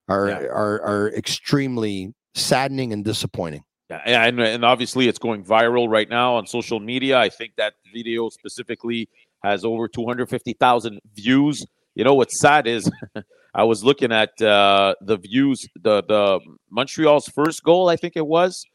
are 0.08 0.28
Yeah. 0.28 0.38
are 0.48 0.82
are 0.82 1.08
extremely 1.14 2.12
saddening 2.34 2.92
and 2.92 3.04
disappointing. 3.04 3.62
Yeah, 3.88 4.00
and, 4.26 4.40
and 4.40 4.64
obviously 4.64 5.06
it's 5.06 5.18
going 5.20 5.44
viral 5.44 5.88
right 5.88 6.08
now 6.08 6.34
on 6.34 6.48
social 6.48 6.80
media. 6.80 7.18
I 7.18 7.28
think 7.28 7.52
that 7.56 7.74
video 7.94 8.28
specifically 8.30 9.08
has 9.44 9.64
over 9.64 9.86
250,000 9.86 11.00
views. 11.14 11.64
You 11.94 12.02
know 12.02 12.14
what's 12.14 12.38
sad 12.40 12.66
is 12.66 12.90
I 13.54 13.62
was 13.62 13.84
looking 13.84 14.10
at 14.10 14.30
uh, 14.42 14.94
the 15.00 15.18
views. 15.18 15.68
The 15.82 16.02
the 16.02 16.40
Montreal's 16.68 17.28
first 17.28 17.62
goal, 17.62 17.88
I 17.88 17.94
think 17.96 18.16
it 18.16 18.26
was, 18.26 18.66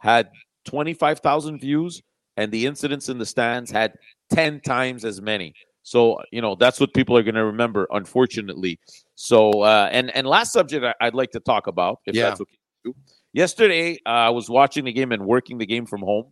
had 0.00 0.28
25,000 0.66 1.60
views, 1.60 2.02
and 2.36 2.50
the 2.52 2.66
incidents 2.66 3.08
in 3.08 3.18
the 3.18 3.26
stands 3.26 3.70
had 3.70 3.94
10 4.30 4.60
times 4.60 5.04
as 5.04 5.20
many. 5.22 5.54
So 5.82 6.20
you 6.30 6.42
know 6.42 6.54
that's 6.56 6.78
what 6.78 6.92
people 6.92 7.16
are 7.16 7.22
going 7.22 7.34
to 7.36 7.44
remember, 7.44 7.86
unfortunately. 7.90 8.78
So 9.14 9.50
uh, 9.62 9.88
and 9.90 10.14
and 10.14 10.26
last 10.26 10.52
subject 10.52 10.84
I- 10.84 11.06
I'd 11.06 11.14
like 11.14 11.30
to 11.30 11.40
talk 11.40 11.66
about, 11.68 12.00
if 12.06 12.14
Yeah. 12.14 12.28
that's 12.28 12.40
okay. 12.42 12.94
Yesterday, 13.32 13.98
uh, 14.06 14.08
I 14.08 14.30
was 14.30 14.50
watching 14.50 14.84
the 14.84 14.92
game 14.92 15.12
and 15.12 15.24
working 15.24 15.56
the 15.58 15.66
game 15.66 15.86
from 15.86 16.00
home, 16.02 16.26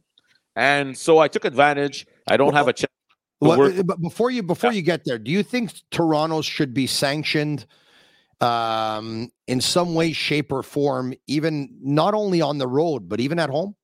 and 0.56 0.96
so 0.96 1.18
I 1.18 1.28
took 1.28 1.44
advantage. 1.44 2.06
I 2.28 2.36
don't 2.36 2.54
have 2.54 2.68
a 2.68 2.72
chance. 2.72 2.92
Well, 3.40 3.72
but 3.84 4.00
before 4.00 4.30
you 4.30 4.42
before 4.42 4.72
you 4.72 4.82
get 4.82 5.04
there, 5.04 5.18
do 5.18 5.30
you 5.30 5.42
think 5.42 5.72
Toronto 5.90 6.42
should 6.42 6.74
be 6.74 6.86
sanctioned 6.88 7.66
um, 8.40 9.30
in 9.46 9.60
some 9.60 9.94
way, 9.94 10.12
shape, 10.12 10.52
or 10.52 10.62
form, 10.62 11.14
even 11.26 11.68
not 11.80 12.14
only 12.14 12.40
on 12.40 12.58
the 12.58 12.68
road 12.68 13.08
but 13.08 13.20
even 13.20 13.38
at 13.38 13.50
home? 13.50 13.74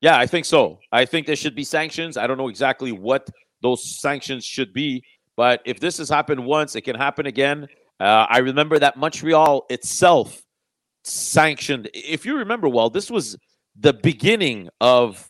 Yeah, 0.00 0.18
I 0.18 0.26
think 0.26 0.46
so. 0.46 0.80
I 0.90 1.04
think 1.04 1.26
there 1.26 1.36
should 1.36 1.54
be 1.54 1.64
sanctions. 1.64 2.16
I 2.16 2.26
don't 2.26 2.36
know 2.36 2.48
exactly 2.48 2.90
what 2.90 3.28
those 3.62 4.00
sanctions 4.00 4.44
should 4.44 4.72
be, 4.72 5.04
but 5.36 5.62
if 5.64 5.78
this 5.78 5.98
has 5.98 6.08
happened 6.08 6.44
once, 6.44 6.74
it 6.74 6.80
can 6.82 6.96
happen 6.96 7.26
again. 7.26 7.68
Uh, 8.00 8.26
I 8.28 8.38
remember 8.38 8.80
that 8.80 8.96
Montreal 8.96 9.64
itself 9.70 10.42
sanctioned. 11.04 11.88
If 11.94 12.26
you 12.26 12.36
remember 12.38 12.68
well, 12.68 12.90
this 12.90 13.10
was 13.10 13.36
the 13.78 13.92
beginning 13.92 14.68
of 14.80 15.28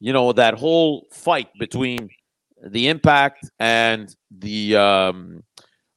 you 0.00 0.12
know 0.12 0.32
that 0.32 0.54
whole 0.54 1.06
fight 1.12 1.48
between 1.58 2.08
the 2.66 2.88
Impact 2.88 3.50
and 3.58 4.14
the 4.30 4.76
um, 4.76 5.42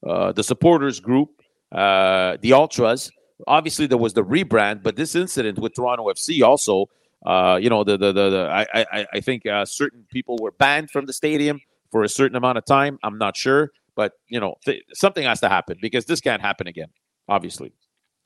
uh, 0.05 0.33
the 0.33 0.43
supporters 0.43 0.99
group, 0.99 1.36
uh, 1.71 2.37
the 2.41 2.53
Ultras. 2.53 3.11
Obviously, 3.45 3.85
there 3.85 3.97
was 3.99 4.13
the 4.13 4.23
rebrand, 4.23 4.81
but 4.83 4.95
this 4.95 5.13
incident 5.15 5.59
with 5.59 5.75
Toronto 5.75 6.05
FC 6.05 6.41
also 6.43 6.87
uh, 7.25 7.57
you 7.61 7.69
know, 7.69 7.83
the 7.83 7.97
the 7.97 8.13
the, 8.13 8.29
the 8.29 8.49
I 8.73 8.85
I 8.91 9.07
I 9.13 9.19
think 9.21 9.45
uh, 9.45 9.65
certain 9.65 10.05
people 10.09 10.37
were 10.39 10.51
banned 10.51 10.91
from 10.91 11.05
the 11.05 11.13
stadium 11.13 11.59
for 11.91 12.03
a 12.03 12.09
certain 12.09 12.35
amount 12.37 12.57
of 12.59 12.65
time. 12.65 12.99
I'm 13.03 13.17
not 13.17 13.35
sure, 13.35 13.71
but 13.95 14.13
you 14.27 14.39
know, 14.39 14.55
th- 14.65 14.83
something 14.93 15.23
has 15.25 15.39
to 15.41 15.49
happen 15.49 15.77
because 15.81 16.05
this 16.05 16.21
can't 16.21 16.41
happen 16.41 16.67
again. 16.67 16.87
Obviously, 17.27 17.73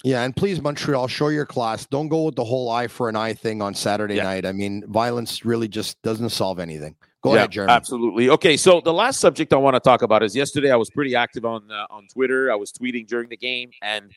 Yeah, 0.04 0.24
and 0.24 0.36
please, 0.36 0.62
Montreal, 0.62 1.08
show 1.08 1.30
your 1.30 1.46
class. 1.46 1.86
Don't 1.86 2.10
go 2.10 2.24
with 2.26 2.36
the 2.36 2.44
whole 2.44 2.70
eye 2.70 2.88
for 2.88 3.08
an 3.08 3.16
eye 3.16 3.34
thing 3.34 3.62
on 3.62 3.74
Saturday 3.74 4.16
Yeah. 4.16 4.24
night. 4.24 4.46
I 4.46 4.52
mean, 4.52 4.84
violence 4.88 5.46
really 5.46 5.68
just 5.70 6.00
doesn't 6.04 6.30
solve 6.30 6.60
anything. 6.60 6.96
Go 7.22 7.32
Yeah, 7.34 7.40
ahead, 7.40 7.52
Jeremy. 7.52 7.74
Absolutely. 7.74 8.30
Okay, 8.30 8.58
so 8.58 8.82
the 8.82 8.94
last 8.94 9.20
subject 9.20 9.54
I 9.54 9.58
want 9.58 9.76
to 9.76 9.80
talk 9.80 10.02
about 10.02 10.24
is 10.24 10.36
yesterday. 10.36 10.72
I 10.72 10.76
was 10.76 10.90
pretty 10.90 11.16
active 11.16 11.46
on 11.46 11.70
uh, 11.72 11.86
on 11.90 12.08
Twitter. 12.12 12.52
I 12.52 12.56
was 12.56 12.72
tweeting 12.72 13.08
during 13.08 13.30
the 13.30 13.38
game, 13.38 13.70
and 13.82 14.12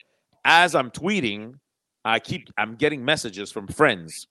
as 0.44 0.74
I'm 0.74 0.90
tweeting, 0.90 1.54
I 2.04 2.18
keep 2.18 2.48
I'm 2.56 2.76
getting 2.76 3.04
messages 3.04 3.52
from 3.52 3.66
friends 3.66 4.26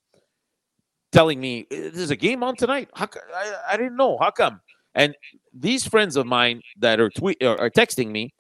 telling 1.12 1.40
me 1.40 1.68
there's 1.70 2.10
a 2.10 2.16
game 2.16 2.42
on 2.44 2.56
tonight. 2.56 2.90
How 2.96 3.08
I, 3.36 3.54
I 3.70 3.78
didn't 3.78 3.96
know. 3.96 4.18
How 4.20 4.32
come? 4.32 4.60
And 4.96 5.16
these 5.54 5.88
friends 5.88 6.16
of 6.16 6.26
mine 6.26 6.62
that 6.80 7.00
are 7.00 7.10
tweet 7.10 7.44
are, 7.44 7.60
are 7.60 7.70
texting 7.70 8.10
me, 8.10 8.34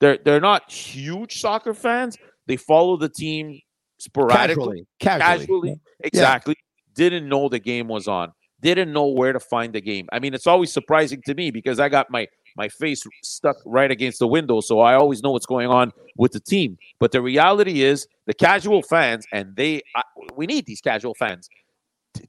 they're 0.00 0.18
they're 0.24 0.40
not 0.40 0.70
huge 0.70 1.40
soccer 1.40 1.74
fans. 1.74 2.16
They 2.46 2.56
follow 2.56 2.96
the 2.96 3.08
team 3.08 3.60
sporadically 3.98 4.84
Casually, 4.98 5.18
casually. 5.28 5.38
casually. 5.46 5.80
Exactly. 6.00 6.56
Didn't 6.94 7.28
know 7.28 7.48
the 7.48 7.58
game 7.58 7.88
was 7.88 8.08
on. 8.08 8.32
Didn't 8.66 8.92
know 8.92 9.06
where 9.06 9.32
to 9.32 9.38
find 9.38 9.72
the 9.72 9.80
game. 9.80 10.08
I 10.10 10.18
mean, 10.18 10.34
it's 10.34 10.48
always 10.48 10.72
surprising 10.72 11.22
to 11.26 11.34
me 11.36 11.52
because 11.52 11.78
I 11.78 11.88
got 11.88 12.10
my 12.10 12.26
my 12.56 12.68
face 12.68 13.06
stuck 13.22 13.58
right 13.64 13.92
against 13.92 14.18
the 14.18 14.26
window, 14.26 14.60
so 14.60 14.80
I 14.80 14.94
always 14.94 15.22
know 15.22 15.30
what's 15.30 15.46
going 15.46 15.68
on 15.68 15.92
with 16.16 16.32
the 16.32 16.40
team. 16.40 16.76
But 16.98 17.12
the 17.12 17.22
reality 17.22 17.82
is, 17.82 18.08
the 18.26 18.34
casual 18.34 18.82
fans, 18.82 19.24
and 19.32 19.54
they, 19.54 19.82
I, 19.94 20.02
we 20.34 20.46
need 20.46 20.66
these 20.66 20.80
casual 20.80 21.14
fans. 21.14 21.48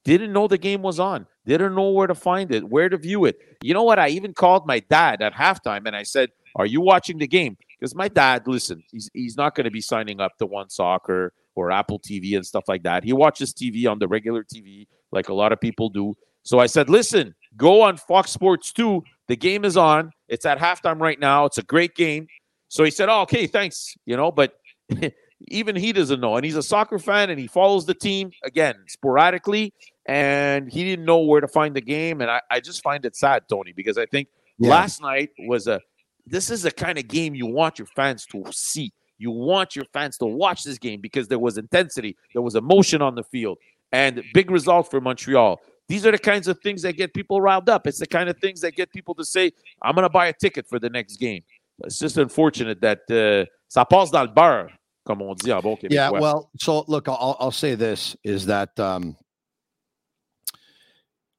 Didn't 0.04 0.32
know 0.32 0.48
the 0.48 0.60
game 0.60 0.84
was 0.84 1.00
on. 1.00 1.26
Didn't 1.48 1.74
know 1.74 1.90
where 1.90 2.06
to 2.06 2.14
find 2.14 2.54
it, 2.54 2.70
where 2.70 2.88
to 2.88 2.98
view 2.98 3.26
it. 3.26 3.40
You 3.64 3.74
know 3.74 3.82
what? 3.82 3.98
I 3.98 4.10
even 4.10 4.36
called 4.36 4.68
my 4.68 4.80
dad 4.80 5.24
at 5.24 5.34
halftime 5.34 5.88
and 5.88 5.96
I 5.96 6.04
said, 6.04 6.30
"Are 6.56 6.68
you 6.68 6.82
watching 6.82 7.18
the 7.18 7.28
game?" 7.28 7.58
Because 7.80 7.96
my 7.96 8.10
dad, 8.10 8.44
listen, 8.46 8.84
he's 8.92 9.10
he's 9.12 9.38
not 9.38 9.56
going 9.56 9.66
to 9.66 9.72
be 9.72 9.82
signing 9.82 10.22
up 10.22 10.38
to 10.38 10.46
One 10.46 10.70
Soccer 10.70 11.34
or 11.56 11.72
Apple 11.72 12.00
TV 12.00 12.36
and 12.36 12.46
stuff 12.46 12.66
like 12.68 12.84
that. 12.84 13.04
He 13.04 13.14
watches 13.14 13.56
TV 13.56 13.90
on 13.90 13.98
the 13.98 14.08
regular 14.08 14.44
TV, 14.44 14.86
like 15.12 15.30
a 15.30 15.34
lot 15.34 15.52
of 15.52 15.60
people 15.60 15.90
do. 15.90 16.14
So 16.48 16.60
I 16.60 16.68
said, 16.68 16.90
listen, 16.90 17.36
go 17.58 17.82
on 17.82 17.98
Fox 17.98 18.32
Sports 18.32 18.72
2. 18.72 19.04
The 19.28 19.36
game 19.36 19.66
is 19.66 19.76
on. 19.76 20.14
It's 20.30 20.46
at 20.46 20.58
halftime 20.58 21.02
right 21.02 21.20
now. 21.20 21.44
It's 21.44 21.58
a 21.58 21.62
great 21.62 21.94
game. 21.94 22.26
So 22.70 22.86
he 22.86 22.90
said, 22.90 23.10
oh, 23.10 23.20
okay, 23.24 23.48
thanks. 23.48 23.96
You 24.06 24.16
know, 24.16 24.32
but 24.32 24.58
even 25.50 25.76
he 25.76 25.92
doesn't 25.92 26.22
know. 26.22 26.38
And 26.38 26.46
he's 26.46 26.56
a 26.56 26.64
soccer 26.64 27.00
fan 27.00 27.30
and 27.30 27.38
he 27.38 27.48
follows 27.48 27.86
the 27.86 27.94
team 27.94 28.32
again 28.46 28.76
sporadically. 28.88 29.74
And 30.06 30.72
he 30.72 30.86
didn't 30.86 31.04
know 31.04 31.20
where 31.20 31.42
to 31.42 31.50
find 31.50 31.76
the 31.76 31.82
game. 31.82 32.22
And 32.22 32.32
I, 32.32 32.40
I 32.50 32.62
just 32.62 32.82
find 32.82 33.06
it 33.06 33.18
sad, 33.18 33.44
Tony, 33.50 33.74
because 33.74 33.98
I 33.98 34.06
think 34.06 34.30
Yeah. 34.58 34.70
last 34.70 35.02
night 35.02 35.32
was 35.40 35.68
a 35.68 35.82
this 36.26 36.50
is 36.50 36.62
the 36.62 36.72
kind 36.72 36.98
of 36.98 37.10
game 37.10 37.36
you 37.36 37.46
want 37.46 37.78
your 37.78 37.88
fans 37.88 38.26
to 38.28 38.46
see. 38.54 38.94
You 39.18 39.32
want 39.32 39.76
your 39.76 39.86
fans 39.92 40.18
to 40.20 40.26
watch 40.26 40.64
this 40.64 40.78
game 40.78 41.02
because 41.02 41.28
there 41.28 41.40
was 41.40 41.58
intensity, 41.58 42.16
there 42.32 42.42
was 42.42 42.56
emotion 42.56 43.02
on 43.02 43.16
the 43.16 43.24
field, 43.24 43.58
and 43.92 44.24
big 44.34 44.50
result 44.50 44.90
for 44.90 45.02
Montreal. 45.02 45.60
These 45.90 46.06
are 46.06 46.12
the 46.12 46.18
kinds 46.20 46.48
of 46.48 46.60
things 46.60 46.82
that 46.82 46.94
get 46.98 47.14
people 47.14 47.40
riled 47.42 47.70
up. 47.70 47.88
It's 47.88 48.00
the 48.00 48.08
kind 48.08 48.30
of 48.30 48.38
things 48.40 48.60
that 48.62 48.76
get 48.76 48.92
people 48.92 49.16
to 49.16 49.24
say, 49.26 49.52
"I'm 49.82 49.96
going 49.96 50.04
to 50.04 50.10
buy 50.10 50.28
a 50.28 50.34
ticket 50.34 50.68
for 50.68 50.80
the 50.80 50.90
next 50.90 51.18
game." 51.18 51.44
It's 51.84 52.00
just 52.00 52.18
unfortunate 52.18 52.82
that 52.82 53.00
uh, 53.10 53.46
ça 53.70 53.88
passe 53.88 54.12
dans 54.12 54.24
le 54.24 54.34
beurre, 54.34 54.70
comme 55.06 55.22
on 55.22 55.34
dit 55.36 55.52
en 55.54 55.62
bon 55.62 55.76
québécois. 55.78 55.94
Yeah, 55.96 56.10
well, 56.10 56.50
so 56.60 56.84
look, 56.88 57.08
I'll 57.08 57.38
I'll 57.40 57.52
say 57.52 57.76
this 57.76 58.18
is 58.24 58.46
that 58.48 58.78
um, 58.80 59.16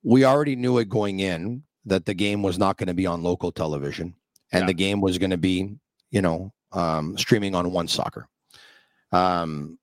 we 0.03 0.25
already 0.25 0.57
knew 0.57 0.79
it 0.79 0.89
going 0.89 1.21
in 1.21 1.63
that 1.85 2.07
the 2.07 2.15
game 2.15 2.43
was 2.43 2.59
not 2.59 2.77
going 2.77 2.87
to 2.89 2.95
be 2.95 3.07
on 3.07 3.23
local 3.23 3.51
television, 3.53 4.15
and 4.53 4.63
Yeah. 4.63 4.67
the 4.67 4.75
game 4.75 5.01
was 5.01 5.19
going 5.19 5.31
to 5.31 5.37
be, 5.39 5.77
you 6.11 6.23
know, 6.23 6.53
um, 6.73 7.17
streaming 7.19 7.55
on 7.55 7.71
One 7.73 7.89
Soccer. 7.89 8.29
Um, 9.13 9.79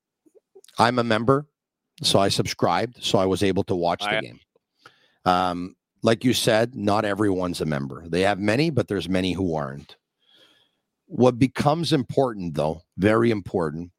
I'm 0.78 1.00
a 1.00 1.04
member, 1.04 1.48
so 2.02 2.20
I 2.20 2.30
subscribed, 2.30 3.04
so 3.04 3.18
I 3.20 3.26
was 3.26 3.44
able 3.44 3.64
to 3.66 3.76
watch 3.76 4.02
the 4.04 4.18
I- 4.18 4.22
game. 4.22 4.40
Um, 5.26 5.76
like 6.04 6.24
you 6.24 6.34
said, 6.34 6.76
not 6.76 7.04
everyone's 7.04 7.62
a 7.62 7.66
member. 7.66 8.08
They 8.08 8.22
have 8.22 8.40
many, 8.40 8.70
but 8.70 8.88
there's 8.88 9.10
many 9.10 9.34
who 9.34 9.56
aren't. 9.56 9.98
What 11.08 11.40
becomes 11.40 11.94
important, 11.94 12.56
though, 12.56 12.82
very 12.98 13.32
important, 13.32 13.92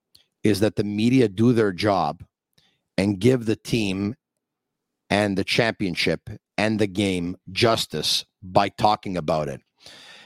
is 0.43 0.61
that 0.61 0.77
the 0.77 0.85
media 0.85 1.29
do 1.29 1.53
their 1.53 1.72
job 1.72 2.24
and 2.97 3.18
give 3.18 3.47
the 3.47 3.57
team 3.57 4.14
and 5.11 5.37
the 5.37 5.45
championship 5.45 6.29
and 6.57 6.79
the 6.79 6.87
game 6.87 7.37
justice 7.53 8.24
by 8.43 8.68
talking 8.68 9.16
about 9.16 9.49
it. 9.49 9.61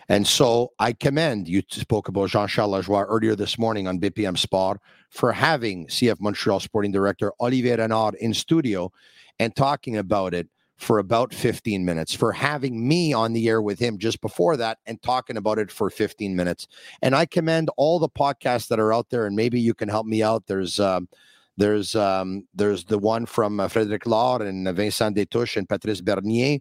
And 0.08 0.26
so 0.26 0.72
I 0.78 0.92
commend 0.92 1.48
you 1.48 1.62
spoke 1.70 2.08
about 2.08 2.30
Jean 2.30 2.48
Charles 2.48 2.86
Lajoie 2.86 3.06
earlier 3.08 3.36
this 3.36 3.58
morning 3.58 3.86
on 3.86 4.00
BPM 4.00 4.36
Sport 4.36 4.80
for 5.10 5.32
having 5.32 5.86
CF 5.86 6.20
Montreal 6.20 6.60
sporting 6.60 6.90
director 6.90 7.32
Olivier 7.40 7.76
Renard 7.76 8.16
in 8.16 8.34
studio 8.34 8.90
and 9.38 9.54
talking 9.54 9.96
about 9.96 10.34
it 10.34 10.48
for 10.80 10.98
about 10.98 11.34
15 11.34 11.84
minutes, 11.84 12.14
for 12.14 12.32
having 12.32 12.88
me 12.88 13.12
on 13.12 13.32
the 13.32 13.48
air 13.48 13.60
with 13.60 13.78
him 13.78 13.98
just 13.98 14.20
before 14.20 14.56
that 14.56 14.78
and 14.86 15.00
talking 15.02 15.36
about 15.36 15.58
it 15.58 15.70
for 15.70 15.90
15 15.90 16.34
minutes. 16.34 16.66
And 17.02 17.14
I 17.14 17.26
commend 17.26 17.70
all 17.76 17.98
the 17.98 18.08
podcasts 18.08 18.68
that 18.68 18.80
are 18.80 18.92
out 18.92 19.10
there, 19.10 19.26
and 19.26 19.36
maybe 19.36 19.60
you 19.60 19.74
can 19.74 19.88
help 19.88 20.06
me 20.06 20.22
out. 20.22 20.46
There's 20.46 20.80
um, 20.80 21.08
there's 21.56 21.94
um, 21.94 22.46
there's 22.54 22.84
the 22.84 22.98
one 22.98 23.26
from 23.26 23.60
uh, 23.60 23.68
Frédéric 23.68 24.06
Lord 24.06 24.42
and 24.42 24.66
Vincent 24.74 25.16
Destouches 25.16 25.58
and 25.58 25.68
Patrice 25.68 26.00
Bernier. 26.00 26.58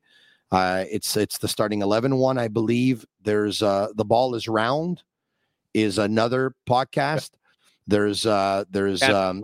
Uh, 0.51 0.83
it's 0.91 1.15
it's 1.15 1.37
the 1.37 1.47
starting 1.47 1.81
11 1.81 2.17
one, 2.17 2.37
I 2.37 2.49
believe. 2.49 3.05
There's 3.23 3.61
uh, 3.61 3.87
the 3.95 4.05
ball 4.05 4.35
is 4.35 4.47
round 4.47 5.03
is 5.73 5.97
another 5.97 6.53
podcast. 6.67 7.31
There's 7.87 8.25
uh, 8.25 8.65
there's 8.69 9.01
um, 9.01 9.43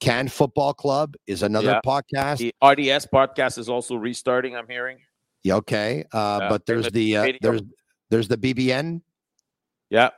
Can 0.00 0.28
Football 0.28 0.74
Club 0.74 1.14
is 1.26 1.42
another 1.42 1.72
yeah. 1.72 1.80
podcast. 1.84 2.38
The 2.38 2.54
RDS 2.62 3.06
podcast 3.06 3.58
is 3.58 3.68
also 3.68 3.96
restarting. 3.96 4.56
I'm 4.56 4.68
hearing. 4.68 4.98
Yeah, 5.42 5.56
okay, 5.56 6.04
uh, 6.12 6.48
but 6.48 6.66
there's 6.66 6.90
the 6.90 7.16
uh, 7.16 7.32
there's 7.40 7.62
there's 8.10 8.28
the 8.28 8.36
BBN. 8.36 9.02
Yeah. 9.90 10.10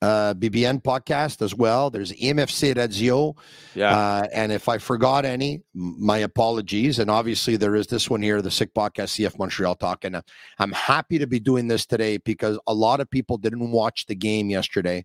Uh, 0.00 0.32
BBN 0.32 0.80
podcast 0.80 1.42
as 1.42 1.56
well. 1.56 1.90
There's 1.90 2.12
EMFC 2.12 2.76
Radio. 2.76 3.34
Yeah. 3.74 3.98
Uh, 3.98 4.26
and 4.32 4.52
if 4.52 4.68
I 4.68 4.78
forgot 4.78 5.24
any, 5.24 5.62
my 5.74 6.18
apologies. 6.18 7.00
And 7.00 7.10
obviously, 7.10 7.56
there 7.56 7.74
is 7.74 7.88
this 7.88 8.08
one 8.08 8.22
here, 8.22 8.40
the 8.40 8.50
Sick 8.50 8.72
Podcast, 8.74 9.18
CF 9.18 9.36
Montreal 9.40 9.74
Talk. 9.74 10.04
And 10.04 10.14
uh, 10.14 10.22
I'm 10.60 10.70
happy 10.70 11.18
to 11.18 11.26
be 11.26 11.40
doing 11.40 11.66
this 11.66 11.84
today 11.84 12.18
because 12.18 12.60
a 12.68 12.74
lot 12.74 13.00
of 13.00 13.10
people 13.10 13.38
didn't 13.38 13.72
watch 13.72 14.06
the 14.06 14.14
game 14.14 14.50
yesterday. 14.50 15.04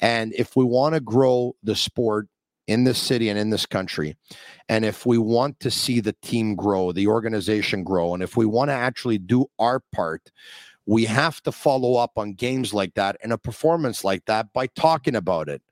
And 0.00 0.34
if 0.34 0.56
we 0.56 0.64
want 0.64 0.94
to 0.94 1.00
grow 1.00 1.56
the 1.62 1.74
sport 1.74 2.28
in 2.66 2.84
this 2.84 2.98
city 2.98 3.28
and 3.28 3.38
in 3.38 3.50
this 3.50 3.66
country. 3.66 4.16
And 4.68 4.84
if 4.84 5.04
we 5.04 5.18
want 5.18 5.60
to 5.60 5.70
see 5.70 6.00
the 6.00 6.14
team 6.22 6.54
grow, 6.54 6.92
the 6.92 7.06
organization 7.06 7.84
grow, 7.84 8.14
and 8.14 8.22
if 8.22 8.36
we 8.36 8.46
want 8.46 8.70
to 8.70 8.74
actually 8.74 9.18
do 9.18 9.46
our 9.58 9.80
part, 9.92 10.30
we 10.86 11.04
have 11.04 11.42
to 11.42 11.52
follow 11.52 11.96
up 11.96 12.12
on 12.16 12.34
games 12.34 12.74
like 12.74 12.94
that 12.94 13.16
and 13.22 13.32
a 13.32 13.38
performance 13.38 14.04
like 14.04 14.24
that 14.26 14.52
by 14.52 14.66
talking 14.68 15.16
about 15.16 15.48
it. 15.48 15.62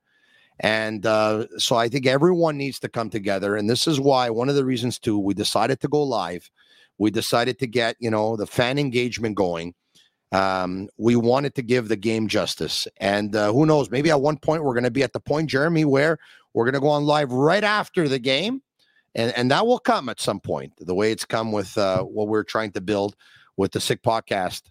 And 0.60 1.04
uh, 1.04 1.46
so 1.58 1.76
I 1.76 1.88
think 1.88 2.06
everyone 2.06 2.56
needs 2.56 2.78
to 2.80 2.88
come 2.88 3.10
together. 3.10 3.56
And 3.56 3.68
this 3.68 3.86
is 3.86 3.98
why 3.98 4.30
one 4.30 4.48
of 4.48 4.54
the 4.54 4.64
reasons, 4.64 4.98
too, 4.98 5.18
we 5.18 5.34
decided 5.34 5.80
to 5.80 5.88
go 5.88 6.02
live. 6.02 6.50
We 6.98 7.10
decided 7.10 7.58
to 7.58 7.66
get, 7.66 7.96
you 7.98 8.10
know, 8.10 8.36
the 8.36 8.46
fan 8.46 8.78
engagement 8.78 9.34
going. 9.34 9.74
Um, 10.30 10.88
we 10.96 11.16
wanted 11.16 11.54
to 11.56 11.62
give 11.62 11.88
the 11.88 11.96
game 11.96 12.28
justice. 12.28 12.86
And 12.98 13.34
uh, 13.34 13.52
who 13.52 13.66
knows, 13.66 13.90
maybe 13.90 14.10
at 14.10 14.20
one 14.20 14.38
point 14.38 14.62
we're 14.62 14.74
going 14.74 14.84
to 14.84 14.90
be 14.90 15.02
at 15.02 15.12
the 15.12 15.20
point, 15.20 15.50
Jeremy, 15.50 15.84
where 15.84 16.18
we're 16.54 16.64
going 16.64 16.74
to 16.74 16.80
go 16.80 16.88
on 16.88 17.04
live 17.04 17.32
right 17.32 17.64
after 17.64 18.08
the 18.08 18.18
game. 18.18 18.62
And, 19.14 19.32
and 19.36 19.50
that 19.50 19.66
will 19.66 19.78
come 19.78 20.08
at 20.08 20.20
some 20.20 20.40
point, 20.40 20.72
the 20.78 20.94
way 20.94 21.12
it's 21.12 21.24
come 21.24 21.52
with 21.52 21.76
uh, 21.76 22.02
what 22.02 22.28
we're 22.28 22.44
trying 22.44 22.72
to 22.72 22.80
build 22.80 23.14
with 23.56 23.72
the 23.72 23.80
Sick 23.80 24.02
Podcast, 24.02 24.62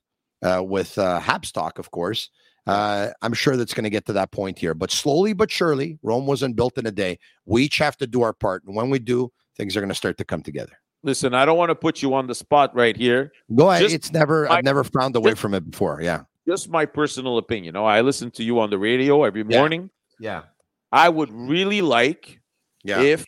uh, 0.41 0.63
with 0.63 0.97
uh, 0.97 1.19
Habstock, 1.19 1.77
of 1.77 1.91
course. 1.91 2.29
Uh, 2.65 3.09
I'm 3.21 3.33
sure 3.33 3.55
that's 3.55 3.73
going 3.73 3.83
to 3.83 3.89
get 3.89 4.05
to 4.05 4.13
that 4.13 4.31
point 4.31 4.57
here. 4.57 4.73
But 4.73 4.91
slowly 4.91 5.33
but 5.33 5.51
surely, 5.51 5.99
Rome 6.01 6.25
wasn't 6.25 6.55
built 6.55 6.77
in 6.77 6.85
a 6.85 6.91
day. 6.91 7.19
We 7.45 7.63
each 7.63 7.77
have 7.77 7.97
to 7.97 8.07
do 8.07 8.21
our 8.21 8.33
part. 8.33 8.63
And 8.65 8.75
when 8.75 8.89
we 8.89 8.99
do, 8.99 9.31
things 9.57 9.75
are 9.75 9.79
going 9.79 9.89
to 9.89 9.95
start 9.95 10.17
to 10.17 10.25
come 10.25 10.41
together. 10.41 10.73
Listen, 11.03 11.33
I 11.33 11.45
don't 11.45 11.57
want 11.57 11.69
to 11.69 11.75
put 11.75 12.03
you 12.03 12.13
on 12.13 12.27
the 12.27 12.35
spot 12.35 12.75
right 12.75 12.95
here. 12.95 13.31
Go 13.55 13.69
ahead. 13.71 13.81
Just 13.81 13.95
it's 13.95 14.11
never, 14.11 14.45
my, 14.45 14.57
I've 14.57 14.63
never 14.63 14.83
found 14.83 15.15
away 15.15 15.31
just, 15.31 15.41
from 15.41 15.55
it 15.55 15.69
before. 15.69 15.99
Yeah. 16.01 16.21
Just 16.47 16.69
my 16.69 16.85
personal 16.85 17.39
opinion. 17.39 17.65
You 17.65 17.71
know, 17.73 17.85
I 17.85 18.01
listen 18.01 18.29
to 18.31 18.43
you 18.43 18.59
on 18.59 18.69
the 18.69 18.77
radio 18.77 19.23
every 19.23 19.43
morning. 19.43 19.89
Yeah. 20.19 20.41
yeah. 20.41 20.43
I 20.91 21.09
would 21.09 21.31
really 21.31 21.81
like 21.81 22.39
yeah. 22.83 23.01
if 23.01 23.25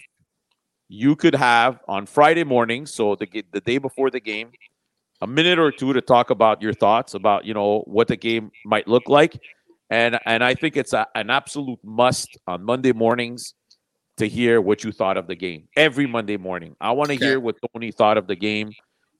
you 0.90 1.16
could 1.16 1.36
have 1.36 1.80
on 1.88 2.06
Friday 2.06 2.44
morning, 2.44 2.86
so 2.86 3.16
the 3.16 3.44
the 3.52 3.62
day 3.62 3.78
before 3.78 4.10
the 4.10 4.20
game, 4.20 4.52
a 5.22 5.28
minute 5.28 5.60
or 5.60 5.72
two 5.72 5.94
to 5.94 6.02
talk 6.02 6.30
about 6.30 6.62
your 6.62 6.74
thoughts 6.74 7.14
about 7.14 7.46
you 7.46 7.54
know 7.54 7.84
what 7.86 8.08
the 8.08 8.18
game 8.18 8.52
might 8.66 8.88
look 8.88 9.08
like, 9.08 9.40
and 9.90 10.20
and 10.26 10.44
I 10.44 10.56
think 10.56 10.78
it's 10.78 10.94
a, 10.94 11.08
an 11.16 11.30
absolute 11.30 11.80
must 11.84 12.38
on 12.48 12.64
Monday 12.64 12.92
mornings 12.92 13.54
to 14.18 14.28
hear 14.28 14.62
what 14.62 14.84
you 14.84 14.92
thought 14.92 15.18
of 15.18 15.28
the 15.28 15.36
game 15.36 15.68
every 15.76 16.06
Monday 16.06 16.38
morning. 16.38 16.76
I 16.80 16.92
want 16.92 17.10
to 17.10 17.16
okay. 17.16 17.26
hear 17.26 17.40
what 17.40 17.56
Tony 17.74 17.92
thought 17.92 18.18
of 18.18 18.28
the 18.28 18.36
game. 18.36 18.72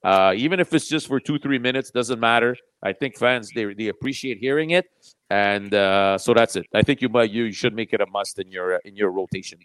Uh, 0.04 0.34
even 0.36 0.60
if 0.60 0.74
it's 0.74 0.88
just 0.88 1.08
for 1.08 1.20
two, 1.20 1.40
three 1.40 1.60
minutes, 1.60 1.90
doesn't 1.92 2.20
matter. 2.20 2.58
I 2.84 2.92
think 2.92 3.18
fans 3.18 3.50
they, 3.56 3.74
they 3.74 3.88
appreciate 3.88 4.38
hearing 4.38 4.72
it, 4.72 4.86
and 5.30 5.74
uh, 5.74 6.18
so 6.18 6.34
that's 6.34 6.56
it. 6.58 6.66
I 6.74 6.82
think 6.82 7.02
you 7.02 7.10
might 7.10 7.32
you 7.32 7.52
should 7.54 7.74
make 7.74 7.94
it 7.94 8.02
a 8.02 8.06
must 8.08 8.38
in 8.40 8.52
your 8.52 8.76
in 8.84 8.96
your 8.96 9.12
rotation. 9.12 9.60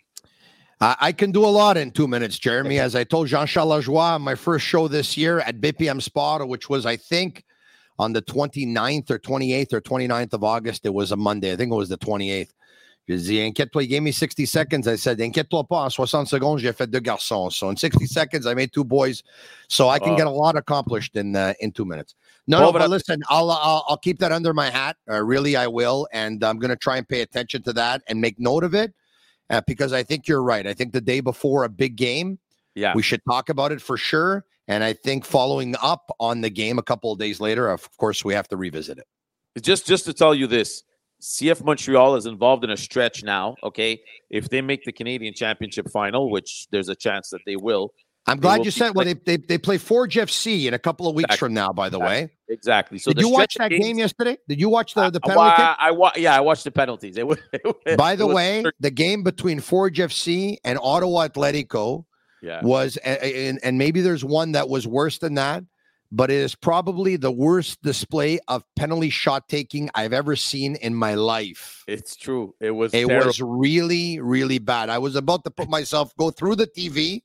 I 0.81 1.11
can 1.11 1.33
do 1.33 1.45
a 1.45 1.47
lot 1.47 1.77
in 1.77 1.91
two 1.91 2.07
minutes, 2.07 2.39
Jeremy. 2.39 2.79
As 2.79 2.95
I 2.95 3.03
told 3.03 3.27
Jean 3.27 3.49
Charles 3.49 3.87
Lajoie 3.87 4.15
on 4.15 4.23
my 4.23 4.37
first 4.37 4.65
show 4.65 4.87
this 4.87 5.17
year 5.17 5.41
at 5.41 5.61
BPM 5.61 6.01
Sport, 6.01 6.47
which 6.47 6.71
was, 6.71 6.87
I 6.87 6.97
think, 6.97 7.43
on 7.99 8.13
the 8.13 8.23
29th 8.23 9.11
or 9.11 9.19
28th 9.19 9.73
or 9.73 9.81
29th 9.81 10.33
of 10.35 10.45
August. 10.45 10.87
It 10.87 10.95
was 10.95 11.11
a 11.11 11.17
Monday. 11.17 11.53
I 11.53 11.57
think 11.57 11.73
it 11.73 11.75
was 11.75 11.89
the 11.89 11.99
28th. 11.99 12.51
J'ai 13.09 13.17
dit, 13.17 13.41
inquiète-toi, 13.41 13.85
he 13.85 13.87
gave 13.87 14.03
me 14.03 14.13
60 14.13 14.45
seconds. 14.45 14.87
I 14.87 14.97
said, 14.97 15.19
inquiète-toi 15.19 15.65
pas, 15.65 15.87
en 15.87 15.89
60 15.89 16.29
secondes, 16.29 16.59
j'ai 16.59 16.73
fait 16.75 16.91
deux 16.91 17.01
garçons. 17.01 17.51
So 17.51 17.71
in 17.71 17.77
60 17.77 18.07
seconds, 18.07 18.47
I 18.47 18.53
made 18.55 18.71
two 18.71 18.85
boys. 18.85 19.23
So 19.69 19.89
I 19.89 19.99
can 19.99 20.15
get 20.15 20.27
a 20.27 20.31
lot 20.31 20.57
accomplished 20.57 21.17
in 21.17 21.35
uh, 21.35 21.55
in 21.61 21.73
two 21.73 21.87
minutes. 21.87 22.15
No, 22.47 22.61
no, 22.61 22.73
but, 22.73 22.81
but 22.81 22.91
listen, 22.91 23.23
I'll, 23.29 23.51
I'll, 23.51 23.85
I'll 23.89 23.99
keep 23.99 24.19
that 24.21 24.33
under 24.33 24.55
my 24.55 24.71
hat. 24.71 24.97
Uh, 25.11 25.23
really, 25.23 25.57
I 25.57 25.67
will, 25.67 26.09
and 26.13 26.43
I'm 26.43 26.59
going 26.59 26.71
to 26.71 26.77
try 26.77 26.97
and 26.97 27.09
pay 27.09 27.21
attention 27.21 27.63
to 27.63 27.73
that 27.75 28.03
and 28.09 28.21
make 28.21 28.39
note 28.39 28.65
of 28.65 28.75
it 28.75 28.95
uh, 29.51 29.61
because 29.67 29.93
I 29.93 30.03
think 30.03 30.29
you're 30.29 30.43
right. 30.43 30.67
I 30.67 30.75
think 30.75 30.93
the 30.93 31.01
day 31.01 31.21
before 31.21 31.65
a 31.65 31.69
big 31.69 31.97
game, 31.97 32.39
yeah, 32.75 32.93
we 32.95 33.03
should 33.03 33.23
talk 33.29 33.49
about 33.49 33.73
it 33.73 33.81
for 33.81 33.97
sure. 33.97 34.45
And 34.67 34.85
I 34.85 34.93
think 34.93 35.25
following 35.25 35.75
up 35.83 36.11
on 36.21 36.43
the 36.43 36.51
game 36.51 36.79
a 36.79 36.83
couple 36.83 37.11
of 37.11 37.19
days 37.19 37.41
later, 37.41 37.71
of 37.71 37.89
course, 37.97 38.23
we 38.23 38.35
have 38.35 38.49
to 38.49 38.57
revisit 38.57 38.99
it. 38.99 39.07
Just 39.63 39.87
just 39.87 40.05
to 40.05 40.13
tell 40.13 40.35
you 40.35 40.47
this, 40.47 40.85
CF 41.21 41.65
Montreal 41.65 42.17
is 42.17 42.27
involved 42.27 42.65
in 42.65 42.71
a 42.71 42.77
stretch 42.77 43.23
now. 43.23 43.57
Okay, 43.63 44.01
if 44.31 44.49
they 44.49 44.61
make 44.61 44.85
the 44.85 44.93
Canadian 44.93 45.35
Championship 45.35 45.91
final, 45.91 46.31
which 46.31 46.67
there's 46.71 46.89
a 46.89 46.95
chance 46.95 47.31
that 47.31 47.41
they 47.47 47.57
will. 47.57 47.93
I'm 48.27 48.39
glad 48.39 48.65
you 48.65 48.71
said. 48.71 48.95
Well, 48.95 49.07
they, 49.07 49.15
they 49.15 49.39
they 49.39 49.57
play 49.57 49.79
Forge 49.79 50.17
FC 50.17 50.67
in 50.67 50.75
a 50.75 50.79
couple 50.79 51.09
of 51.09 51.15
weeks 51.15 51.29
exactly. 51.29 51.47
from 51.47 51.55
now. 51.55 51.73
By 51.73 51.89
the 51.89 51.97
exactly. 51.97 52.17
way, 52.17 52.31
exactly. 52.51 52.99
So 52.99 53.13
did 53.13 53.23
you 53.23 53.31
watch 53.31 53.55
that 53.55 53.71
games, 53.71 53.85
game 53.85 53.99
yesterday? 53.99 54.37
Did 54.47 54.61
you 54.61 54.69
watch 54.69 54.95
the 54.95 55.09
the 55.09 55.21
penalty? 55.21 55.63
I, 55.63 55.77
I, 55.79 55.91
I 55.91 56.13
yeah, 56.17 56.37
I 56.37 56.41
watched 56.41 56.65
the 56.65 56.71
penalties. 56.71 57.17
It 57.17 57.27
was, 57.27 57.39
it 57.53 57.97
By 57.97 58.17
the 58.17 58.27
way, 58.27 58.65
the 58.81 58.91
game 58.91 59.23
between 59.23 59.61
Forge 59.61 59.99
FC 59.99 60.59
and 60.63 60.79
Ottawa 60.83 61.29
Atletico 61.29 62.05
yeah. 62.43 62.61
was, 62.63 62.97
and, 62.99 63.59
and 63.63 63.79
maybe 63.79 64.01
there's 64.03 64.25
one 64.25 64.53
that 64.53 64.69
was 64.69 64.87
worse 64.87 65.19
than 65.19 65.35
that 65.35 65.65
but 66.11 66.31
it 66.31 66.37
is 66.37 66.55
probably 66.55 67.17
the 67.17 67.31
worst 67.31 67.83
display 67.83 68.39
of 68.49 68.65
penalty 68.77 69.11
shot 69.11 69.49
taking 69.49 69.91
I've 69.95 70.13
ever 70.13 70.37
seen 70.37 70.77
in 70.77 70.95
my 70.95 71.15
life. 71.15 71.85
It's 71.87 72.17
true. 72.17 72.55
It 72.61 72.71
was 72.71 72.95
it 72.95 73.07
terrible. 73.07 73.27
was 73.27 73.41
really 73.43 74.21
really 74.21 74.59
bad. 74.59 74.91
I 74.91 74.99
was 74.99 75.17
about 75.17 75.45
to 75.45 75.51
put 75.51 75.69
myself 75.69 76.13
go 76.19 76.31
through 76.31 76.57
the 76.57 76.67
TV, 76.67 77.23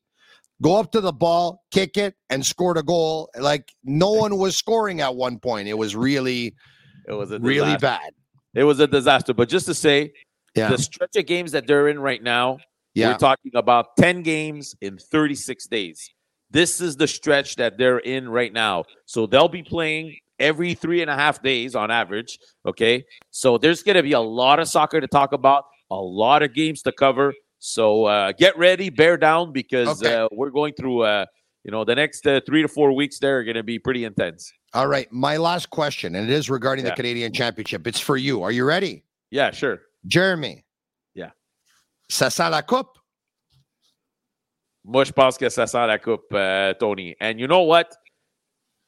go 0.61 0.79
up 0.79 0.91
to 0.91 1.01
the 1.01 1.13
ball, 1.13 1.63
kick 1.71 1.97
it, 1.97 2.15
and 2.29 2.45
score 2.45 2.77
a 2.77 2.83
goal. 2.83 3.29
Like 3.37 3.71
no 3.83 4.11
one 4.23 4.37
was 4.37 4.57
scoring 4.57 5.01
at 5.01 5.15
one 5.15 5.39
point. 5.39 5.67
It 5.67 5.77
was 5.77 5.95
really, 5.95 6.53
it 7.07 7.13
was 7.13 7.31
really 7.31 7.77
bad. 7.77 8.11
It 8.53 8.65
was 8.65 8.79
a 8.79 8.87
disaster. 8.87 9.33
But 9.33 9.49
just 9.49 9.65
to 9.67 9.73
say, 9.73 10.13
yeah. 10.55 10.69
the 10.69 10.77
stretch 10.77 11.15
of 11.15 11.25
games 11.25 11.53
that 11.53 11.65
they're 11.67 11.87
in 11.87 11.99
right 11.99 12.21
now, 12.21 12.59
yeah. 12.93 13.11
we're 13.11 13.17
talking 13.17 13.51
about 13.55 13.95
ten 13.97 14.23
games 14.23 14.75
in 14.81 14.97
thirty 14.97 15.35
six 15.35 15.67
days. 15.67 16.13
This 16.53 16.79
is 16.79 16.95
the 16.95 17.07
stretch 17.07 17.55
that 17.55 17.77
they're 17.79 17.97
in 17.97 18.29
right 18.29 18.53
now. 18.53 18.85
So 19.05 19.25
they'll 19.25 19.49
be 19.49 19.63
playing 19.63 20.17
every 20.39 20.75
three 20.75 21.01
and 21.01 21.09
a 21.09 21.15
half 21.15 21.41
days 21.41 21.75
on 21.75 21.89
average. 21.89 22.37
Okay. 22.65 23.03
So 23.31 23.57
there's 23.57 23.81
going 23.81 23.97
to 23.97 24.03
be 24.03 24.13
a 24.13 24.19
lot 24.19 24.59
of 24.59 24.67
soccer 24.67 25.01
to 25.01 25.07
talk 25.07 25.33
about, 25.33 25.65
a 25.89 25.95
lot 25.95 26.43
of 26.43 26.53
games 26.53 26.83
to 26.83 26.91
cover. 26.91 27.33
So 27.57 28.05
uh, 28.05 28.33
get 28.33 28.55
ready, 28.55 28.89
bear 28.91 29.17
down, 29.17 29.51
because 29.51 30.03
okay. 30.03 30.13
uh, 30.13 30.27
we're 30.31 30.51
going 30.51 30.73
through, 30.73 31.01
uh, 31.01 31.25
you 31.63 31.71
know, 31.71 31.83
the 31.83 31.95
next 31.95 32.27
uh, 32.27 32.39
three 32.45 32.61
to 32.61 32.67
four 32.67 32.93
weeks 32.93 33.17
there 33.17 33.39
are 33.39 33.43
going 33.43 33.55
to 33.55 33.63
be 33.63 33.79
pretty 33.79 34.05
intense. 34.05 34.51
All 34.73 34.87
right. 34.87 35.11
My 35.11 35.37
last 35.37 35.71
question, 35.71 36.15
and 36.15 36.29
it 36.29 36.33
is 36.33 36.49
regarding 36.51 36.85
yeah. 36.85 36.91
the 36.91 36.95
Canadian 36.97 37.33
Championship. 37.33 37.87
It's 37.87 37.99
for 37.99 38.17
you. 38.17 38.43
Are 38.43 38.51
you 38.51 38.65
ready? 38.65 39.03
Yeah, 39.31 39.49
sure. 39.51 39.81
Jeremy. 40.05 40.65
Yeah. 41.15 41.31
Ça 42.11 42.31
sent 42.31 42.51
la 42.51 42.61
coupe? 42.61 42.99
Moi, 44.85 45.05
je 45.05 45.11
pense 45.11 45.37
que 45.37 45.49
ça 45.49 45.65
sent 45.65 45.87
la 45.87 45.97
coupe, 45.97 46.33
uh, 46.33 46.73
Tony. 46.79 47.15
And 47.21 47.39
you 47.39 47.47
know 47.47 47.61
what? 47.63 47.95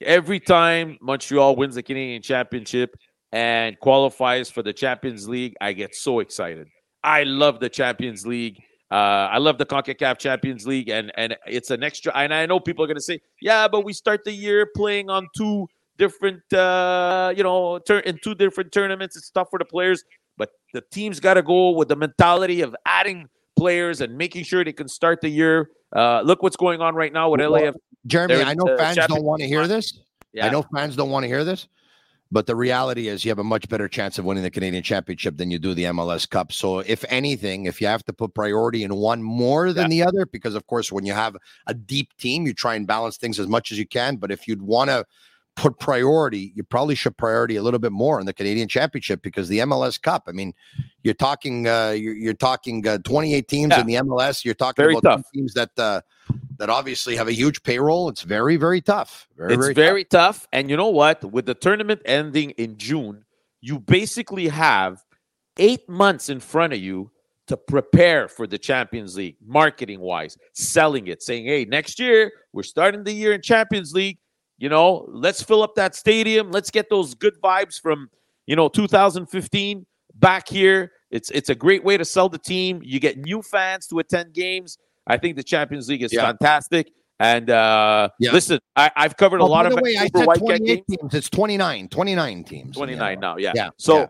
Every 0.02 0.40
time 0.40 0.98
Montreal 1.02 1.56
wins 1.56 1.76
the 1.76 1.84
Canadian 1.84 2.22
Championship 2.22 2.98
and 3.32 3.80
qualifies 3.80 4.50
for 4.52 4.62
the 4.62 4.74
Champions 4.74 5.28
League, 5.30 5.56
I 5.62 5.72
get 5.74 5.96
so 5.96 6.20
excited. 6.20 6.68
I 7.04 7.24
love 7.24 7.60
the 7.60 7.70
Champions 7.70 8.28
League. 8.28 8.62
Uh, 8.92 9.30
I 9.32 9.38
love 9.38 9.58
the 9.58 9.66
Concacaf 9.66 10.18
Champions 10.20 10.68
League, 10.68 10.90
and 10.90 11.12
and 11.18 11.36
it's 11.48 11.72
an 11.72 11.84
extra. 11.84 12.12
And 12.16 12.34
I 12.34 12.46
know 12.46 12.60
people 12.60 12.84
are 12.84 12.88
going 12.88 12.98
to 12.98 13.02
say, 13.02 13.20
yeah, 13.42 13.68
but 13.68 13.84
we 13.84 13.94
start 13.94 14.24
the 14.24 14.32
year 14.32 14.68
playing 14.76 15.10
on 15.10 15.28
two 15.36 15.68
different, 15.98 16.42
uh, 16.54 17.34
you 17.36 17.44
know, 17.44 17.80
tur- 17.80 18.00
in 18.00 18.20
two 18.22 18.36
different 18.36 18.72
tournaments. 18.72 19.16
It's 19.16 19.30
tough 19.30 19.50
for 19.50 19.60
the 19.60 19.66
players, 19.66 20.04
but 20.38 20.50
the 20.74 20.82
teams 20.92 21.20
got 21.20 21.36
to 21.36 21.42
go 21.42 21.72
with 21.72 21.88
the 21.88 21.96
mentality 21.96 22.62
of 22.62 22.76
adding 22.86 23.30
players 23.58 24.02
and 24.02 24.18
making 24.18 24.44
sure 24.44 24.64
they 24.64 24.74
can 24.74 24.88
start 24.88 25.22
the 25.22 25.30
year. 25.30 25.70
Uh, 25.96 26.22
look 26.22 26.44
what's 26.44 26.58
going 26.58 26.82
on 26.82 26.94
right 26.94 27.14
now 27.14 27.30
with 27.30 27.40
LAFC. 27.40 27.76
Jeremy, 28.06 28.44
I 28.44 28.54
know 28.54 28.78
fans 28.78 28.98
don't 29.08 29.24
want 29.24 29.42
to 29.42 29.48
hear 29.48 29.68
this. 29.68 30.00
Yeah. 30.34 30.46
I 30.46 30.50
know 30.50 30.62
fans 30.62 30.96
don't 30.96 31.10
want 31.10 31.24
to 31.24 31.28
hear 31.28 31.46
this, 31.46 31.68
but 32.32 32.46
the 32.46 32.56
reality 32.56 33.08
is 33.08 33.24
you 33.24 33.32
have 33.32 33.40
a 33.40 33.44
much 33.44 33.70
better 33.70 33.88
chance 33.88 34.20
of 34.20 34.26
winning 34.26 34.44
the 34.44 34.52
Canadian 34.52 34.84
Championship 34.84 35.38
than 35.38 35.50
you 35.50 35.58
do 35.58 35.74
the 35.74 35.86
MLS 35.86 36.30
Cup. 36.30 36.52
So, 36.52 36.80
if 36.80 37.06
anything, 37.08 37.66
if 37.66 37.80
you 37.80 37.88
have 37.88 38.04
to 38.06 38.14
put 38.14 38.34
priority 38.34 38.84
in 38.84 38.94
one 38.94 39.24
more 39.24 39.72
than 39.72 39.90
the 39.90 40.04
other, 40.04 40.26
because 40.26 40.54
of 40.54 40.68
course, 40.68 40.92
when 40.92 41.06
you 41.06 41.14
have 41.14 41.38
a 41.68 41.74
deep 41.74 42.16
team, 42.18 42.46
you 42.46 42.54
try 42.54 42.76
and 42.76 42.86
balance 42.86 43.18
things 43.18 43.40
as 43.40 43.48
much 43.48 43.72
as 43.72 43.80
you 43.80 43.88
can. 43.88 44.18
But 44.18 44.32
if 44.32 44.48
you'd 44.48 44.62
want 44.62 44.90
to 44.90 45.06
put 45.56 45.80
priority, 45.80 46.52
you 46.56 46.64
probably 46.64 46.96
should 46.96 47.16
priority 47.18 47.56
a 47.56 47.64
little 47.64 47.80
bit 47.80 47.92
more 47.92 48.20
in 48.20 48.26
the 48.26 48.34
Canadian 48.34 48.68
Championship 48.68 49.22
because 49.22 49.48
the 49.48 49.60
MLS 49.60 50.02
Cup. 50.02 50.24
I 50.28 50.32
mean, 50.32 50.54
you're 51.04 51.14
talking, 51.14 51.68
uh, 51.68 51.92
you're, 51.92 52.16
you're 52.16 52.34
talking 52.34 52.86
uh, 52.88 52.98
28 53.00 53.48
teams 53.48 53.72
Yeah. 53.72 53.82
in 53.82 53.88
the 53.88 53.96
MLS. 53.96 54.44
You're 54.44 54.54
talking 54.54 54.84
Very 54.84 54.96
about 54.96 55.24
teams 55.34 55.54
that 55.54 55.70
uh, 55.78 56.02
that 56.58 56.70
obviously 56.70 57.16
have 57.16 57.28
a 57.28 57.34
huge 57.34 57.64
payroll. 57.64 58.10
It's 58.10 58.24
very, 58.24 58.58
very 58.58 58.82
tough. 58.82 59.28
Very, 59.38 59.54
it's 59.54 59.64
very, 59.64 59.74
very, 59.74 60.04
tough. 60.04 60.40
tough. 60.42 60.48
And 60.52 60.70
you 60.70 60.78
know 60.78 60.90
what? 60.90 61.24
With 61.24 61.46
the 61.46 61.54
tournament 61.54 62.02
ending 62.06 62.52
in 62.52 62.78
June, 62.78 63.24
you 63.62 63.80
basically 63.80 64.48
have 64.48 65.04
eight 65.58 65.88
months 65.88 66.30
in 66.30 66.40
front 66.40 66.74
of 66.74 66.80
you 66.80 67.12
to 67.48 67.56
prepare 67.56 68.28
for 68.28 68.48
the 68.48 68.58
Champions 68.58 69.16
League, 69.16 69.38
marketing 69.46 70.00
wise, 70.00 70.38
selling 70.54 71.08
it, 71.08 71.22
saying, 71.22 71.46
hey, 71.46 71.64
next 71.66 72.00
year, 72.00 72.32
we're 72.54 72.64
starting 72.64 73.04
the 73.04 73.14
year 73.14 73.34
in 73.34 73.42
Champions 73.42 73.94
League. 73.94 74.18
You 74.58 74.70
know, 74.70 75.06
let's 75.10 75.42
fill 75.44 75.62
up 75.64 75.76
that 75.76 75.96
stadium. 75.96 76.52
Let's 76.52 76.72
get 76.72 76.90
those 76.90 77.14
good 77.14 77.34
vibes 77.42 77.80
from, 77.80 78.10
you 78.46 78.56
know, 78.56 78.70
2015 78.70 79.86
back 80.16 80.48
here. 80.48 80.92
It's 81.12 81.30
it's 81.32 81.50
a 81.50 81.56
great 81.56 81.84
way 81.84 81.98
to 81.98 82.06
sell 82.06 82.30
the 82.30 82.38
team. 82.38 82.80
You 82.84 83.00
get 83.00 83.18
new 83.18 83.42
fans 83.42 83.88
to 83.88 84.00
attend 84.00 84.34
games. 84.34 84.78
I 85.08 85.18
think 85.18 85.36
the 85.36 85.44
Champions 85.44 85.90
League 85.90 86.04
is 86.04 86.14
Yeah. 86.14 86.26
fantastic. 86.26 86.92
And 87.20 87.50
uh, 87.50 88.10
Yeah. 88.20 88.32
listen, 88.32 88.60
I, 88.76 88.92
I've 88.96 89.16
covered 89.18 89.42
Oh, 89.42 89.46
a 89.46 89.48
lot 89.48 89.66
of 89.66 89.74
way, 89.80 89.96
I 89.98 90.08
said 90.08 90.26
Whitecaps 90.26 90.40
28 90.40 90.66
games. 90.66 90.82
teams. 91.02 91.14
It's 91.14 91.30
29, 91.30 91.88
29 91.90 92.44
teams. 92.44 92.76
29 92.76 93.20
now, 93.20 93.38
yeah. 93.38 93.54
Yeah, 93.56 93.70
So 93.78 94.00
yeah. 94.00 94.06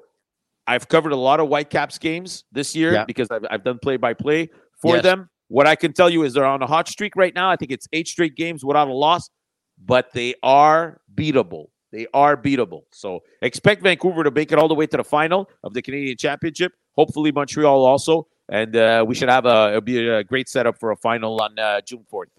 I've 0.68 0.88
covered 0.88 1.12
a 1.12 1.16
lot 1.18 1.40
of 1.40 1.48
Whitecaps 1.48 1.98
games 2.00 2.46
this 2.52 2.76
year 2.76 2.94
Yeah. 2.94 3.06
because 3.06 3.28
I've, 3.30 3.46
I've 3.52 3.64
done 3.64 3.78
play 3.80 3.98
by 3.98 4.14
play 4.14 4.50
for 4.82 4.96
Yes. 4.96 5.04
them. 5.04 5.30
What 5.50 5.68
I 5.68 5.76
can 5.76 5.94
tell 5.94 6.10
you 6.10 6.24
is 6.24 6.34
they're 6.34 6.46
on 6.46 6.64
a 6.64 6.68
hot 6.68 6.88
streak 6.88 7.16
right 7.16 7.34
now. 7.36 7.52
I 7.52 7.56
think 7.58 7.72
it's 7.72 7.88
eight 7.94 8.08
straight 8.08 8.36
games 8.36 8.66
without 8.66 8.88
a 8.88 8.94
loss, 8.94 9.30
but 9.84 10.12
they 10.14 10.36
are 10.44 11.02
beatable. 11.14 11.68
They 11.92 12.08
are 12.14 12.36
beatable. 12.36 12.84
So 12.92 13.22
expect 13.42 13.82
Vancouver 13.82 14.24
to 14.24 14.32
make 14.32 14.52
it 14.52 14.60
all 14.60 14.68
the 14.68 14.76
way 14.76 14.88
to 14.88 14.98
the 14.98 15.04
final 15.04 15.50
of 15.64 15.74
the 15.74 15.82
Canadian 15.82 16.18
Championship. 16.18 16.74
Hopefully 16.94 17.32
Montreal 17.32 17.86
also, 17.86 18.28
and 18.50 18.76
uh, 18.76 19.06
we 19.08 19.16
should 19.16 19.30
have 19.30 19.46
a 19.46 19.82
be 19.82 20.08
a 20.08 20.24
great 20.24 20.50
setup 20.50 20.78
for 20.80 20.92
a 20.92 20.98
final 20.98 21.40
on 21.42 21.58
uh, 21.58 21.82
June 21.82 22.06
fourth. 22.10 22.30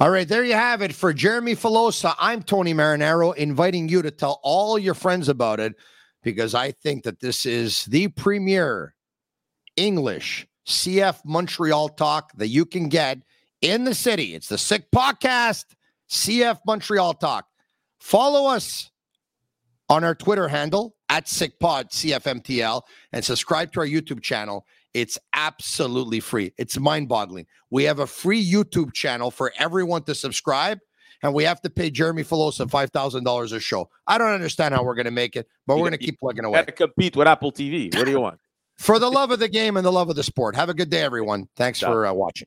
All 0.00 0.10
right, 0.10 0.26
there 0.26 0.44
you 0.44 0.54
have 0.54 0.82
it. 0.82 0.94
For 0.94 1.12
Jeremy 1.12 1.54
Filosa, 1.54 2.14
I'm 2.18 2.42
Tony 2.42 2.74
Marinaro, 2.74 3.34
inviting 3.34 3.88
you 3.88 4.02
to 4.02 4.10
tell 4.10 4.40
all 4.42 4.78
your 4.78 4.94
friends 4.94 5.28
about 5.28 5.60
it 5.60 5.74
because 6.22 6.54
I 6.54 6.72
think 6.72 7.04
that 7.04 7.20
this 7.20 7.46
is 7.46 7.84
the 7.86 8.08
premier 8.08 8.94
English 9.76 10.46
CF 10.66 11.20
Montreal 11.24 11.88
talk 11.90 12.32
that 12.36 12.48
you 12.48 12.64
can 12.64 12.88
get 12.88 13.18
in 13.62 13.84
the 13.84 13.94
city. 13.94 14.34
It's 14.34 14.48
the 14.48 14.58
Sick 14.58 14.90
Podcast, 14.94 15.64
CF 16.10 16.58
Montreal 16.66 17.14
Talk. 17.14 17.46
Follow 18.00 18.48
us 18.48 18.90
on 19.88 20.04
our 20.04 20.14
Twitter 20.14 20.48
handle 20.48 20.94
at 21.08 21.26
SickPod 21.26 21.90
CFMTL 21.90 22.82
and 23.12 23.24
subscribe 23.24 23.72
to 23.72 23.80
our 23.80 23.86
YouTube 23.86 24.22
channel. 24.22 24.66
It's 24.94 25.18
absolutely 25.32 26.20
free. 26.20 26.52
It's 26.58 26.78
mind 26.78 27.08
boggling. 27.08 27.46
We 27.70 27.84
have 27.84 27.98
a 27.98 28.06
free 28.06 28.44
YouTube 28.44 28.92
channel 28.94 29.30
for 29.30 29.52
everyone 29.58 30.02
to 30.04 30.14
subscribe, 30.14 30.78
and 31.22 31.34
we 31.34 31.44
have 31.44 31.60
to 31.62 31.70
pay 31.70 31.90
Jeremy 31.90 32.24
Filosa 32.24 32.66
$5,000 32.68 33.52
a 33.52 33.60
show. 33.60 33.88
I 34.06 34.18
don't 34.18 34.32
understand 34.32 34.74
how 34.74 34.82
we're 34.82 34.94
going 34.94 35.04
to 35.06 35.10
make 35.10 35.36
it, 35.36 35.46
but 35.66 35.74
You 35.74 35.80
we're 35.80 35.88
going 35.90 35.98
to 35.98 36.04
keep 36.06 36.18
plugging 36.18 36.44
away. 36.44 36.64
to 36.64 36.72
compete 36.72 37.16
with 37.16 37.26
Apple 37.28 37.52
TV. 37.52 37.94
What 37.94 38.04
do 38.06 38.10
you 38.10 38.20
want? 38.20 38.38
For 38.78 38.98
the 38.98 39.10
love 39.10 39.30
of 39.30 39.40
the 39.40 39.48
game 39.48 39.76
and 39.76 39.84
the 39.84 39.92
love 39.92 40.08
of 40.08 40.16
the 40.16 40.22
sport. 40.22 40.54
Have 40.56 40.68
a 40.68 40.74
good 40.74 40.88
day, 40.88 41.02
everyone. 41.02 41.48
Thanks 41.56 41.80
Ciao. 41.80 41.90
for 41.90 42.06
uh, 42.06 42.12
watching. 42.12 42.46